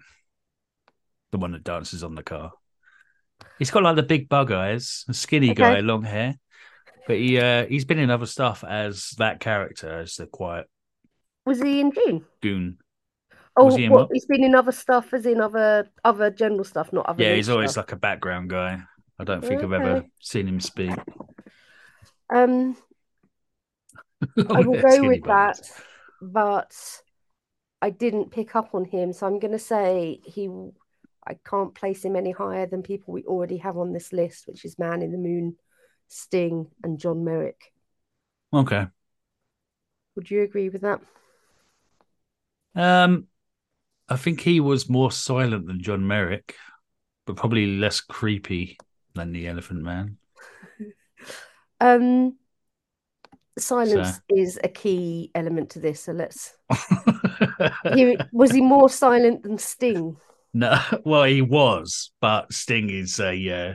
The 1.33 1.39
one 1.39 1.53
that 1.53 1.65
dances 1.65 2.05
on 2.05 2.15
the 2.15 2.23
car. 2.23 2.53
He's 3.59 3.71
got 3.71 3.83
like 3.83 3.97
the 3.97 4.03
big 4.03 4.29
bug 4.29 4.53
eyes, 4.53 5.07
a 5.09 5.15
skinny 5.15 5.53
Okay. 5.53 5.63
guy, 5.63 5.81
long 5.81 6.03
hair. 6.03 6.35
But 7.07 7.17
he 7.17 7.39
uh 7.39 7.67
he's 7.67 7.85
been 7.85 7.99
in 7.99 8.11
other 8.11 8.27
stuff 8.27 8.65
as 8.67 9.11
that 9.19 9.41
character, 9.41 10.01
as 10.01 10.17
the 10.17 10.27
quiet 10.27 10.67
Was 11.45 11.61
he 11.61 11.81
in 11.81 11.91
Dune? 11.91 12.25
goon. 12.41 12.79
Oh, 13.57 13.67
Was 13.67 13.77
he 13.77 13.89
what? 13.89 14.09
He's 14.13 14.27
been 14.27 14.45
in 14.45 14.55
other 14.55 14.73
stuff, 14.73 15.13
as 15.13 15.27
in 15.27 15.41
other 15.41 15.89
other 16.05 16.31
general 16.31 16.65
stuff, 16.65 16.93
not 16.93 17.07
other. 17.07 17.23
Yeah, 17.23 17.35
he's 17.35 17.49
always 17.49 17.73
stuff. 17.73 17.87
like 17.89 17.93
a 17.93 17.97
background 17.97 18.51
guy. 18.51 18.81
I 19.19 19.25
don't 19.25 19.45
think 19.45 19.63
I've 19.63 19.73
ever 19.73 20.05
seen 20.21 20.49
him 20.49 20.61
speak. 20.61 20.93
Um, 22.35 22.77
I 24.51 24.61
will 24.61 24.81
go 24.81 25.07
with 25.07 25.23
buns. 25.25 25.61
that, 25.61 25.83
but 26.23 27.03
I 27.83 27.91
didn't 27.91 28.31
pick 28.31 28.57
up 28.57 28.75
on 28.75 28.85
him, 28.85 29.13
so 29.13 29.27
I'm 29.27 29.39
going 29.39 29.53
to 29.53 29.59
say 29.59 30.21
he. 30.25 30.49
I 31.27 31.35
can't 31.49 31.75
place 31.75 32.03
him 32.05 32.17
any 32.17 32.31
higher 32.31 32.67
than 32.67 32.83
people 32.83 33.13
we 33.13 33.25
already 33.25 33.59
have 33.59 33.77
on 33.77 33.93
this 33.93 34.13
list, 34.13 34.47
which 34.47 34.65
is 34.65 34.79
Man 34.79 35.03
in 35.03 35.13
the 35.13 35.19
Moon, 35.19 35.57
Sting, 36.11 36.67
and 36.83 36.99
John 36.99 37.25
Merrick. 37.25 37.73
Okay. 38.53 38.87
Would 40.17 40.31
you 40.31 40.43
agree 40.43 40.69
with 40.69 40.83
that? 40.83 41.01
Um, 42.75 43.29
I 44.09 44.17
think 44.17 44.41
he 44.41 44.61
was 44.61 44.89
more 44.89 45.13
silent 45.13 45.67
than 45.67 45.83
John 45.83 46.07
Merrick, 46.07 46.57
but 47.27 47.37
probably 47.37 47.77
less 47.79 48.01
creepy 48.01 48.79
than 49.15 49.33
the 49.33 49.49
Elephant 49.49 49.83
Man. 49.83 50.19
Um, 51.83 52.37
silence 53.59 54.21
is 54.29 54.59
a 54.63 54.69
key 54.69 55.31
element 55.35 55.71
to 55.71 55.79
this, 55.81 56.03
so 56.03 56.13
let's. 56.13 56.55
He, 57.89 58.17
was 58.33 58.53
he 58.53 58.61
more 58.61 58.89
silent 58.89 59.43
than 59.43 59.59
Sting? 59.59 60.17
no, 60.53 60.81
well, 61.05 61.25
he 61.25 61.43
was, 61.43 62.11
but 62.21 62.53
Sting 62.53 62.91
is 62.91 63.21
a 63.21 63.51
uh, 63.51 63.75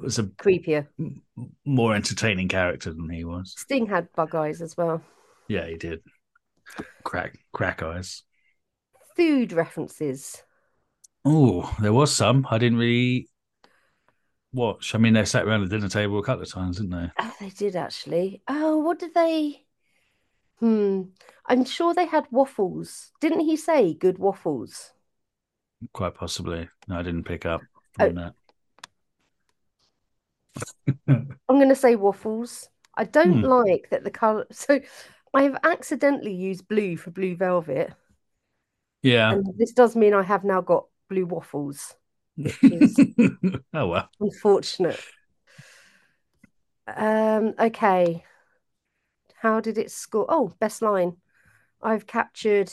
was 0.00 0.18
a 0.18 0.24
Creepier. 0.24 0.86
more 1.64 1.94
entertaining 1.94 2.48
character 2.48 2.92
than 2.92 3.08
he 3.10 3.24
was. 3.24 3.54
Sting 3.56 3.86
had 3.86 4.12
bug 4.12 4.34
eyes 4.34 4.62
as 4.62 4.76
well. 4.76 5.02
Yeah, 5.48 5.66
he 5.66 5.76
did. 5.76 6.00
Crack, 7.02 7.38
crack 7.52 7.82
eyes. 7.82 8.22
Food 9.16 9.52
references. 9.52 10.42
Oh, 11.24 11.74
there 11.80 11.92
was 11.92 12.14
some. 12.14 12.46
I 12.50 12.58
didn't 12.58 12.78
really 12.78 13.28
watch. 14.52 14.94
I 14.94 14.98
mean, 14.98 15.14
they 15.14 15.24
sat 15.24 15.46
around 15.46 15.62
the 15.62 15.68
dinner 15.68 15.88
table 15.88 16.18
a 16.18 16.22
couple 16.22 16.42
of 16.42 16.50
times, 16.50 16.78
didn't 16.78 16.90
they? 16.90 17.10
Oh, 17.18 17.32
they 17.40 17.50
did 17.50 17.76
actually. 17.76 18.42
Oh, 18.48 18.78
what 18.78 18.98
did 18.98 19.14
they? 19.14 19.64
Hmm. 20.60 21.02
I'm 21.46 21.64
sure 21.64 21.94
they 21.94 22.06
had 22.06 22.26
waffles. 22.30 23.10
Didn't 23.20 23.40
he 23.40 23.56
say 23.56 23.94
good 23.94 24.18
waffles? 24.18 24.92
Quite 25.92 26.14
possibly. 26.14 26.68
No, 26.88 26.98
I 26.98 27.02
didn't 27.02 27.24
pick 27.24 27.46
up 27.46 27.62
Oh. 28.00 28.32
I'm 31.08 31.38
going 31.48 31.68
to 31.68 31.74
say 31.74 31.96
waffles. 31.96 32.68
I 32.94 33.04
don't 33.04 33.40
Hmm. 33.40 33.44
like 33.44 33.88
that 33.90 34.04
the 34.04 34.10
color. 34.10 34.46
So 34.52 34.80
I've 35.34 35.56
accidentally 35.62 36.32
used 36.34 36.68
blue 36.68 36.96
for 36.96 37.10
blue 37.10 37.36
velvet, 37.36 37.92
Yeah. 39.02 39.32
and 39.32 39.46
this 39.58 39.72
does 39.72 39.94
mean 39.94 40.14
I 40.14 40.22
have 40.22 40.44
now 40.44 40.60
got 40.62 40.86
blue 41.08 41.26
waffles. 41.26 41.94
is- 42.36 42.98
oh 43.74 43.86
well. 43.88 44.08
Unfortunate. 44.20 45.00
Um, 46.86 47.54
okay. 47.58 48.24
How 49.36 49.60
did 49.60 49.78
it 49.78 49.90
score? 49.90 50.26
Oh, 50.28 50.54
best 50.58 50.82
line. 50.82 51.16
I've 51.82 52.06
captured. 52.06 52.72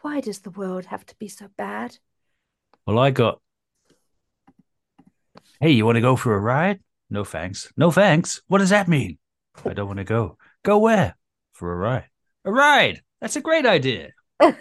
Why 0.00 0.20
does 0.20 0.40
the 0.40 0.50
world 0.50 0.86
have 0.86 1.04
to 1.06 1.14
be 1.16 1.28
so 1.28 1.48
bad? 1.56 1.98
Well, 2.86 2.98
I 2.98 3.10
got. 3.10 3.40
Hey, 5.60 5.70
you 5.72 5.84
want 5.84 5.96
to 5.96 6.00
go 6.00 6.16
for 6.16 6.34
a 6.34 6.38
ride? 6.40 6.80
No 7.10 7.24
thanks. 7.24 7.72
No 7.76 7.90
thanks. 7.90 8.40
What 8.46 8.58
does 8.58 8.70
that 8.70 8.88
mean? 8.88 9.18
I 9.64 9.72
don't 9.74 9.86
want 9.88 9.98
to 9.98 10.04
go. 10.04 10.38
Go 10.64 10.78
where? 10.78 11.16
For 11.52 11.72
a 11.72 11.76
ride. 11.76 12.08
A 12.44 12.52
ride. 12.52 13.02
That's 13.20 13.36
a 13.36 13.40
great 13.40 13.66
idea. 13.66 14.10
but 14.40 14.58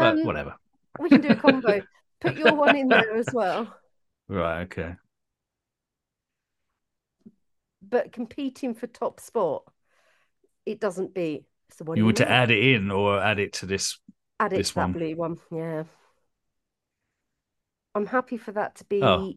Um, 0.00 0.24
whatever. 0.24 0.54
we 0.98 1.08
can 1.08 1.20
do 1.20 1.28
a 1.28 1.34
combo. 1.36 1.82
Put 2.20 2.36
your 2.36 2.54
one 2.54 2.76
in 2.76 2.88
there 2.88 3.16
as 3.16 3.26
well. 3.32 3.74
Right. 4.28 4.62
Okay. 4.62 4.94
But 7.82 8.12
competing 8.12 8.74
for 8.74 8.86
top 8.86 9.20
spot, 9.20 9.62
it 10.64 10.80
doesn't 10.80 11.14
beat. 11.14 11.44
So 11.72 11.94
You 11.94 12.04
want 12.04 12.18
to 12.18 12.30
add 12.30 12.50
it 12.50 12.62
in 12.62 12.90
or 12.90 13.20
add 13.20 13.38
it 13.38 13.52
to 13.54 13.66
this? 13.66 13.98
add 14.38 14.52
it 14.52 14.56
this 14.56 14.68
to 14.70 14.74
that 14.76 14.80
one? 14.82 14.92
blue 14.92 15.16
one. 15.16 15.38
Yeah. 15.50 15.84
I'm 17.94 18.06
happy 18.06 18.36
for 18.36 18.52
that 18.52 18.76
to 18.76 18.84
be. 18.84 19.02
Oh. 19.02 19.32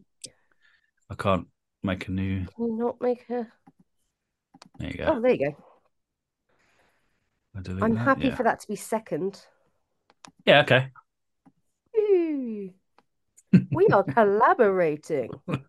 I 1.10 1.14
can't 1.14 1.46
make 1.82 2.08
a 2.08 2.12
new. 2.12 2.46
Can 2.46 2.66
you 2.66 2.76
not 2.76 3.00
make 3.00 3.28
a? 3.30 3.46
There 4.78 4.90
you 4.90 4.98
go. 4.98 5.04
Oh, 5.06 5.20
there 5.20 5.32
you 5.32 5.50
go. 5.50 5.56
I'm 7.82 7.94
that, 7.94 8.04
happy 8.04 8.28
yeah. 8.28 8.34
for 8.34 8.42
that 8.42 8.60
to 8.60 8.68
be 8.68 8.76
second. 8.76 9.40
Yeah. 10.44 10.62
Okay. 10.62 10.88
Ooh. 11.98 12.70
We 13.70 13.86
are 13.92 14.02
collaborating. 14.14 15.30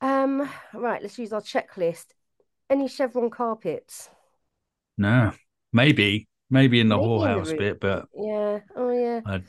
Um, 0.00 0.48
right, 0.74 1.00
let's 1.00 1.18
use 1.18 1.32
our 1.32 1.40
checklist. 1.40 2.06
any 2.68 2.88
chevron 2.88 3.30
carpets? 3.30 4.10
No, 4.98 5.32
maybe, 5.72 6.28
maybe 6.50 6.80
in 6.80 6.88
the 6.88 6.96
Maybe 6.96 7.06
in 7.06 7.10
the 7.10 7.26
whorehouse 7.26 7.58
bit, 7.58 7.80
but 7.80 8.06
Yeah. 8.14 8.60
Oh 8.76 8.90
yeah. 8.90 9.20
I, 9.24 9.42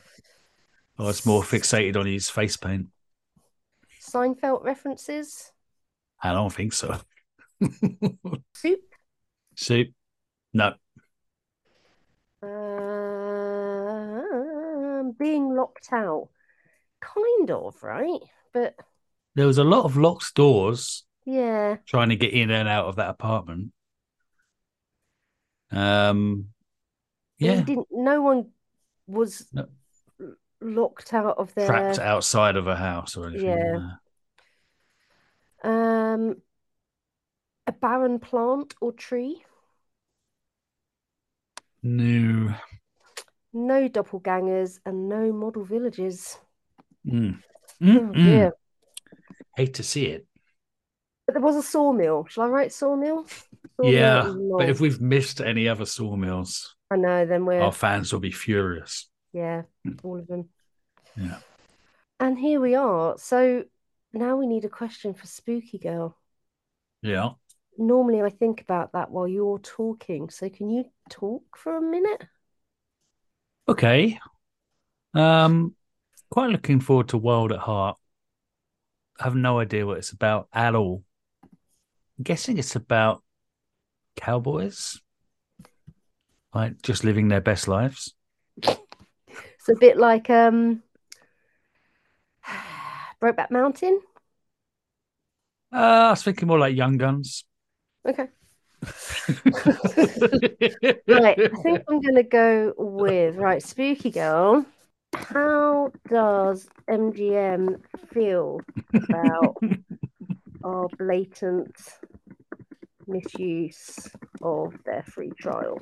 I 1.00 1.04
was 1.04 1.26
more 1.26 1.44
fixated 1.44 1.96
on 1.96 2.06
his 2.08 2.30
face 2.30 2.58
paint. 2.58 2.88
Seinfeld 4.02 4.64
references. 4.64 5.52
I 6.22 6.34
don't 6.34 6.52
think 6.52 6.74
so. 6.74 7.00
Soup. 8.56 8.80
Soup? 9.56 9.88
No. 10.54 10.74
Um, 12.42 12.52
being 15.18 15.54
locked 15.56 15.90
out. 15.92 16.30
Kind 17.00 17.52
of, 17.52 17.82
right? 17.84 18.22
But 18.54 18.76
There 19.36 19.46
was 19.46 19.60
a 19.60 19.64
lot 19.64 19.86
of 19.86 19.98
locked 19.98 20.34
doors 20.34 21.06
yeah. 21.26 21.78
trying 21.86 22.10
to 22.10 22.16
get 22.16 22.34
in 22.34 22.50
and 22.50 22.68
out 22.68 22.86
of 22.86 22.96
that 22.96 23.10
apartment. 23.10 23.72
Um, 25.72 26.48
He 27.38 27.46
yeah, 27.46 27.62
didn't. 27.62 27.88
No 27.92 28.22
one 28.22 28.48
was 29.06 29.48
No. 29.54 29.68
Locked 30.68 31.14
out 31.14 31.38
of 31.38 31.54
their. 31.56 31.68
trapped 31.68 32.00
outside 32.00 32.56
of 32.56 32.68
a 32.68 32.76
house 32.76 33.16
or 33.18 33.28
anything. 33.28 33.48
Yeah. 33.50 33.90
Uh, 35.64 35.68
Um, 35.68 36.42
a 37.66 37.72
barren 37.72 38.20
plant 38.20 38.76
or 38.82 38.92
tree. 38.94 39.44
no. 41.84 42.54
No 43.54 43.90
doppelgangers 43.90 44.80
and 44.86 45.10
no 45.10 45.32
model 45.32 45.64
villages. 45.64 46.38
Mm. 47.06 47.40
Oh 47.82 47.86
Mm-mm. 47.86 48.52
Hate 49.56 49.74
to 49.76 49.84
see 49.84 50.06
it. 50.08 50.28
But 51.26 51.34
there 51.34 51.42
was 51.42 51.56
a 51.56 51.64
sawmill. 51.64 52.26
Shall 52.30 52.44
I 52.44 52.48
write 52.48 52.74
sawmill? 52.74 53.26
Sawmill 53.78 53.94
Yeah, 53.94 54.34
but 54.58 54.70
if 54.70 54.80
we've 54.80 55.02
missed 55.02 55.42
any 55.42 55.68
other 55.68 55.86
sawmills, 55.86 56.76
I 56.92 56.98
know, 56.98 57.26
then 57.26 57.46
we're 57.46 57.62
our 57.62 57.72
fans 57.72 58.14
will 58.14 58.20
be 58.20 58.32
furious. 58.32 59.10
yeah, 59.34 59.64
all 60.04 60.20
of 60.20 60.28
them. 60.28 60.50
Yeah. 61.18 61.40
And 62.20 62.38
here 62.38 62.60
we 62.60 62.76
are. 62.76 63.18
So 63.18 63.66
now 64.14 64.38
we 64.38 64.48
need 64.48 64.66
a 64.66 64.70
question 64.70 65.14
for 65.14 65.26
Spooky 65.28 65.78
Girl. 65.78 66.16
Yeah. 67.02 67.32
Normally 67.78 68.22
I 68.22 68.30
think 68.30 68.62
about 68.62 68.94
that 68.94 69.12
while 69.12 69.28
you're 69.28 69.60
talking. 69.60 70.30
So 70.30 70.50
can 70.50 70.70
you 70.70 70.86
talk 71.10 71.44
for 71.58 71.78
a 71.78 71.82
minute? 71.82 72.26
Okay. 73.68 74.20
Um, 75.14 75.76
quite 76.30 76.50
looking 76.50 76.80
forward 76.80 77.10
to 77.10 77.18
Wild 77.18 77.52
at 77.52 77.60
Heart. 77.60 77.98
I 79.20 79.24
have 79.24 79.36
no 79.36 79.60
idea 79.60 79.86
what 79.86 79.98
it's 79.98 80.12
about 80.12 80.48
at 80.54 80.76
all. 80.76 81.04
I'm 81.44 82.24
guessing 82.24 82.58
it's 82.58 82.76
about 82.76 83.24
cowboys, 84.16 85.00
like 86.54 86.82
just 86.82 87.04
living 87.04 87.28
their 87.28 87.42
best 87.42 87.68
lives. 87.68 88.14
It's 89.70 89.76
a 89.76 89.80
bit 89.82 89.98
like 89.98 90.30
um 90.30 90.82
Brokeback 93.22 93.52
Mountain. 93.52 94.02
Uh, 95.74 95.76
I 95.76 96.10
was 96.12 96.24
thinking 96.24 96.48
more 96.48 96.60
like 96.60 96.76
Young 96.76 96.98
Guns. 96.98 97.46
Okay. 98.08 98.28
Right, 101.10 101.40
I 101.40 101.62
think 101.64 101.82
I'm 101.90 102.02
gonna 102.02 102.24
go 102.24 102.74
with 102.78 103.38
right, 103.38 103.62
Spooky 103.62 104.12
Girl. 104.12 104.66
How 105.14 105.92
does 106.10 106.68
MGM 106.88 107.78
feel 108.12 108.62
about 108.94 109.56
our 110.64 110.88
blatant 110.98 111.76
misuse 113.08 114.10
of 114.42 114.74
their 114.86 115.04
free 115.04 115.32
trial? 115.40 115.80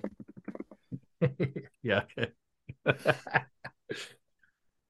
yeah. 1.83 2.01
Okay. 2.17 2.31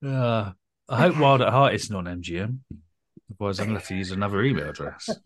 uh, 0.06 0.52
I 0.88 1.02
hope 1.02 1.18
Wild 1.18 1.42
at 1.42 1.52
Heart 1.52 1.74
isn't 1.76 1.96
on 1.96 2.06
MGM. 2.06 2.60
Otherwise, 3.32 3.60
I'm 3.60 3.66
going 3.68 3.76
to 3.76 3.80
have 3.80 3.88
to 3.88 3.96
use 3.96 4.12
another 4.12 4.44
email 4.44 4.70
address. 4.70 5.10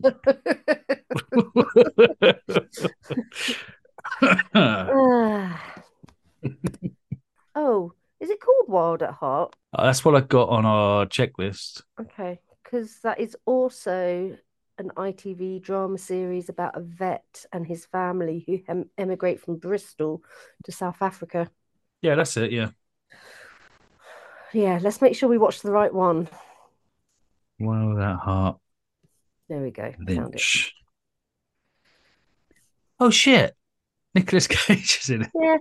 Ah. 4.54 5.74
oh, 7.54 7.92
is 8.18 8.30
it 8.30 8.40
called 8.40 8.68
Wild 8.68 9.02
at 9.02 9.12
Heart? 9.12 9.54
That's 9.76 10.04
what 10.04 10.14
I 10.14 10.20
got 10.20 10.48
on 10.48 10.66
our 10.66 11.06
checklist. 11.06 11.82
Okay, 12.00 12.40
because 12.62 12.98
that 13.02 13.20
is 13.20 13.36
also 13.46 14.36
an 14.78 14.90
ITV 14.96 15.62
drama 15.62 15.98
series 15.98 16.48
about 16.48 16.76
a 16.76 16.80
vet 16.80 17.44
and 17.52 17.66
his 17.66 17.86
family 17.86 18.44
who 18.46 18.60
em- 18.68 18.90
emigrate 18.98 19.40
from 19.40 19.56
Bristol 19.56 20.22
to 20.64 20.72
South 20.72 21.00
Africa. 21.02 21.50
Yeah, 22.02 22.14
that's 22.14 22.36
it. 22.36 22.50
Yeah. 22.52 22.70
Yeah, 24.52 24.78
let's 24.82 25.00
make 25.00 25.14
sure 25.14 25.28
we 25.28 25.38
watch 25.38 25.60
the 25.62 25.70
right 25.70 25.92
one. 25.92 26.28
Wild 27.58 27.98
at 27.98 28.16
Heart 28.18 28.58
There 29.48 29.60
we 29.60 29.70
go. 29.70 29.92
Found 29.92 30.08
it. 30.08 30.18
Lynch. 30.18 30.74
Oh 32.98 33.10
shit! 33.10 33.54
Nicolas 34.14 34.46
Cage 34.48 34.98
is 35.02 35.10
in 35.10 35.22
it. 35.22 35.30
Yeah. 35.34 35.56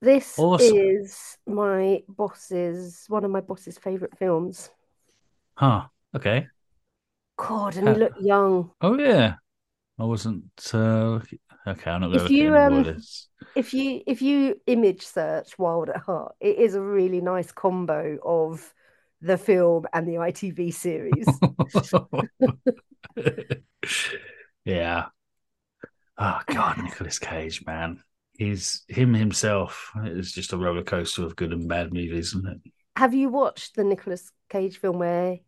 This 0.00 0.38
Awesome. 0.38 0.76
is 0.76 1.38
my 1.46 2.02
boss's 2.08 3.04
one 3.08 3.24
of 3.24 3.30
my 3.30 3.40
boss's 3.40 3.78
favorite 3.78 4.16
films. 4.18 4.70
Huh. 5.54 5.86
Okay. 6.14 6.46
God, 7.36 7.76
and 7.76 7.88
he 7.88 7.94
Uh, 7.94 7.98
looked 7.98 8.20
young. 8.20 8.70
Oh 8.80 8.98
yeah. 8.98 9.36
I 9.98 10.04
wasn't. 10.04 10.44
Uh, 10.72 11.20
okay, 11.66 11.90
I'm 11.90 12.00
not 12.00 12.08
going 12.08 12.20
If 12.20 12.28
to 12.28 12.34
you, 12.34 12.56
um. 12.56 12.96
If 13.54 13.72
you 13.72 14.02
if 14.06 14.22
you 14.22 14.60
image 14.66 15.02
search 15.02 15.58
Wild 15.58 15.88
at 15.90 15.98
Heart, 15.98 16.34
it 16.40 16.58
is 16.58 16.74
a 16.74 16.80
really 16.80 17.20
nice 17.20 17.52
combo 17.52 18.18
of 18.24 18.72
the 19.20 19.38
film 19.38 19.86
and 19.92 20.06
the 20.06 20.14
ITV 20.14 20.74
series. 20.74 21.26
yeah. 24.64 25.06
Oh 26.18 26.40
God, 26.46 26.82
Nicolas 26.82 27.18
Cage, 27.18 27.64
man. 27.66 28.02
He's 28.36 28.82
him 28.88 29.14
himself 29.14 29.92
is 30.04 30.32
just 30.32 30.52
a 30.52 30.56
roller 30.56 30.82
coaster 30.82 31.24
of 31.24 31.36
good 31.36 31.52
and 31.52 31.68
bad 31.68 31.92
movies, 31.92 32.28
isn't 32.28 32.48
it? 32.48 32.72
Have 32.96 33.14
you 33.14 33.28
watched 33.28 33.76
the 33.76 33.84
Nicolas 33.84 34.30
Cage 34.48 34.78
film 34.78 34.98
where 34.98 35.38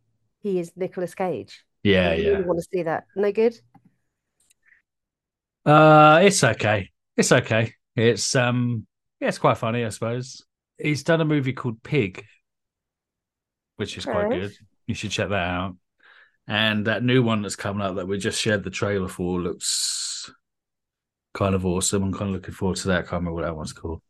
he 0.41 0.59
is 0.59 0.73
Nicolas 0.77 1.15
Cage? 1.15 1.65
Yeah, 1.83 2.11
I 2.11 2.15
yeah. 2.15 2.29
really 2.31 2.45
want 2.45 2.59
to 2.61 2.69
see 2.73 2.83
that. 2.85 3.05
No 3.15 3.31
good? 3.31 3.59
Uh, 5.67 6.21
it's 6.23 6.45
okay. 6.45 6.91
It's 7.17 7.33
okay. 7.33 7.75
It's 7.97 8.37
um, 8.37 8.87
yeah, 9.21 9.29
it's 9.29 9.39
quite 9.39 9.59
funny, 9.59 9.85
I 9.85 9.89
suppose. 9.89 10.45
He's 10.79 11.03
done 11.03 11.21
a 11.21 11.25
movie 11.25 11.53
called 11.53 11.83
Pig, 11.83 12.25
which 13.77 13.99
is 13.99 14.05
quite 14.05 14.31
good. 14.31 14.53
You 14.87 14.95
should 14.95 15.11
check 15.11 15.31
that 15.31 15.35
out. 15.35 15.77
And 16.47 16.87
that 16.87 17.03
new 17.03 17.23
one 17.23 17.43
that's 17.43 17.57
coming 17.57 17.85
out 17.85 17.97
that 17.97 18.07
we 18.07 18.19
just 18.19 18.41
shared 18.41 18.63
the 18.63 18.71
trailer 18.71 19.09
for 19.09 19.41
looks 19.41 20.31
kind 21.35 21.55
of 21.57 21.67
awesome. 21.67 22.05
I'm 22.05 22.13
kind 22.13 22.29
of 22.29 22.35
looking 22.37 22.55
forward 22.55 22.77
to 22.79 22.89
that. 22.89 22.99
I 22.99 23.03
can't 23.03 23.13
remember 23.15 23.33
what 23.33 23.45
that 23.45 23.57
one's 23.57 23.73
called. 23.73 24.03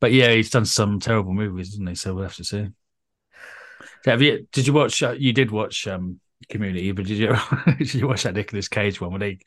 But 0.00 0.12
yeah, 0.12 0.30
he's 0.32 0.50
done 0.50 0.66
some 0.66 1.00
terrible 1.00 1.32
movies, 1.32 1.68
hasn't 1.68 1.88
he? 1.88 1.94
So 1.94 2.14
we'll 2.14 2.24
have 2.24 2.36
to 2.36 2.44
see. 2.44 2.68
So 4.04 4.10
have 4.10 4.20
you? 4.20 4.46
Did 4.52 4.66
you 4.66 4.74
watch? 4.74 5.02
Uh, 5.02 5.12
you 5.12 5.32
did 5.32 5.50
watch 5.50 5.86
um 5.86 6.20
Community, 6.48 6.92
but 6.92 7.04
did 7.04 7.18
you? 7.18 7.36
did 7.78 7.94
you 7.94 8.06
watch 8.06 8.22
that 8.22 8.34
Nicolas 8.34 8.68
Cage 8.68 9.00
one 9.00 9.10
where 9.10 9.18
they 9.18 9.38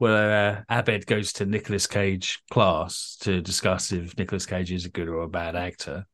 where 0.00 0.64
uh, 0.70 0.74
Abed 0.74 1.06
goes 1.06 1.34
to 1.34 1.44
Nicolas 1.44 1.86
Cage 1.86 2.42
class 2.50 3.18
to 3.20 3.42
discuss 3.42 3.92
if 3.92 4.16
Nicolas 4.16 4.46
Cage 4.46 4.72
is 4.72 4.86
a 4.86 4.88
good 4.88 5.08
or 5.08 5.20
a 5.20 5.28
bad 5.28 5.54
actor. 5.54 6.06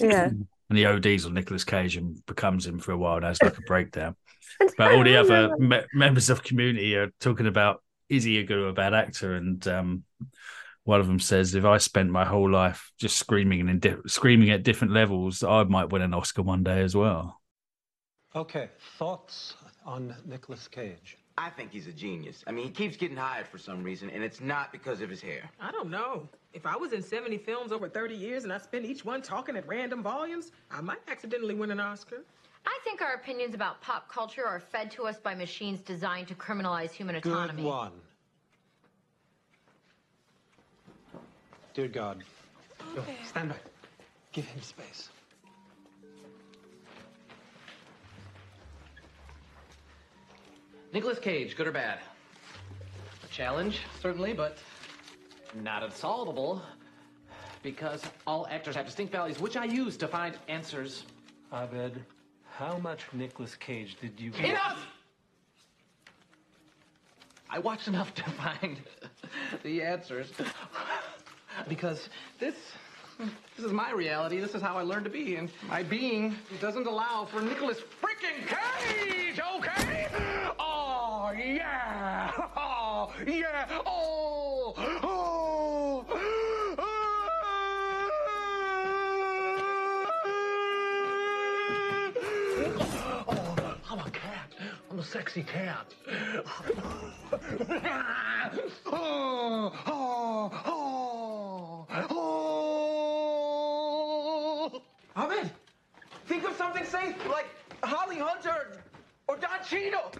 Yeah. 0.00 0.30
And 0.70 0.76
he 0.76 0.84
ODs 0.84 1.24
on 1.24 1.32
Nicolas 1.32 1.64
Cage 1.64 1.96
and 1.96 2.20
becomes 2.26 2.66
him 2.66 2.78
for 2.78 2.92
a 2.92 2.98
while. 2.98 3.16
And 3.16 3.24
has 3.24 3.42
like 3.42 3.56
a 3.56 3.62
breakdown. 3.62 4.14
But 4.76 4.92
all 4.92 5.02
the 5.02 5.16
other 5.16 5.56
me- 5.56 5.80
members 5.94 6.28
of 6.28 6.42
Community 6.42 6.94
are 6.94 7.10
talking 7.20 7.46
about 7.46 7.82
is 8.10 8.24
he 8.24 8.38
a 8.38 8.44
good 8.44 8.58
or 8.58 8.68
a 8.68 8.74
bad 8.74 8.92
actor? 8.92 9.34
And 9.34 9.66
um, 9.66 10.04
one 10.84 11.00
of 11.00 11.06
them 11.06 11.20
says, 11.20 11.54
if 11.54 11.64
I 11.64 11.78
spent 11.78 12.10
my 12.10 12.26
whole 12.26 12.50
life 12.50 12.92
just 12.98 13.16
screaming 13.16 13.60
and 13.60 13.82
in 13.82 14.02
screaming 14.08 14.50
at 14.50 14.62
different 14.62 14.92
levels, 14.92 15.42
I 15.42 15.64
might 15.64 15.88
win 15.88 16.02
an 16.02 16.12
Oscar 16.12 16.42
one 16.42 16.64
day 16.64 16.82
as 16.82 16.94
well. 16.94 17.40
Okay, 18.36 18.68
thoughts 18.98 19.54
on 19.86 20.14
Nicolas 20.26 20.68
Cage? 20.68 21.16
I 21.38 21.50
think 21.50 21.70
he's 21.70 21.86
a 21.86 21.92
genius. 21.92 22.42
I 22.48 22.50
mean, 22.50 22.64
he 22.64 22.70
keeps 22.70 22.96
getting 22.96 23.16
hired 23.16 23.46
for 23.46 23.58
some 23.58 23.84
reason, 23.84 24.10
and 24.10 24.24
it's 24.24 24.40
not 24.40 24.72
because 24.72 25.00
of 25.00 25.08
his 25.08 25.22
hair. 25.22 25.48
I 25.60 25.70
don't 25.70 25.88
know. 25.88 26.28
If 26.52 26.66
I 26.66 26.76
was 26.76 26.92
in 26.92 27.00
70 27.00 27.38
films 27.38 27.70
over 27.70 27.88
30 27.88 28.16
years 28.16 28.42
and 28.42 28.52
I 28.52 28.58
spent 28.58 28.84
each 28.84 29.04
one 29.04 29.22
talking 29.22 29.56
at 29.56 29.64
random 29.68 30.02
volumes, 30.02 30.50
I 30.68 30.80
might 30.80 30.98
accidentally 31.06 31.54
win 31.54 31.70
an 31.70 31.78
Oscar. 31.78 32.24
I 32.66 32.76
think 32.82 33.00
our 33.02 33.14
opinions 33.14 33.54
about 33.54 33.80
pop 33.80 34.08
culture 34.08 34.44
are 34.44 34.58
fed 34.58 34.90
to 34.92 35.04
us 35.04 35.20
by 35.20 35.36
machines 35.36 35.78
designed 35.80 36.26
to 36.26 36.34
criminalize 36.34 36.90
human 36.90 37.14
Good 37.20 37.32
autonomy. 37.32 37.62
one. 37.62 37.92
Dear 41.72 41.86
God. 41.86 42.24
Go, 42.96 43.04
stand 43.24 43.50
back. 43.50 43.62
Give 44.32 44.44
him 44.44 44.60
space. 44.60 45.08
Nicolas 50.92 51.18
Cage, 51.18 51.56
good 51.56 51.66
or 51.66 51.72
bad? 51.72 51.98
A 53.22 53.26
challenge, 53.28 53.80
certainly, 54.00 54.32
but 54.32 54.58
not 55.62 55.82
unsolvable. 55.82 56.62
Because 57.62 58.02
all 58.26 58.46
actors 58.50 58.76
have 58.76 58.86
distinct 58.86 59.12
values, 59.12 59.38
which 59.40 59.56
I 59.56 59.64
use 59.64 59.96
to 59.98 60.08
find 60.08 60.36
answers. 60.48 61.04
Abed, 61.52 62.04
how 62.50 62.78
much 62.78 63.04
Nicolas 63.12 63.54
Cage 63.56 63.96
did 64.00 64.18
you 64.18 64.32
Enough! 64.32 64.86
I 67.50 67.58
watched 67.58 67.88
enough 67.88 68.14
to 68.14 68.22
find 68.30 68.78
the 69.62 69.82
answers. 69.82 70.30
Because 71.68 72.08
this 72.38 72.54
this 73.56 73.66
is 73.66 73.72
my 73.72 73.90
reality. 73.90 74.38
This 74.38 74.54
is 74.54 74.62
how 74.62 74.76
I 74.76 74.82
learned 74.82 75.04
to 75.04 75.10
be, 75.10 75.34
and 75.36 75.50
my 75.68 75.82
being 75.82 76.36
doesn't 76.60 76.86
allow 76.86 77.24
for 77.24 77.40
Nicolas 77.40 77.78
freaking 78.00 78.46
Cage, 78.46 79.40
okay? 79.56 79.87
Oh 81.38 81.42
yeah! 81.44 82.32
Oh 82.56 83.12
yeah! 83.24 83.68
Oh! 83.86 84.74
Oh! 85.04 86.04
Oh, 93.28 93.56
I'm 93.88 94.00
a 94.00 94.10
cat. 94.10 94.52
I'm 94.90 94.98
a 94.98 95.04
sexy 95.04 95.44
cat. 95.44 95.94
oh, 98.86 98.86
oh, 98.86 99.72
oh, 99.86 101.86
oh. 102.10 104.82
Abed, 105.16 105.52
think 106.26 106.42
of 106.44 106.56
something 106.56 106.84
safe 106.84 107.14
like 107.28 107.46
Holly 107.84 108.18
Hunter 108.18 108.82
or 109.28 109.36
Don 109.36 109.62
Cheadle. 109.64 110.10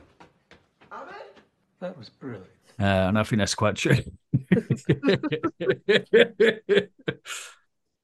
Abed? 0.92 1.14
That 1.80 1.96
was 1.98 2.08
brilliant. 2.08 2.46
Uh, 2.80 2.84
and 2.84 3.18
I 3.18 3.22
think 3.24 3.38
that's 3.40 3.54
quite 3.54 3.76
true. 3.76 3.96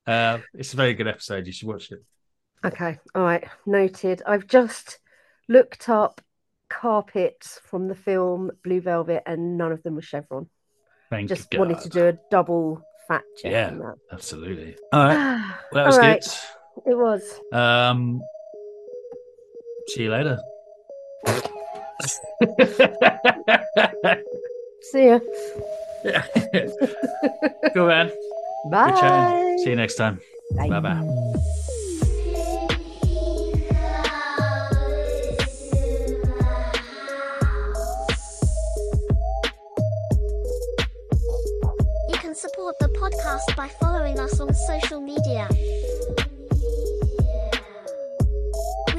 uh, 0.07 0.39
it's 0.55 0.72
a 0.72 0.76
very 0.76 0.95
good 0.95 1.07
episode. 1.09 1.47
You 1.47 1.53
should 1.53 1.68
watch 1.68 1.93
it. 1.93 2.03
Okay, 2.64 2.99
all 3.14 3.22
right, 3.22 3.45
noted. 3.66 4.22
I've 4.26 4.47
just 4.47 4.99
looked 5.49 5.89
up 5.89 6.20
carpets 6.68 7.61
from 7.64 7.89
the 7.89 7.95
film 7.95 8.51
Blue 8.64 8.80
Velvet, 8.80 9.22
and 9.26 9.57
none 9.59 9.70
of 9.72 9.82
them 9.82 9.95
were 9.97 10.03
Chevron. 10.03 10.49
Thank 11.11 11.28
just 11.28 11.51
God. 11.51 11.59
wanted 11.61 11.80
to 11.80 11.89
do 11.89 12.07
a 12.09 12.18
double 12.30 12.82
fact 13.07 13.26
check 13.43 13.53
Yeah, 13.53 13.68
on 13.68 13.78
that. 13.78 13.95
absolutely. 14.12 14.76
All 14.93 15.05
right. 15.05 15.55
Well, 15.72 15.85
that 15.85 15.87
was 15.87 15.99
All 15.99 16.03
good. 16.03 16.91
It 16.91 16.97
was. 16.97 17.41
Um, 17.53 18.20
see 19.89 20.05
you 20.05 20.11
later. 20.11 20.39
See 24.82 25.07
ya. 25.07 25.20
Go 27.74 27.86
man. 27.86 28.11
Bye. 28.70 28.90
Good 28.90 29.01
chatting. 29.01 29.59
See 29.59 29.70
you 29.70 29.76
next 29.76 29.95
time. 29.95 30.20
Bye 30.57 30.80
bye. 30.80 31.01
You 42.09 42.18
can 42.18 42.34
support 42.34 42.78
the 42.80 42.88
podcast 42.88 43.57
by 43.57 43.68
following 43.80 44.18
us 44.18 44.40
on 44.40 44.53
social 44.55 45.01
media. 45.01 45.49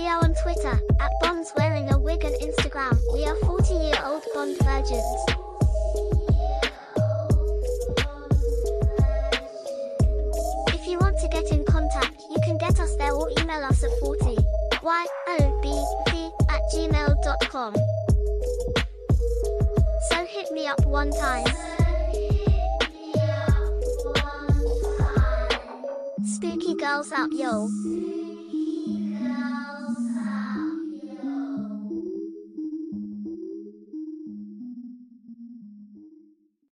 We 0.05 0.11
are 0.11 0.23
on 0.23 0.35
Twitter, 0.35 0.79
at 0.99 1.11
Bonds 1.19 1.51
Wearing 1.57 1.91
a 1.91 1.97
Wig 1.97 2.23
and 2.23 2.35
Instagram, 2.35 2.95
we 3.11 3.25
are 3.25 3.35
40 3.37 3.73
year 3.73 3.95
old 4.05 4.21
Bond 4.35 4.55
virgins. 4.59 5.25
If 10.67 10.85
you 10.85 10.99
want 10.99 11.17
to 11.21 11.27
get 11.27 11.51
in 11.51 11.65
contact, 11.65 12.21
you 12.29 12.37
can 12.43 12.59
get 12.59 12.79
us 12.79 12.95
there 12.97 13.13
or 13.13 13.31
email 13.39 13.63
us 13.63 13.83
at 13.83 13.89
40 13.99 14.35
YOBC 14.83 16.31
at 16.51 16.61
gmail.com. 16.71 17.73
So 20.11 20.25
hit 20.27 20.51
me 20.51 20.67
up 20.67 20.85
one 20.85 21.09
time. 21.09 21.47
Spooky 26.27 26.75
girls 26.75 27.11
out, 27.11 27.31
yo. 27.33 28.24